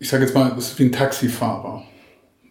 ich 0.00 0.08
sage 0.08 0.24
jetzt 0.24 0.34
mal, 0.34 0.50
das 0.56 0.72
ist 0.72 0.78
wie 0.80 0.84
ein 0.84 0.92
Taxifahrer. 0.92 1.84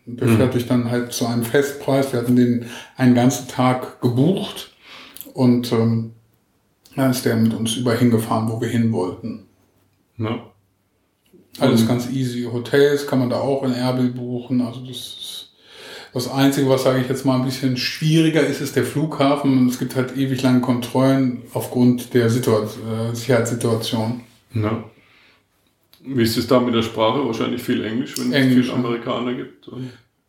Der 0.06 0.28
mhm. 0.28 0.38
fährt 0.38 0.54
dich 0.54 0.68
dann 0.68 0.90
halt 0.90 1.12
zu 1.12 1.26
einem 1.26 1.44
Festpreis. 1.44 2.14
Wir 2.14 2.22
hatten 2.22 2.38
den 2.38 2.66
einen 2.96 3.16
ganzen 3.16 3.50
Tag 3.50 4.00
gebucht 4.00 4.72
und 5.34 5.74
ähm, 5.74 6.14
dann 6.96 7.12
ist 7.12 7.26
der 7.26 7.36
mit 7.36 7.54
uns 7.54 7.76
über 7.76 7.94
hingefahren, 7.96 8.50
wo 8.50 8.62
wir 8.62 8.70
hin 8.70 8.94
wollten. 8.94 9.46
Ja. 10.18 10.40
Alles 11.62 11.88
ganz 11.88 12.10
easy. 12.12 12.48
Hotels 12.52 13.08
kann 13.08 13.20
man 13.20 13.30
da 13.30 13.40
auch 13.40 13.64
in 13.64 13.74
Erbil 13.74 14.10
buchen. 14.10 14.62
Also 14.62 14.82
das 14.82 14.98
ist 14.98 15.40
das 16.14 16.30
Einzige, 16.30 16.68
was 16.70 16.84
sage 16.84 17.02
ich 17.02 17.08
jetzt 17.08 17.26
mal 17.26 17.36
ein 17.36 17.46
bisschen 17.46 17.78
schwieriger 17.78 18.42
ist, 18.42 18.62
ist 18.62 18.76
der 18.76 18.84
Flughafen. 18.84 19.68
Es 19.68 19.78
gibt 19.78 19.96
halt 19.96 20.18
ewig 20.18 20.42
lange 20.42 20.62
Kontrollen 20.62 21.44
aufgrund 21.54 22.14
der 22.14 22.30
Situation, 22.30 22.84
äh, 22.88 23.16
Sicherheitssituation. 23.16 24.22
Ja. 24.56 24.84
Wie 26.02 26.24
ist 26.24 26.38
es 26.38 26.48
da 26.48 26.60
mit 26.60 26.74
der 26.74 26.82
Sprache? 26.82 27.26
Wahrscheinlich 27.26 27.62
viel 27.62 27.84
Englisch, 27.84 28.18
wenn 28.18 28.34
Englisch, 28.34 28.68
es 28.68 28.74
viele 28.74 28.86
Amerikaner 28.86 29.34
gibt. 29.34 29.70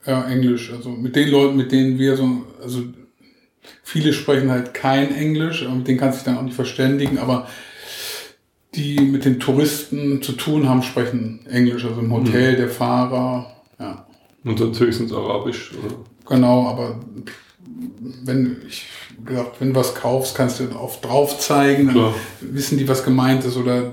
Ja, 0.05 0.25
Englisch. 0.25 0.71
Also 0.73 0.91
mit 0.91 1.17
den 1.17 1.29
Leuten, 1.31 1.57
mit 1.57 1.73
denen 1.73 1.99
wir 1.99 2.17
so, 2.17 2.45
also 2.63 2.83
viele 3.83 4.13
sprechen 4.13 4.51
halt 4.51 4.75
kein 4.75 5.15
Englisch, 5.15 5.67
mit 5.67 5.89
denen 5.89 5.99
kannst 5.99 6.19
du 6.19 6.25
dich 6.25 6.25
dann 6.25 6.39
auch 6.39 6.43
nicht 6.43 6.57
verständigen, 6.57 7.19
aber 7.19 7.49
die 8.75 9.01
mit 9.01 9.25
den 9.25 9.41
Touristen 9.41 10.23
zu 10.23 10.33
tun 10.33 10.69
haben, 10.69 10.83
sprechen 10.83 11.41
Englisch. 11.47 11.85
Also 11.85 12.01
im 12.01 12.13
Hotel, 12.13 12.53
mhm. 12.53 12.57
der 12.57 12.69
Fahrer, 12.69 13.57
ja. 13.79 14.07
Und 14.45 14.59
sonst 14.59 14.81
höchstens 14.81 15.13
Arabisch, 15.13 15.73
oder? 15.75 15.97
Genau, 16.27 16.67
aber 16.69 17.01
wenn 18.25 18.57
ich 18.67 18.87
gesagt, 19.25 19.61
wenn 19.61 19.75
du 19.75 19.81
was 19.81 19.95
kaufst, 19.95 20.35
kannst 20.35 20.61
du 20.61 20.71
auf 20.71 21.01
drauf 21.01 21.39
zeigen, 21.39 21.87
dann 21.87 21.95
Klar. 21.95 22.15
wissen 22.41 22.79
die, 22.79 22.89
was 22.89 23.05
gemeint 23.05 23.45
ist 23.45 23.57
oder 23.57 23.93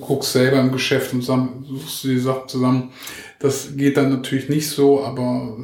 guckst 0.00 0.32
selber 0.32 0.58
im 0.60 0.72
Geschäft 0.72 1.12
und 1.12 1.22
suchst 1.22 2.04
die 2.04 2.18
Sachen 2.18 2.48
zusammen. 2.48 2.90
Das 3.38 3.76
geht 3.76 3.96
dann 3.96 4.10
natürlich 4.10 4.48
nicht 4.48 4.68
so, 4.68 5.04
aber 5.04 5.58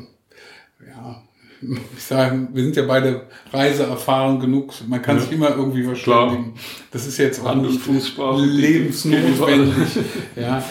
ich 1.96 2.04
sage, 2.04 2.48
wir 2.52 2.62
sind 2.62 2.76
ja 2.76 2.82
beide 2.82 3.22
reiseerfahren 3.52 4.40
genug. 4.40 4.72
Man 4.86 5.02
kann 5.02 5.16
ja. 5.16 5.22
sich 5.22 5.32
immer 5.32 5.56
irgendwie 5.56 5.82
verständigen. 5.82 6.54
Das 6.90 7.06
ist 7.06 7.18
jetzt 7.18 7.44
auch 7.44 7.54
nicht 7.54 7.80
lebensnotwendig. 7.86 9.74
ja. 10.36 10.62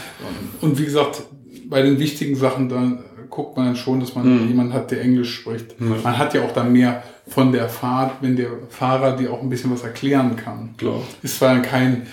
Und 0.62 0.80
wie 0.80 0.86
gesagt, 0.86 1.24
bei 1.66 1.82
den 1.82 2.00
wichtigen 2.00 2.36
Sachen, 2.36 2.70
dann 2.70 3.04
guckt 3.30 3.58
man 3.58 3.68
dann 3.68 3.76
schon, 3.76 4.00
dass 4.00 4.16
man 4.16 4.44
mhm. 4.44 4.48
jemanden 4.48 4.74
hat, 4.74 4.92
der 4.92 5.02
Englisch 5.02 5.36
spricht. 5.36 5.76
Ja. 5.80 5.88
Man 6.04 6.18
hat 6.18 6.34
ja 6.34 6.44
auch 6.44 6.54
dann 6.54 6.72
mehr 6.72 7.04
von 7.28 7.52
der 7.52 7.68
Fahrt, 7.68 8.22
wenn 8.22 8.36
der 8.36 8.50
Fahrer 8.70 9.16
dir 9.16 9.32
auch 9.32 9.42
ein 9.42 9.50
bisschen 9.50 9.72
was 9.72 9.84
erklären 9.84 10.38
kann. 10.38 10.76
Klar. 10.78 11.02
Ist 11.22 11.38
zwar 11.38 11.62
kein 11.62 12.08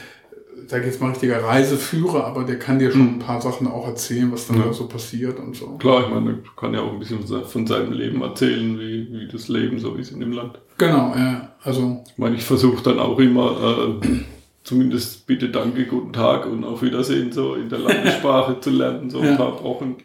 sag 0.69 0.85
jetzt 0.85 1.01
mal 1.01 1.11
richtiger 1.11 1.43
Reiseführer, 1.43 2.27
aber 2.27 2.45
der 2.45 2.59
kann 2.59 2.79
dir 2.79 2.91
schon 2.91 3.17
ein 3.17 3.19
paar 3.19 3.41
Sachen 3.41 3.67
auch 3.67 3.87
erzählen, 3.87 4.31
was 4.33 4.47
dann 4.47 4.59
ja. 4.59 4.65
da 4.65 4.73
so 4.73 4.87
passiert 4.87 5.39
und 5.39 5.57
so. 5.57 5.77
Klar, 5.79 6.05
ich 6.05 6.15
meine, 6.15 6.35
der 6.35 6.43
kann 6.57 6.75
ja 6.75 6.81
auch 6.81 6.93
ein 6.93 6.99
bisschen 6.99 7.25
von 7.27 7.67
seinem 7.67 7.93
Leben 7.93 8.23
erzählen, 8.23 8.79
wie, 8.79 9.09
wie 9.11 9.29
das 9.31 9.49
Leben 9.49 9.79
so 9.79 9.95
ist 9.95 10.13
in 10.13 10.21
dem 10.21 10.33
Land. 10.33 10.59
Genau, 10.79 11.15
ja. 11.17 11.53
Also. 11.63 12.03
Ich 12.07 12.19
meine, 12.19 12.37
ich 12.37 12.45
versuche 12.45 12.83
dann 12.83 12.99
auch 12.99 13.19
immer, 13.19 14.01
äh, 14.03 14.19
zumindest 14.65 15.27
bitte 15.27 15.51
danke, 15.51 15.87
guten 15.87 16.13
Tag 16.13 16.47
und 16.47 16.65
auf 16.65 16.83
Wiedersehen 16.83 17.33
so 17.33 17.55
in 17.55 17.69
der 17.69 17.79
Landessprache 17.79 18.59
zu 18.61 18.71
lernen, 18.71 19.11
so 19.11 19.21
ein 19.21 19.31
ja. 19.31 19.37
paar 19.37 19.63
Wochen. 19.63 19.97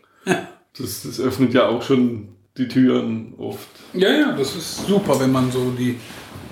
Das, 0.77 1.03
das 1.03 1.19
öffnet 1.19 1.53
ja 1.53 1.67
auch 1.67 1.81
schon 1.81 2.29
die 2.57 2.67
Türen 2.67 3.33
oft. 3.37 3.67
Ja, 3.93 4.11
ja, 4.11 4.31
das 4.33 4.55
ist 4.55 4.87
super, 4.87 5.19
wenn 5.19 5.31
man 5.31 5.51
so 5.51 5.71
die 5.77 5.97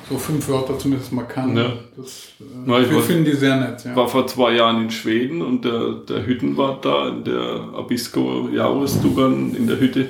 so 0.09 0.17
fünf 0.17 0.47
Wörter 0.47 0.77
zumindest 0.79 1.11
mal 1.11 1.23
kann. 1.23 1.55
Ja. 1.55 1.73
Das, 1.95 2.29
äh, 2.39 2.91
wir 2.91 3.01
finden 3.01 3.25
die 3.25 3.35
sehr 3.35 3.57
nett. 3.57 3.83
Ja. 3.85 3.95
war 3.95 4.07
vor 4.07 4.27
zwei 4.27 4.53
Jahren 4.53 4.83
in 4.83 4.91
Schweden 4.91 5.41
und 5.41 5.65
der, 5.65 5.93
der 6.07 6.25
Hüttenwart 6.25 6.85
da 6.85 7.09
in 7.09 7.23
der 7.23 7.69
Abisko 7.75 8.49
Jahrestugan 8.53 9.55
in 9.55 9.67
der 9.67 9.79
Hütte, 9.79 10.09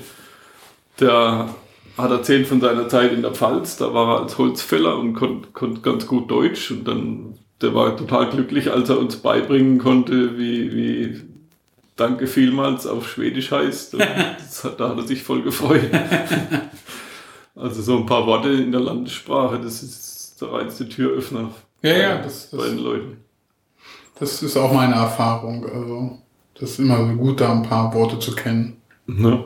der 1.00 1.50
hat 1.98 2.12
erzählt 2.12 2.48
von 2.48 2.62
seiner 2.62 2.88
Zeit 2.90 3.12
in 3.12 3.24
der 3.24 3.32
Pfalz. 3.32 3.78
Da 3.78 3.94
war 3.94 4.16
er 4.16 4.22
als 4.24 4.38
Holzfäller 4.38 4.98
und 4.98 5.14
konnte 5.14 5.50
konnt 5.54 5.84
ganz 5.84 6.06
gut 6.06 6.30
Deutsch 6.30 6.72
und 6.72 6.88
dann 6.88 7.40
der 7.62 7.74
war 7.74 7.98
total 7.98 8.30
glücklich, 8.30 8.72
als 8.72 8.90
er 8.90 9.00
uns 9.00 9.18
beibringen 9.18 9.80
konnte, 9.80 10.38
wie, 10.38 10.76
wie 10.76 11.22
Danke 11.96 12.28
vielmals 12.28 12.86
auf 12.86 13.10
Schwedisch 13.10 13.52
heißt. 13.52 13.94
Hat, 14.64 14.80
da 14.80 14.90
hat 14.90 14.98
er 14.98 15.08
sich 15.08 15.24
voll 15.24 15.42
gefreut. 15.42 15.82
Also 17.58 17.82
so 17.82 17.98
ein 17.98 18.06
paar 18.06 18.28
Worte 18.28 18.50
in 18.50 18.72
der 18.72 18.82
Landessprache, 18.82 19.60
das 19.60 19.82
ist 19.82 20.40
der 20.40 20.52
reinste 20.52 20.88
Türöffner 20.88 21.50
ja, 21.82 21.94
bei, 21.94 22.00
ja, 22.00 22.18
das, 22.22 22.52
das, 22.52 22.60
bei 22.60 22.68
den 22.68 22.78
Leuten. 22.78 23.18
Das 24.20 24.44
ist 24.44 24.58
auch 24.58 24.72
meine 24.72 24.96
Erfahrung. 24.96 25.66
Also 25.66 26.20
das 26.54 26.72
ist 26.72 26.80
immer 26.80 27.04
gut, 27.16 27.42
da 27.42 27.52
ein 27.52 27.64
paar 27.64 27.94
Worte 27.94 28.20
zu 28.20 28.36
kennen. 28.36 28.78
Ja. 29.08 29.46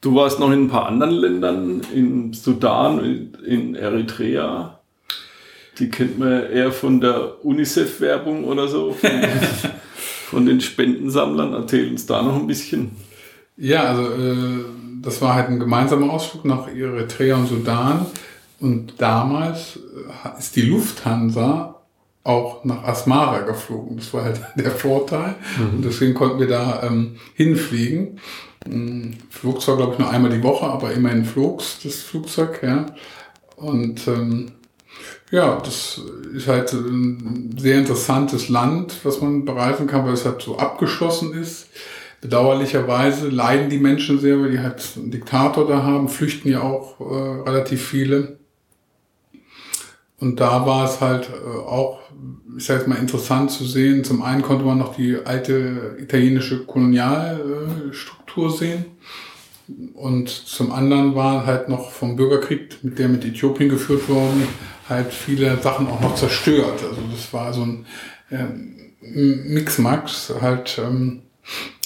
Du 0.00 0.14
warst 0.14 0.40
noch 0.40 0.50
in 0.50 0.64
ein 0.64 0.68
paar 0.68 0.86
anderen 0.86 1.14
Ländern, 1.14 1.82
in 1.94 2.32
Sudan, 2.32 3.34
in 3.46 3.74
Eritrea. 3.74 4.80
Die 5.78 5.90
kennt 5.90 6.18
man 6.18 6.50
eher 6.50 6.72
von 6.72 7.02
der 7.02 7.44
UNICEF-Werbung 7.44 8.44
oder 8.44 8.66
so, 8.66 8.92
von, 8.92 9.10
von 10.30 10.46
den 10.46 10.62
Spendensammlern. 10.62 11.52
Erzähl 11.52 11.90
uns 11.90 12.06
da 12.06 12.22
noch 12.22 12.36
ein 12.36 12.46
bisschen. 12.46 12.92
Ja, 13.60 13.82
also 13.84 14.02
äh, 14.04 14.64
das 15.02 15.20
war 15.20 15.34
halt 15.34 15.48
ein 15.48 15.60
gemeinsamer 15.60 16.10
Ausflug 16.10 16.46
nach 16.46 16.66
Eritrea 16.68 17.36
und 17.36 17.46
Sudan. 17.46 18.06
Und 18.58 18.94
damals 18.98 19.78
äh, 20.24 20.38
ist 20.38 20.56
die 20.56 20.62
Lufthansa 20.62 21.76
auch 22.24 22.64
nach 22.64 22.84
Asmara 22.84 23.40
geflogen. 23.40 23.98
Das 23.98 24.12
war 24.14 24.24
halt 24.24 24.40
der 24.56 24.70
Vorteil. 24.70 25.34
Mhm. 25.58 25.76
Und 25.76 25.84
deswegen 25.84 26.14
konnten 26.14 26.40
wir 26.40 26.48
da 26.48 26.82
ähm, 26.82 27.16
hinfliegen. 27.34 28.18
Ähm, 28.66 29.14
flog 29.28 29.60
zwar, 29.60 29.76
glaube 29.76 29.92
ich, 29.92 29.98
nur 29.98 30.10
einmal 30.10 30.30
die 30.30 30.42
Woche, 30.42 30.66
aber 30.66 30.92
immerhin 30.92 31.24
flog 31.26 31.62
das 31.84 31.96
Flugzeug, 31.96 32.62
ja. 32.62 32.86
Und 33.56 34.08
ähm, 34.08 34.52
ja, 35.30 35.60
das 35.62 36.00
ist 36.34 36.48
halt 36.48 36.72
ein 36.72 37.54
sehr 37.58 37.78
interessantes 37.78 38.48
Land, 38.48 38.94
was 39.02 39.20
man 39.20 39.44
bereisen 39.44 39.86
kann, 39.86 40.06
weil 40.06 40.14
es 40.14 40.24
halt 40.24 40.40
so 40.40 40.58
abgeschlossen 40.58 41.34
ist. 41.34 41.68
Bedauerlicherweise 42.20 43.28
leiden 43.28 43.70
die 43.70 43.78
Menschen 43.78 44.18
sehr, 44.20 44.40
weil 44.40 44.50
die 44.52 44.60
halt 44.60 44.82
einen 44.96 45.10
Diktator 45.10 45.66
da 45.66 45.82
haben, 45.82 46.08
flüchten 46.08 46.50
ja 46.50 46.62
auch 46.62 47.00
äh, 47.00 47.48
relativ 47.48 47.86
viele. 47.86 48.38
Und 50.18 50.38
da 50.38 50.66
war 50.66 50.84
es 50.84 51.00
halt 51.00 51.30
äh, 51.30 51.58
auch, 51.58 52.00
ich 52.56 52.64
sage 52.66 52.80
jetzt 52.80 52.88
mal, 52.88 52.96
interessant 52.96 53.50
zu 53.50 53.64
sehen. 53.64 54.04
Zum 54.04 54.22
einen 54.22 54.42
konnte 54.42 54.64
man 54.64 54.78
noch 54.78 54.94
die 54.94 55.16
alte 55.24 55.96
italienische 55.98 56.66
Kolonialstruktur 56.66 58.50
sehen. 58.50 58.84
Und 59.94 60.28
zum 60.28 60.72
anderen 60.72 61.14
war 61.14 61.46
halt 61.46 61.68
noch 61.68 61.90
vom 61.90 62.16
Bürgerkrieg, 62.16 62.78
mit 62.82 62.98
der 62.98 63.08
mit 63.08 63.24
Äthiopien 63.24 63.68
geführt 63.68 64.08
worden, 64.08 64.46
halt 64.88 65.12
viele 65.12 65.56
Sachen 65.58 65.86
auch 65.86 66.00
noch 66.00 66.16
zerstört. 66.16 66.82
Also 66.82 67.00
das 67.10 67.32
war 67.32 67.52
so 67.52 67.62
ein 67.62 67.86
äh, 68.30 68.46
Mixmax 69.00 70.34
halt, 70.40 70.78
ähm, 70.84 71.22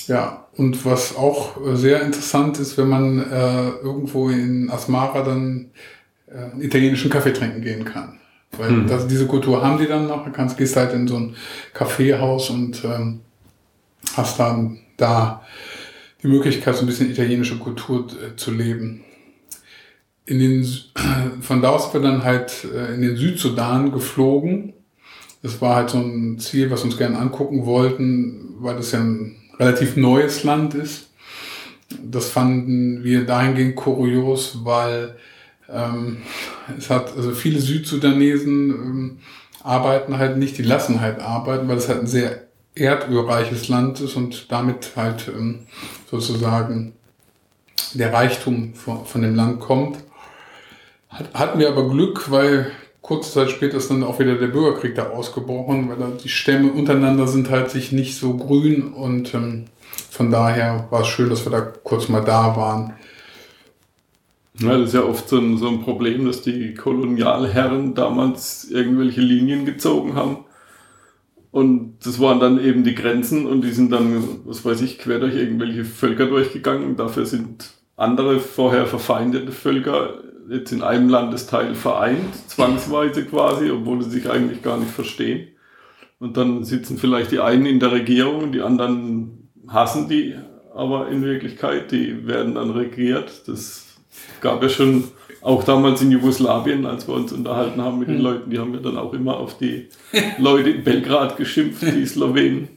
ja. 0.07 0.47
Und 0.57 0.85
was 0.85 1.17
auch 1.17 1.57
sehr 1.75 2.03
interessant 2.03 2.59
ist, 2.61 2.79
wenn 2.79 2.89
man 2.89 3.19
äh, 3.19 3.71
irgendwo 3.83 4.29
in 4.29 4.71
Asmara 4.71 5.23
dann 5.23 5.71
äh, 6.29 6.53
einen 6.53 6.63
italienischen 6.63 7.11
Kaffee 7.11 7.33
trinken 7.33 7.61
gehen 7.61 7.85
kann. 7.85 8.21
Weil 8.59 8.69
hm. 8.69 8.87
das, 8.87 9.07
diese 9.07 9.27
Kultur 9.27 9.65
haben 9.65 9.79
die 9.79 9.87
dann 9.87 10.07
noch. 10.07 10.25
Du 10.25 10.31
kannst, 10.31 10.57
gehst 10.57 10.77
halt 10.77 10.93
in 10.93 11.09
so 11.09 11.17
ein 11.17 11.37
Kaffeehaus 11.73 12.51
und 12.51 12.85
ähm, 12.85 13.21
hast 14.17 14.39
dann 14.39 14.79
da 14.97 15.43
die 16.23 16.29
Möglichkeit, 16.29 16.77
so 16.77 16.83
ein 16.83 16.87
bisschen 16.87 17.11
italienische 17.11 17.59
Kultur 17.59 18.07
äh, 18.07 18.37
zu 18.37 18.51
leben. 18.51 19.05
In 20.27 20.39
den, 20.39 20.67
von 21.41 21.63
da 21.63 21.71
aus 21.71 21.91
sind 21.91 22.03
wir 22.03 22.11
dann 22.11 22.25
halt 22.25 22.65
äh, 22.65 22.95
in 22.95 23.03
den 23.03 23.17
Südsudan 23.17 23.93
geflogen. 23.93 24.73
Das 25.43 25.61
war 25.61 25.77
halt 25.77 25.91
so 25.91 25.99
ein 25.99 26.39
Ziel, 26.39 26.71
was 26.71 26.81
wir 26.81 26.87
uns 26.87 26.97
gerne 26.97 27.19
angucken 27.19 27.67
wollten, 27.67 28.55
weil 28.61 28.77
das 28.77 28.93
ja 28.93 29.01
ein 29.01 29.37
relativ 29.59 29.97
neues 29.97 30.45
Land 30.45 30.75
ist. 30.75 31.11
Das 32.03 32.31
fanden 32.31 33.05
wir 33.05 33.25
dahingehend 33.27 33.77
kurios, 33.77 34.65
weil 34.65 35.17
ähm, 35.71 36.19
es 36.79 36.91
hat, 36.91 37.17
also 37.17 37.33
viele 37.33 37.61
Südsudanesen 37.61 38.71
ähm, 38.71 39.19
arbeiten 39.63 40.19
halt 40.19 40.37
nicht, 40.37 40.59
die 40.59 40.63
lassen 40.63 41.01
halt 41.01 41.21
arbeiten, 41.21 41.69
weil 41.69 41.77
es 41.77 41.89
halt 41.89 42.01
ein 42.01 42.07
sehr 42.07 42.45
erdölreiches 42.75 43.69
Land 43.69 44.01
ist 44.01 44.17
und 44.17 44.51
damit 44.51 44.93
halt 44.97 45.29
ähm, 45.29 45.67
sozusagen 46.11 46.95
der 47.95 48.13
Reichtum 48.13 48.75
von, 48.75 49.07
von 49.07 49.23
dem 49.23 49.35
Land 49.35 49.61
kommt. 49.61 49.99
Hat, 51.09 51.33
hatten 51.35 51.59
wir 51.59 51.69
aber 51.69 51.89
Glück, 51.89 52.31
weil 52.31 52.73
kurze 53.05 53.33
Zeit 53.33 53.51
später 53.51 53.77
ist 53.77 53.91
dann 53.91 54.03
auch 54.03 54.19
wieder 54.19 54.35
der 54.35 54.47
Bürgerkrieg 54.49 54.95
da 54.95 55.11
ausgebrochen, 55.11 55.91
weil 55.91 55.99
da 55.99 56.09
die 56.09 56.31
Stämme 56.31 56.73
untereinander 56.73 57.29
sind 57.29 57.51
halt 57.51 57.71
sich 57.71 57.93
nicht 57.93 58.17
so 58.17 58.35
grün 58.35 58.95
und 58.95 59.35
ähm, 59.35 59.67
von 60.11 60.31
daher 60.31 60.89
war 60.91 61.03
es 61.03 61.09
schön, 61.09 61.29
dass 61.29 61.45
wir 61.45 61.53
da 61.53 61.61
kurz 61.61 62.09
mal 62.09 62.25
da 62.25 62.57
waren. 62.57 62.95
Ja, 64.59 64.79
das 64.79 64.89
ist 64.89 64.95
ja 64.95 65.05
oft 65.05 65.29
so 65.29 65.39
ein, 65.39 65.59
so 65.59 65.69
ein 65.69 65.83
Problem, 65.83 66.25
dass 66.25 66.41
die 66.41 66.73
Kolonialherren 66.75 67.95
damals 67.95 68.71
irgendwelche 68.71 69.21
Linien 69.21 69.67
gezogen 69.67 70.15
haben. 70.15 70.39
Und 71.51 71.99
das 72.05 72.21
waren 72.21 72.41
dann 72.41 72.65
eben 72.65 72.85
die 72.85 72.95
Grenzen 72.95 73.47
und 73.47 73.63
die 73.63 73.73
sind 73.73 73.93
dann, 73.93 74.41
was 74.45 74.65
weiß 74.65 74.81
ich, 74.81 74.99
quer 74.99 75.19
durch 75.19 75.35
irgendwelche 75.35 75.85
Völker 75.85 76.27
durchgegangen. 76.27 76.97
Dafür 76.97 77.27
sind 77.27 77.71
andere 77.97 78.41
vorher 78.41 78.87
verfeindete 78.87 79.53
Völker 79.53 80.21
jetzt 80.49 80.73
in 80.73 80.83
einem 80.83 81.09
Landesteil 81.09 81.75
vereint, 81.75 82.35
zwangsweise 82.49 83.25
quasi, 83.25 83.71
obwohl 83.71 84.03
sie 84.03 84.11
sich 84.11 84.31
eigentlich 84.31 84.63
gar 84.63 84.79
nicht 84.79 84.91
verstehen. 84.91 85.49
Und 86.19 86.37
dann 86.37 86.65
sitzen 86.65 86.99
vielleicht 86.99 87.33
die 87.33 87.41
einen 87.41 87.67
in 87.67 87.81
der 87.81 87.93
Regierung 87.93 88.45
und 88.45 88.53
die 88.53 88.63
anderen 88.63 89.51
hassen 89.69 90.09
die, 90.09 90.35
aber 90.75 91.09
in 91.09 91.23
Wirklichkeit, 91.23 91.91
die 91.93 92.27
werden 92.27 92.55
dann 92.55 92.71
regiert. 92.71 93.47
Das 93.47 93.87
gab 94.41 94.63
ja 94.63 94.69
schon 94.69 95.05
auch 95.41 95.63
damals 95.65 96.01
in 96.03 96.11
Jugoslawien, 96.11 96.87
als 96.87 97.07
wir 97.07 97.15
uns 97.15 97.33
unterhalten 97.33 97.81
haben 97.83 97.99
mit 97.99 98.09
den 98.09 98.17
hm. 98.17 98.25
Leuten, 98.25 98.51
die 98.51 98.59
haben 98.59 98.73
ja 98.73 98.81
dann 98.81 98.97
auch 98.97 99.13
immer 99.13 99.37
auf 99.37 99.59
die 99.59 99.89
Leute 100.39 100.71
in 100.71 100.85
Belgrad 100.85 101.37
geschimpft, 101.37 101.83
die 101.83 102.07
Slowenen. 102.07 102.69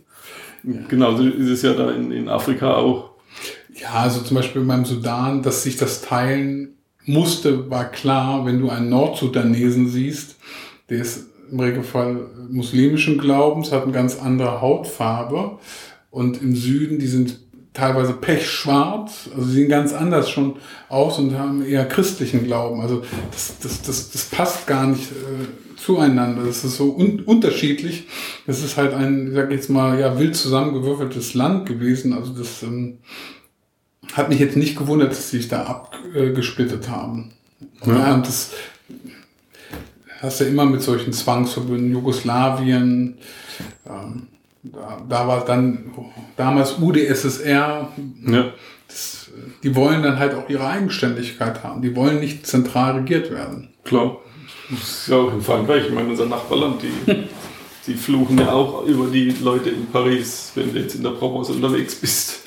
Genauso 0.90 1.24
ist 1.24 1.50
es 1.50 1.62
ja 1.62 1.74
da 1.74 1.92
in, 1.92 2.12
in 2.12 2.28
Afrika 2.28 2.76
auch. 2.76 3.12
Ja, 3.74 3.92
also 3.94 4.22
zum 4.22 4.36
Beispiel 4.36 4.64
beim 4.64 4.84
Sudan, 4.86 5.44
dass 5.44 5.64
sich 5.64 5.78
das 5.78 6.02
teilen 6.02 6.77
musste, 7.08 7.70
war 7.70 7.86
klar, 7.86 8.46
wenn 8.46 8.60
du 8.60 8.70
einen 8.70 8.90
Nordsudanesen 8.90 9.90
siehst, 9.90 10.36
der 10.90 11.00
ist 11.00 11.28
im 11.52 11.60
Regelfall 11.60 12.28
muslimischen 12.50 13.18
Glaubens, 13.18 13.72
hat 13.72 13.84
eine 13.84 13.94
ganz 13.94 14.20
andere 14.20 14.62
Hautfarbe 14.62 15.58
und 16.12 16.42
im 16.42 16.56
Süden, 16.56 17.00
die 17.00 17.08
sind 17.08 17.40
teilweise 17.74 18.14
pechschwarz, 18.14 19.30
also 19.36 19.48
sie 19.48 19.54
sehen 19.54 19.70
ganz 19.70 19.94
anders 19.94 20.30
schon 20.30 20.56
aus 20.90 21.20
und 21.20 21.38
haben 21.38 21.64
eher 21.64 21.86
christlichen 21.86 22.44
Glauben. 22.44 22.82
Also 22.82 23.04
das, 23.32 23.56
das, 23.62 23.82
das, 23.84 24.12
das 24.12 24.26
passt 24.26 24.66
gar 24.66 24.88
nicht 24.88 25.12
äh, 25.12 25.78
zueinander. 25.78 26.44
Das 26.44 26.64
ist 26.64 26.78
so 26.78 26.96
un 26.96 27.22
unterschiedlich. 27.22 28.08
Das 28.48 28.64
ist 28.64 28.78
halt 28.78 28.94
ein, 28.94 29.28
ich 29.28 29.36
sag 29.36 29.52
jetzt 29.52 29.70
mal, 29.70 30.00
ja, 30.00 30.18
wild 30.20 30.36
zusammengewürfeltes 30.36 31.36
Land 31.36 31.68
gewesen. 31.68 32.14
Also 32.14 32.34
das 32.34 32.64
ähm, 32.64 32.98
hat 34.18 34.30
mich 34.30 34.40
jetzt 34.40 34.58
nicht 34.58 34.78
gewundert, 34.78 35.12
dass 35.12 35.30
sie 35.30 35.38
sich 35.38 35.48
da 35.48 35.64
abgesplittet 35.64 36.90
haben. 36.90 37.32
Ja. 37.86 38.16
Und 38.16 38.28
das 38.28 38.52
hast 40.22 40.40
du 40.40 40.46
ja 40.46 40.50
immer 40.50 40.66
mit 40.66 40.82
solchen 40.82 41.14
Zwangsverbünden, 41.14 41.92
Jugoslawien, 41.92 43.18
ähm, 43.86 44.28
da, 44.64 45.02
da 45.08 45.28
war 45.28 45.46
dann 45.46 45.92
damals 46.36 46.80
UdSSR. 46.80 47.90
Ja. 48.26 48.46
Das, 48.88 49.30
die 49.64 49.76
wollen 49.76 50.02
dann 50.02 50.18
halt 50.18 50.34
auch 50.34 50.50
ihre 50.50 50.68
Eigenständigkeit 50.68 51.64
haben. 51.64 51.82
Die 51.82 51.96
wollen 51.96 52.20
nicht 52.20 52.48
zentral 52.48 52.96
regiert 52.96 53.32
werden. 53.32 53.70
Klar. 53.84 54.18
Das 54.70 54.82
ist 54.82 55.08
ja 55.08 55.18
auch 55.18 55.32
in 55.32 55.42
Frankreich. 55.42 55.86
Ich 55.88 55.94
meine, 55.94 56.10
unser 56.10 56.26
Nachbarland, 56.26 56.82
die, 56.82 57.14
die 57.88 57.94
fluchen 57.94 58.38
ja 58.38 58.52
auch 58.52 58.86
über 58.86 59.08
die 59.08 59.30
Leute 59.42 59.70
in 59.70 59.88
Paris, 59.88 60.52
wenn 60.56 60.74
du 60.74 60.80
jetzt 60.80 60.96
in 60.96 61.04
der 61.04 61.12
Provence 61.12 61.50
unterwegs 61.50 61.96
bist. 61.96 62.42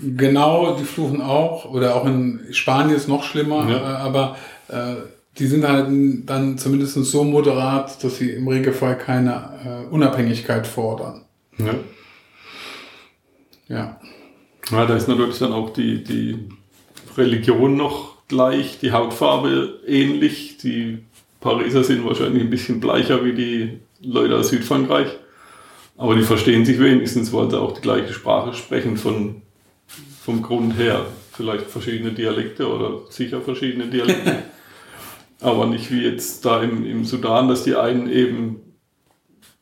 Genau, 0.00 0.76
die 0.76 0.84
fluchen 0.84 1.20
auch. 1.20 1.64
Oder 1.66 1.96
auch 1.96 2.06
in 2.06 2.40
Spanien 2.50 2.96
ist 2.96 3.08
noch 3.08 3.24
schlimmer. 3.24 3.68
Ja. 3.68 3.76
Äh, 3.76 3.96
aber 3.96 4.36
äh, 4.68 4.94
die 5.38 5.46
sind 5.46 5.66
halt 5.66 5.88
dann 6.26 6.58
zumindest 6.58 6.94
so 6.94 7.24
moderat, 7.24 8.02
dass 8.02 8.16
sie 8.16 8.30
im 8.30 8.48
Regelfall 8.48 8.98
keine 8.98 9.86
äh, 9.90 9.92
Unabhängigkeit 9.92 10.66
fordern. 10.66 11.24
Ja. 11.58 11.74
Ja. 13.68 14.00
Ja, 14.70 14.86
da 14.86 14.96
ist 14.96 15.08
natürlich 15.08 15.38
dann 15.38 15.52
auch 15.52 15.70
die, 15.70 16.04
die 16.04 16.48
Religion 17.16 17.76
noch 17.76 18.26
gleich, 18.28 18.78
die 18.78 18.92
Hautfarbe 18.92 19.80
ähnlich. 19.86 20.58
Die 20.58 20.98
Pariser 21.40 21.82
sind 21.82 22.04
wahrscheinlich 22.04 22.42
ein 22.42 22.50
bisschen 22.50 22.80
bleicher 22.80 23.24
wie 23.24 23.32
die 23.32 23.80
Leute 24.02 24.36
aus 24.36 24.48
Südfrankreich. 24.50 25.08
Aber 25.96 26.14
die 26.14 26.22
verstehen 26.22 26.64
sich 26.64 26.78
wenigstens, 26.80 27.32
weil 27.32 27.50
sie 27.50 27.60
auch 27.60 27.72
die 27.72 27.80
gleiche 27.80 28.12
Sprache 28.12 28.54
sprechen 28.54 28.96
von, 28.96 29.42
vom 30.24 30.42
Grund 30.42 30.78
her. 30.78 31.06
Vielleicht 31.32 31.66
verschiedene 31.66 32.12
Dialekte 32.12 32.68
oder 32.68 33.10
sicher 33.10 33.40
verschiedene 33.40 33.86
Dialekte. 33.86 34.42
Aber 35.40 35.66
nicht 35.66 35.90
wie 35.90 36.02
jetzt 36.02 36.44
da 36.44 36.62
im, 36.62 36.86
im 36.86 37.04
Sudan, 37.04 37.48
dass 37.48 37.64
die 37.64 37.74
einen 37.74 38.08
eben 38.08 38.60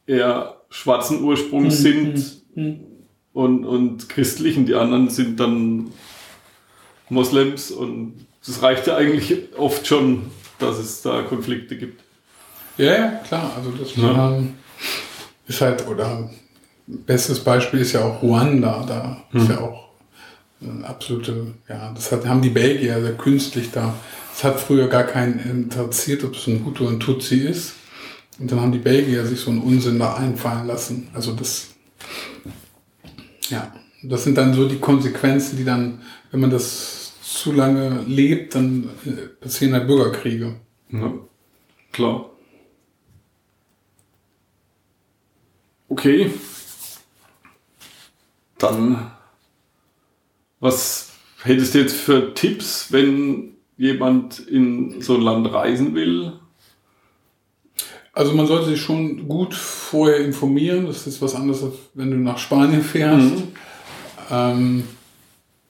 eher 0.06 0.56
schwarzen 0.68 1.22
Ursprungs 1.22 1.76
hm, 1.76 2.16
sind 2.16 2.42
hm, 2.54 2.64
hm. 2.64 2.80
Und, 3.32 3.64
und 3.64 4.08
christlichen, 4.08 4.66
die 4.66 4.74
anderen 4.74 5.08
sind 5.08 5.38
dann 5.38 5.92
Moslems 7.08 7.70
und 7.70 8.26
das 8.44 8.60
reicht 8.60 8.88
ja 8.88 8.96
eigentlich 8.96 9.56
oft 9.56 9.86
schon, 9.86 10.30
dass 10.58 10.78
es 10.78 11.02
da 11.02 11.22
Konflikte 11.22 11.76
gibt. 11.76 12.02
Ja, 12.76 12.94
ja, 12.96 13.08
klar. 13.26 13.52
Also 13.56 13.70
das 13.70 13.94
ja. 13.94 14.42
Ist 15.46 15.60
halt, 15.60 15.86
oder 15.86 16.28
bestes 16.86 17.40
Beispiel 17.40 17.80
ist 17.80 17.92
ja 17.92 18.04
auch 18.04 18.20
Ruanda, 18.20 18.84
da 18.86 19.24
hm. 19.30 19.40
ist 19.40 19.48
ja 19.50 19.60
auch 19.60 19.89
absolute, 20.82 21.54
ja, 21.68 21.92
das 21.92 22.12
hat, 22.12 22.26
haben 22.26 22.42
die 22.42 22.50
Belgier 22.50 23.00
sehr 23.00 23.16
künstlich 23.16 23.70
da. 23.70 23.94
Es 24.32 24.44
hat 24.44 24.60
früher 24.60 24.88
gar 24.88 25.04
keinen 25.04 25.38
interessiert, 25.38 26.24
ob 26.24 26.34
es 26.34 26.46
ein 26.46 26.64
Hutu 26.64 26.86
und 26.86 27.00
Tutsi 27.00 27.36
ist. 27.36 27.74
Und 28.38 28.50
dann 28.50 28.60
haben 28.60 28.72
die 28.72 28.78
Belgier 28.78 29.24
sich 29.26 29.40
so 29.40 29.50
einen 29.50 29.62
Unsinn 29.62 29.98
da 29.98 30.14
einfallen 30.14 30.66
lassen. 30.66 31.08
Also 31.12 31.32
das, 31.32 31.68
ja, 33.48 33.72
das 34.02 34.24
sind 34.24 34.38
dann 34.38 34.54
so 34.54 34.68
die 34.68 34.78
Konsequenzen, 34.78 35.56
die 35.56 35.64
dann, 35.64 36.00
wenn 36.30 36.40
man 36.40 36.50
das 36.50 37.12
zu 37.22 37.52
lange 37.52 38.02
lebt, 38.06 38.54
dann 38.54 38.88
äh, 39.04 39.26
passieren 39.40 39.74
halt 39.74 39.86
Bürgerkriege. 39.86 40.56
Ja, 40.90 41.12
klar. 41.92 42.30
Okay. 45.88 46.30
Dann, 48.58 49.10
was 50.60 51.10
hättest 51.42 51.74
du 51.74 51.78
jetzt 51.78 51.96
für 51.96 52.34
Tipps, 52.34 52.92
wenn 52.92 53.56
jemand 53.76 54.38
in 54.38 55.00
so 55.00 55.14
ein 55.14 55.22
Land 55.22 55.52
reisen 55.52 55.94
will? 55.94 56.34
Also 58.12 58.34
man 58.34 58.46
sollte 58.46 58.66
sich 58.66 58.80
schon 58.80 59.28
gut 59.28 59.54
vorher 59.54 60.18
informieren. 60.18 60.86
Das 60.86 61.06
ist 61.06 61.22
was 61.22 61.34
anderes, 61.34 61.62
als 61.62 61.74
wenn 61.94 62.10
du 62.10 62.16
nach 62.18 62.38
Spanien 62.38 62.82
fährst. 62.82 63.36
Mhm. 63.36 63.48
Ähm, 64.30 64.84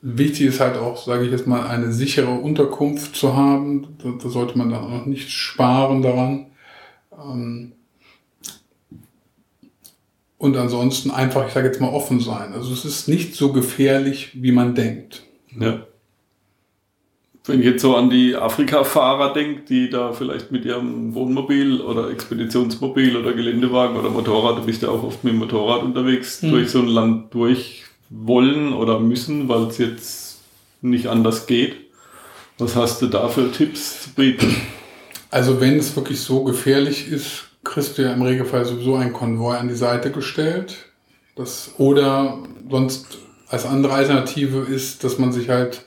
wichtig 0.03 0.47
ist 0.47 0.61
halt 0.61 0.77
auch, 0.77 1.05
sage 1.05 1.25
ich 1.25 1.31
jetzt 1.31 1.47
mal, 1.47 1.67
eine 1.67 1.93
sichere 1.93 2.31
Unterkunft 2.31 3.15
zu 3.15 3.37
haben. 3.37 3.97
Da, 4.03 4.11
da 4.21 4.29
sollte 4.29 4.59
man 4.59 4.71
dann 4.71 4.83
auch 4.83 5.07
nicht 5.07 5.31
sparen 5.31 6.03
daran. 6.03 6.47
Ähm, 7.13 7.73
und 10.41 10.57
ansonsten 10.57 11.11
einfach, 11.11 11.47
ich 11.47 11.53
sage 11.53 11.67
jetzt 11.67 11.83
mal, 11.83 11.91
offen 11.93 12.19
sein. 12.19 12.55
Also 12.55 12.73
es 12.73 12.87
ist 12.87 13.09
nicht 13.09 13.35
so 13.37 13.53
gefährlich, 13.53 14.31
wie 14.33 14.53
man 14.53 14.75
denkt. 14.75 15.23
Ja. 15.61 15.83
Wenn 17.45 17.61
ich 17.61 17.67
jetzt 17.67 17.83
so 17.83 17.95
an 17.95 18.09
die 18.09 18.35
Afrika-Fahrer 18.35 19.35
denke, 19.35 19.63
die 19.69 19.91
da 19.91 20.13
vielleicht 20.15 20.51
mit 20.51 20.65
ihrem 20.65 21.13
Wohnmobil 21.15 21.83
oder 21.83 22.11
Expeditionsmobil 22.11 23.19
oder 23.19 23.35
Geländewagen 23.35 23.99
oder 23.99 24.09
Motorrad, 24.09 24.57
du 24.57 24.63
bist 24.65 24.81
ja 24.81 24.89
auch 24.89 25.03
oft 25.03 25.23
mit 25.25 25.35
dem 25.35 25.41
Motorrad 25.41 25.83
unterwegs, 25.83 26.41
Mhm. 26.41 26.51
durch 26.53 26.71
so 26.71 26.79
ein 26.79 26.87
Land 26.89 27.35
durch 27.35 27.85
wollen 28.09 28.73
oder 28.73 28.99
müssen, 28.99 29.47
weil 29.51 29.65
es 29.65 29.77
jetzt 29.77 30.39
nicht 30.81 31.07
anders 31.09 31.47
geht. 31.47 31.77
Was 32.57 32.77
hast 32.77 33.03
du 33.03 33.09
da 33.09 33.29
für 33.29 33.53
Tipps 33.53 34.05
zu 34.05 34.11
bieten? 34.15 34.57
Also 35.31 35.61
wenn 35.61 35.77
es 35.79 35.95
wirklich 35.95 36.21
so 36.21 36.45
gefährlich 36.45 37.09
ist, 37.13 37.50
kriegst 37.65 37.99
du 37.99 38.03
ja 38.03 38.13
im 38.13 38.23
Regelfall 38.23 38.65
sowieso 38.65 38.97
einen 38.97 39.13
Konvoi 39.13 39.57
an 39.57 39.69
die 39.69 39.75
Seite 39.75 40.11
gestellt. 40.11 40.87
Das, 41.37 41.73
oder 41.79 42.39
sonst 42.69 43.19
als 43.49 43.67
andere 43.67 43.93
Alternative 43.95 44.61
ist, 44.61 45.05
dass 45.05 45.19
man 45.19 45.33
sich 45.33 45.49
halt 45.49 45.85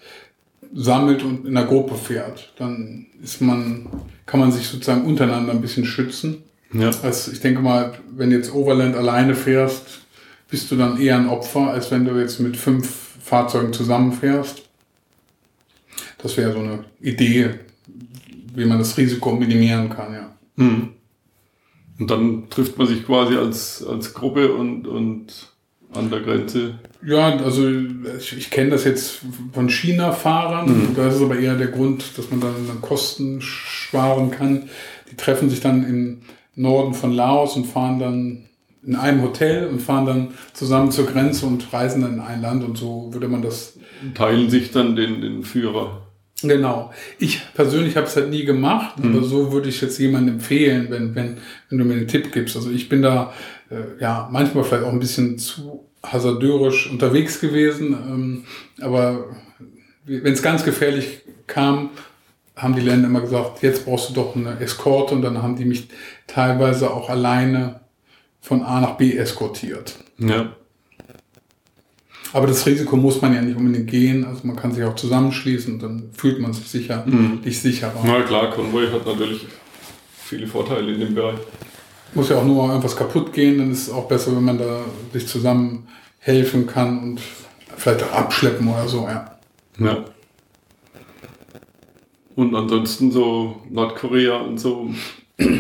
sammelt 0.74 1.24
und 1.24 1.45
in 1.45 1.55
einer 1.55 1.67
Gruppe 1.67 1.95
fährt. 1.95 2.53
Dann 2.57 3.07
ist 3.21 3.41
man, 3.41 3.88
kann 4.26 4.39
man 4.39 4.51
sich 4.51 4.67
sozusagen 4.67 5.05
untereinander 5.05 5.51
ein 5.51 5.61
bisschen 5.61 5.86
schützen. 5.86 6.43
Ja. 6.74 6.91
Also 7.03 7.32
ich 7.32 7.39
denke 7.39 7.61
mal, 7.61 7.93
wenn 8.11 8.32
du 8.32 8.36
jetzt 8.36 8.53
Overland 8.53 8.95
alleine 8.95 9.36
fährst, 9.36 10.01
bist 10.49 10.71
du 10.71 10.76
dann 10.76 10.99
eher 10.99 11.17
ein 11.17 11.30
Opfer, 11.30 11.71
als 11.71 11.91
wenn 11.91 12.05
du 12.05 12.19
jetzt 12.19 12.39
mit 12.39 12.57
fünf 12.57 12.89
Fahrzeugen 13.24 13.74
zusammenfährst. 13.74 14.63
Das 16.17 16.38
wäre 16.38 16.53
so 16.53 16.59
eine 16.59 16.86
Idee, 17.01 17.51
wie 18.55 18.65
man 18.65 18.80
das 18.80 18.97
Risiko 18.97 19.34
minimieren 19.34 19.89
kann, 19.89 20.13
ja. 20.13 20.36
Hm. 20.57 20.93
Und 22.00 22.10
dann 22.10 22.50
trifft 22.50 22.78
man 22.78 22.88
sich 22.88 23.06
quasi 23.06 23.36
als, 23.36 23.86
als 23.86 24.14
Gruppe 24.14 24.54
und, 24.54 24.88
und 24.88 25.54
an 25.94 26.10
der 26.10 26.22
Grenze. 26.22 26.80
Ja, 27.06 27.38
also 27.38 27.70
ich, 28.18 28.38
ich 28.38 28.50
kenne 28.50 28.72
das 28.72 28.84
jetzt 28.84 29.22
von 29.52 29.70
China-Fahrern. 29.70 30.94
Da 30.96 31.08
ist 31.08 31.16
es 31.16 31.22
aber 31.22 31.38
eher 31.38 31.56
der 31.56 31.68
Grund, 31.68 32.18
dass 32.18 32.32
man 32.32 32.39
dann, 32.39 32.68
dann 32.68 32.82
Kosten 32.82 33.41
sparen 33.41 34.32
kann. 34.32 34.70
Die 35.12 35.16
treffen 35.16 35.50
sich 35.50 35.60
dann 35.60 35.84
im 35.84 36.22
Norden 36.56 36.94
von 36.94 37.14
Laos 37.14 37.56
und 37.56 37.66
fahren 37.66 38.00
dann 38.00 38.46
in 38.86 38.96
einem 38.96 39.22
Hotel 39.22 39.68
und 39.68 39.82
fahren 39.82 40.06
dann 40.06 40.28
zusammen 40.54 40.91
zur 40.91 41.06
Grenze 41.06 41.46
und 41.46 41.72
reisen 41.72 42.02
dann 42.02 42.16
in 42.16 42.20
ein 42.20 42.41
Land 42.41 42.64
und 42.64 42.78
so 42.78 43.10
würde 43.14 43.28
man 43.28 43.41
das 43.41 43.78
Teilen 44.14 44.50
sich 44.50 44.72
dann 44.72 44.96
den, 44.96 45.22
den 45.22 45.44
Führer. 45.44 46.03
Genau. 46.44 46.91
Ich 47.20 47.41
persönlich 47.54 47.96
habe 47.96 48.08
es 48.08 48.16
halt 48.16 48.30
nie 48.30 48.46
gemacht, 48.46 48.96
aber 49.02 49.24
so 49.24 49.52
würde 49.52 49.70
ich 49.70 49.82
jetzt 49.82 49.98
jemandem 50.00 50.36
empfehlen, 50.36 50.88
wenn, 50.89 51.16
wenn, 51.16 51.38
wenn 51.70 51.78
du 51.78 51.86
mir 51.86 51.96
einen 51.96 52.08
Tipp 52.08 52.32
gibst. 52.32 52.56
Also 52.56 52.70
ich 52.70 52.89
bin 52.89 53.02
da 53.02 53.34
äh, 53.70 54.02
ja 54.02 54.30
manchmal 54.32 54.64
vielleicht 54.64 54.84
auch 54.84 54.91
ein 54.91 55.00
bisschen 55.00 55.38
zu 55.38 55.86
hasardörisch 56.04 56.89
unterwegs 56.91 57.39
gewesen, 57.39 57.94
ähm, 57.94 58.44
aber 58.82 59.26
wenn 60.06 60.34
es 60.34 60.41
ganz 60.41 60.64
gefährlich 60.64 61.22
kam, 61.48 61.91
haben 62.56 62.76
die 62.76 62.82
Länder 62.82 63.08
immer 63.08 63.22
gesagt, 63.22 63.64
jetzt 63.64 63.86
brauchst 63.86 64.10
du 64.10 64.14
doch 64.14 64.36
eine 64.36 64.60
Eskorte 64.60 65.16
und 65.16 65.22
dann 65.22 65.41
haben 65.41 65.56
die 65.56 65.66
mich 65.66 65.88
teilweise 66.28 66.91
auch 66.91 67.10
alleine 67.10 67.80
von 68.41 68.62
A 68.62 68.82
nach 68.82 68.98
B 68.98 69.16
eskortiert. 69.16 69.96
Ja. 70.18 70.56
Aber 72.34 72.47
das 72.47 72.65
Risiko 72.65 72.97
muss 72.97 73.21
man 73.21 73.34
ja 73.36 73.41
nicht 73.41 73.55
unbedingt 73.55 73.89
gehen. 73.89 74.25
Also 74.25 74.41
man 74.43 74.55
kann 74.55 74.73
sich 74.73 74.84
auch 74.84 74.95
zusammenschließen 74.95 75.75
und 75.75 75.84
dann 75.84 76.09
fühlt 76.17 76.39
man 76.39 76.51
sich 76.51 76.67
sicher, 76.67 77.05
nicht 77.05 77.61
sicherer. 77.61 77.93
Na 78.03 78.21
klar, 78.23 78.49
Konvoi 78.49 78.88
hat 78.88 79.05
natürlich 79.05 79.45
viele 80.23 80.47
Vorteile 80.47 80.91
in 80.91 80.99
dem 80.99 81.13
Bereich. 81.13 81.38
Muss 82.15 82.29
ja 82.29 82.38
auch 82.38 82.45
nur 82.45 82.67
irgendwas 82.67 82.95
kaputt 82.95 83.34
gehen, 83.34 83.59
dann 83.59 83.71
ist 83.71 83.88
es 83.88 83.93
auch 83.93 84.07
besser, 84.07 84.36
wenn 84.36 84.43
man 84.43 84.57
da 84.57 84.81
sich 85.13 85.27
zusammen 85.27 85.88
helfen 86.19 86.65
kann 86.65 86.99
und 86.99 87.21
vielleicht 87.77 88.03
auch 88.03 88.11
abschleppen 88.11 88.67
oder 88.67 88.88
so, 88.88 89.07
ja. 89.07 89.38
Ja. 89.79 90.05
Und 92.36 92.55
ansonsten 92.55 93.11
so 93.11 93.61
Nordkorea 93.69 94.38
und 94.38 94.59
so. 94.59 94.89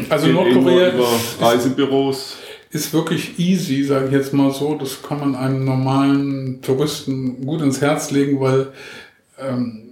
Also 0.09 0.27
Nordkorea 0.27 0.93
über 0.93 1.03
ist, 1.15 1.41
Reisebüros. 1.41 2.37
Ist 2.73 2.93
wirklich 2.93 3.37
easy, 3.37 3.83
sage 3.83 4.07
ich 4.07 4.11
jetzt 4.11 4.33
mal 4.33 4.51
so. 4.51 4.75
Das 4.75 5.03
kann 5.03 5.19
man 5.19 5.35
einem 5.35 5.63
normalen 5.63 6.61
Touristen 6.61 7.45
gut 7.45 7.61
ins 7.61 7.81
Herz 7.81 8.09
legen, 8.11 8.39
weil 8.39 8.73
ähm, 9.39 9.83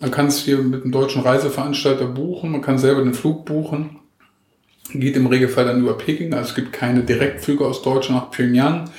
man 0.00 0.10
kann 0.10 0.26
es 0.26 0.38
hier 0.38 0.58
mit 0.58 0.82
einem 0.82 0.92
deutschen 0.92 1.22
Reiseveranstalter 1.22 2.06
buchen, 2.06 2.50
man 2.50 2.62
kann 2.62 2.78
selber 2.78 3.02
den 3.02 3.14
Flug 3.14 3.44
buchen. 3.44 4.00
Geht 4.92 5.16
im 5.16 5.26
Regelfall 5.26 5.64
dann 5.64 5.80
über 5.80 5.96
Peking, 5.96 6.32
also 6.34 6.50
es 6.50 6.54
gibt 6.54 6.72
keine 6.72 7.02
Direktflüge 7.02 7.64
aus 7.64 7.82
Deutschland 7.82 8.22
nach 8.22 8.30
Pyongyang. 8.30 8.90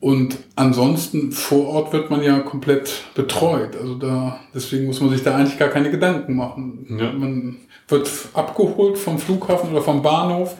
Und 0.00 0.38
ansonsten 0.56 1.30
vor 1.30 1.68
Ort 1.68 1.92
wird 1.92 2.10
man 2.10 2.24
ja 2.24 2.40
komplett 2.40 3.04
betreut. 3.14 3.76
Also 3.76 3.94
da, 3.94 4.40
deswegen 4.52 4.86
muss 4.86 5.00
man 5.00 5.10
sich 5.10 5.22
da 5.22 5.36
eigentlich 5.36 5.58
gar 5.58 5.68
keine 5.68 5.92
Gedanken 5.92 6.34
machen. 6.34 6.86
Ja. 6.98 7.12
Man 7.12 7.58
wird 7.86 8.10
abgeholt 8.34 8.98
vom 8.98 9.18
Flughafen 9.18 9.70
oder 9.70 9.82
vom 9.82 10.02
Bahnhof 10.02 10.56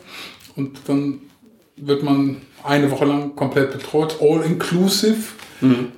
und 0.55 0.79
dann 0.87 1.23
wird 1.77 2.03
man 2.03 2.37
eine 2.65 2.91
Woche 2.91 3.05
lang 3.05 3.35
komplett 3.35 3.73
betreut, 3.73 4.19
all 4.21 4.43
inclusive. 4.43 5.33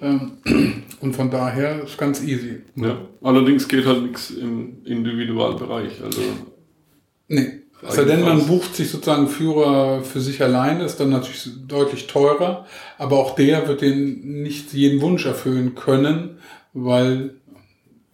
Ähm, 0.01 0.33
Und 1.01 1.15
von 1.15 1.31
daher 1.31 1.83
ist 1.85 1.99
ganz 1.99 2.23
easy. 2.23 2.63
Ja. 2.77 2.97
Allerdings 3.23 3.69
geht 3.69 3.85
halt 3.85 4.03
nichts 4.03 4.31
im 4.31 4.85
Individualbereich. 4.85 6.03
Also 6.03 6.21
Nee. 7.29 7.61
Es 7.87 7.97
sei 7.97 8.05
denn, 8.05 8.23
man 8.23 8.47
bucht 8.47 8.75
sich 8.75 8.89
sozusagen 8.89 9.29
Führer 9.29 10.03
für 10.03 10.21
sich 10.21 10.43
alleine, 10.43 10.85
ist 10.85 11.01
dann 11.01 11.11
natürlich 11.11 11.51
deutlich 11.69 12.07
teurer, 12.07 12.65
aber 12.97 13.19
auch 13.19 13.35
der 13.35 13.69
wird 13.69 13.83
den 13.83 14.43
nicht 14.43 14.73
jeden 14.73 15.03
Wunsch 15.03 15.27
erfüllen 15.27 15.75
können, 15.75 16.39
weil 16.73 17.35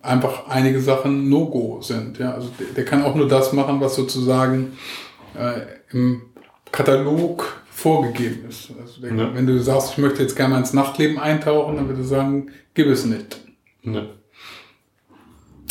einfach 0.02 0.48
einige 0.48 0.80
Sachen 0.80 1.28
No-Go 1.28 1.82
sind. 1.82 2.18
Ja? 2.18 2.32
Also 2.32 2.50
der, 2.58 2.66
der 2.74 2.84
kann 2.84 3.04
auch 3.04 3.14
nur 3.14 3.28
das 3.28 3.52
machen, 3.52 3.80
was 3.80 3.94
sozusagen 3.94 4.72
äh, 5.38 5.60
im 5.92 6.22
Katalog 6.72 7.62
vorgegeben 7.70 8.44
ist. 8.48 8.70
Also 8.80 9.00
der, 9.00 9.14
Ja. 9.14 9.34
Wenn 9.34 9.46
du 9.46 9.58
sagst, 9.60 9.92
ich 9.92 9.98
möchte 9.98 10.22
jetzt 10.22 10.36
gerne 10.36 10.54
mal 10.54 10.60
ins 10.60 10.72
Nachtleben 10.72 11.18
eintauchen, 11.18 11.76
dann 11.76 11.88
würde 11.88 12.02
ich 12.02 12.08
sagen, 12.08 12.50
gib 12.74 12.86
es 12.88 13.04
nicht. 13.04 13.40
ja. 13.82 14.02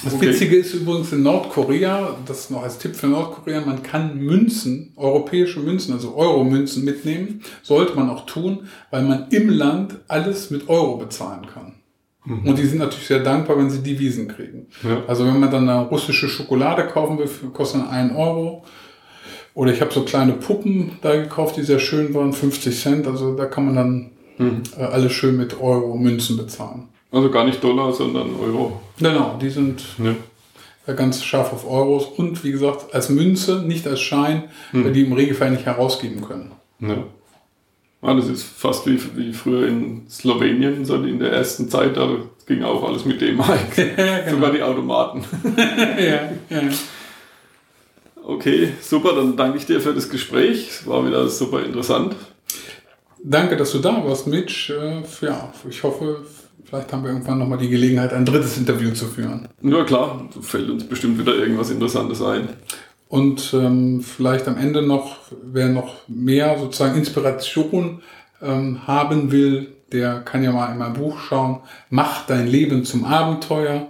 Das 0.01 0.13
Okay. 0.13 0.29
Witzige 0.29 0.55
ist 0.55 0.73
übrigens 0.73 1.11
in 1.11 1.23
Nordkorea, 1.23 2.15
das 2.25 2.49
noch 2.49 2.63
als 2.63 2.77
Tipp 2.77 2.95
für 2.95 3.07
Nordkorea, 3.07 3.59
man 3.59 3.83
kann 3.83 4.17
Münzen, 4.17 4.93
europäische 4.95 5.59
Münzen, 5.59 5.91
also 5.91 6.15
Euro-Münzen 6.15 6.85
mitnehmen. 6.85 7.41
Sollte 7.63 7.95
man 7.97 8.09
auch 8.09 8.25
tun, 8.25 8.69
weil 8.91 9.03
man 9.03 9.27
im 9.31 9.49
Land 9.49 9.95
alles 10.07 10.51
mit 10.51 10.69
Euro 10.69 10.95
bezahlen 10.95 11.45
kann. 11.53 11.73
Und 12.45 12.57
die 12.57 12.65
sind 12.65 12.77
natürlich 12.77 13.07
sehr 13.07 13.19
dankbar, 13.23 13.57
wenn 13.57 13.69
sie 13.69 13.83
Devisen 13.83 14.29
kriegen. 14.29 14.67
Ja. 14.83 15.03
Also 15.07 15.25
wenn 15.25 15.37
man 15.37 15.51
dann 15.51 15.67
eine 15.67 15.87
russische 15.87 16.29
Schokolade 16.29 16.85
kaufen 16.87 17.17
will, 17.17 17.27
kostet 17.51 17.81
dann 17.81 17.89
1 17.89 18.15
Euro. 18.15 18.63
Oder 19.53 19.73
ich 19.73 19.81
habe 19.81 19.91
so 19.93 20.03
kleine 20.03 20.33
Puppen 20.33 20.93
da 21.01 21.15
gekauft, 21.15 21.57
die 21.57 21.63
sehr 21.63 21.79
schön 21.79 22.13
waren, 22.13 22.33
50 22.33 22.79
Cent. 22.79 23.07
Also 23.07 23.35
da 23.35 23.45
kann 23.45 23.65
man 23.65 23.75
dann 23.75 24.11
äh, 24.77 24.81
alles 24.83 25.11
schön 25.11 25.35
mit 25.37 25.59
Euro-Münzen 25.59 26.37
bezahlen. 26.37 26.87
Also 27.11 27.29
gar 27.29 27.43
nicht 27.43 27.63
Dollar, 27.63 27.91
sondern 27.91 28.29
Euro. 28.39 28.79
Genau, 28.99 29.37
die 29.41 29.49
sind 29.49 29.83
Ja. 29.97 30.15
ja, 30.87 30.93
ganz 30.93 31.23
scharf 31.23 31.51
auf 31.51 31.69
Euros 31.69 32.05
und 32.05 32.43
wie 32.43 32.51
gesagt 32.51 32.93
als 32.93 33.09
Münze, 33.09 33.63
nicht 33.65 33.87
als 33.87 33.99
Schein, 33.99 34.43
weil 34.71 34.93
die 34.93 35.01
im 35.03 35.13
Regelfall 35.13 35.51
nicht 35.51 35.65
herausgeben 35.65 36.21
können. 36.23 36.51
Ja. 36.79 37.03
Ah, 38.01 38.13
das 38.13 38.29
ist 38.29 38.43
fast 38.43 38.87
wie, 38.87 38.97
wie 39.17 39.33
früher 39.33 39.67
in 39.67 40.03
Slowenien, 40.09 40.85
so 40.85 40.95
in 40.95 41.19
der 41.19 41.33
ersten 41.33 41.67
Zeit, 41.67 41.97
da 41.97 42.09
ging 42.47 42.63
auch 42.63 42.87
alles 42.87 43.03
mit 43.03 43.19
dem 43.19 43.35
Mark. 43.35 43.77
ja, 43.97 44.29
Sogar 44.29 44.51
die 44.51 44.61
Automaten. 44.61 45.25
ja, 45.57 46.29
ja. 46.49 46.61
Okay, 48.29 48.73
super, 48.79 49.15
dann 49.15 49.35
danke 49.35 49.57
ich 49.57 49.65
dir 49.65 49.81
für 49.81 49.91
das 49.93 50.07
Gespräch. 50.07 50.67
Es 50.69 50.87
war 50.87 51.03
wieder 51.05 51.27
super 51.29 51.63
interessant. 51.65 52.15
Danke, 53.23 53.57
dass 53.57 53.71
du 53.71 53.79
da 53.79 54.05
warst, 54.05 54.27
Mitch. 54.27 54.71
Äh, 54.71 55.01
Ja, 55.21 55.51
ich 55.67 55.81
hoffe, 55.81 56.23
vielleicht 56.63 56.93
haben 56.93 57.03
wir 57.03 57.09
irgendwann 57.11 57.39
nochmal 57.39 57.57
die 57.57 57.69
Gelegenheit, 57.69 58.13
ein 58.13 58.25
drittes 58.25 58.55
Interview 58.57 58.91
zu 58.91 59.07
führen. 59.07 59.47
Ja 59.63 59.83
klar, 59.83 60.29
fällt 60.41 60.69
uns 60.69 60.83
bestimmt 60.87 61.17
wieder 61.19 61.33
irgendwas 61.35 61.71
Interessantes 61.71 62.21
ein. 62.21 62.49
Und 63.07 63.51
ähm, 63.55 64.01
vielleicht 64.01 64.47
am 64.47 64.57
Ende 64.57 64.83
noch, 64.83 65.17
wer 65.41 65.67
noch 65.69 66.07
mehr 66.07 66.55
sozusagen 66.59 66.95
Inspiration 66.99 68.03
ähm, 68.43 68.85
haben 68.85 69.31
will, 69.31 69.73
der 69.91 70.19
kann 70.19 70.43
ja 70.43 70.51
mal 70.51 70.71
in 70.71 70.77
mein 70.77 70.93
Buch 70.93 71.19
schauen. 71.19 71.61
Mach 71.89 72.27
dein 72.27 72.45
Leben 72.47 72.85
zum 72.85 73.05
Abenteuer. 73.05 73.87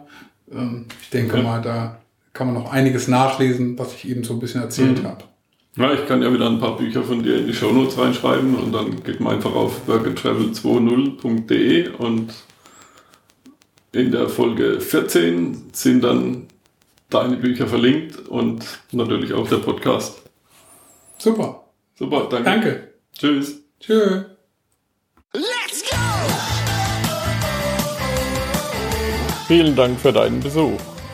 Ähm, 0.49 0.85
ich 1.01 1.09
denke 1.09 1.37
Ja. 1.37 1.43
mal, 1.43 1.61
da 1.61 1.97
kann 2.34 2.53
man 2.53 2.63
noch 2.63 2.71
einiges 2.71 3.07
nachlesen, 3.07 3.77
was 3.80 3.93
ich 3.95 4.07
eben 4.09 4.23
so 4.23 4.34
ein 4.34 4.39
bisschen 4.39 4.61
erzählt 4.61 5.01
Mhm. 5.03 5.07
habe. 5.07 5.23
Ja, 5.75 5.93
ich 5.93 6.05
kann 6.07 6.21
ja 6.21 6.32
wieder 6.34 6.47
ein 6.49 6.59
paar 6.59 6.77
Bücher 6.77 7.03
von 7.03 7.23
dir 7.23 7.38
in 7.38 7.47
die 7.47 7.53
Shownotes 7.53 7.97
reinschreiben 7.97 8.55
und 8.55 8.71
dann 8.73 9.01
geht 9.03 9.19
man 9.19 9.36
einfach 9.36 9.53
auf 9.53 9.88
workandtravel20.de 9.88 11.89
und 11.97 12.34
in 13.91 14.11
der 14.11 14.27
Folge 14.30 14.80
14 14.82 15.69
sind 15.71 16.03
dann 16.03 16.47
deine 17.09 17.38
Bücher 17.38 17.67
verlinkt 17.67 18.27
und 18.27 18.65
natürlich 18.91 19.34
auch 19.34 19.47
der 19.47 19.57
Podcast. 19.57 20.21
Super. 21.17 21.63
Super, 21.97 22.27
danke. 22.30 22.43
Danke. 22.49 22.93
Tschüss. 23.17 23.61
Tschö. 23.80 24.23
Let's 25.34 25.84
go! 25.89 25.97
Vielen 29.47 29.75
Dank 29.75 29.99
für 29.99 30.11
deinen 30.13 30.39
Besuch. 30.39 30.80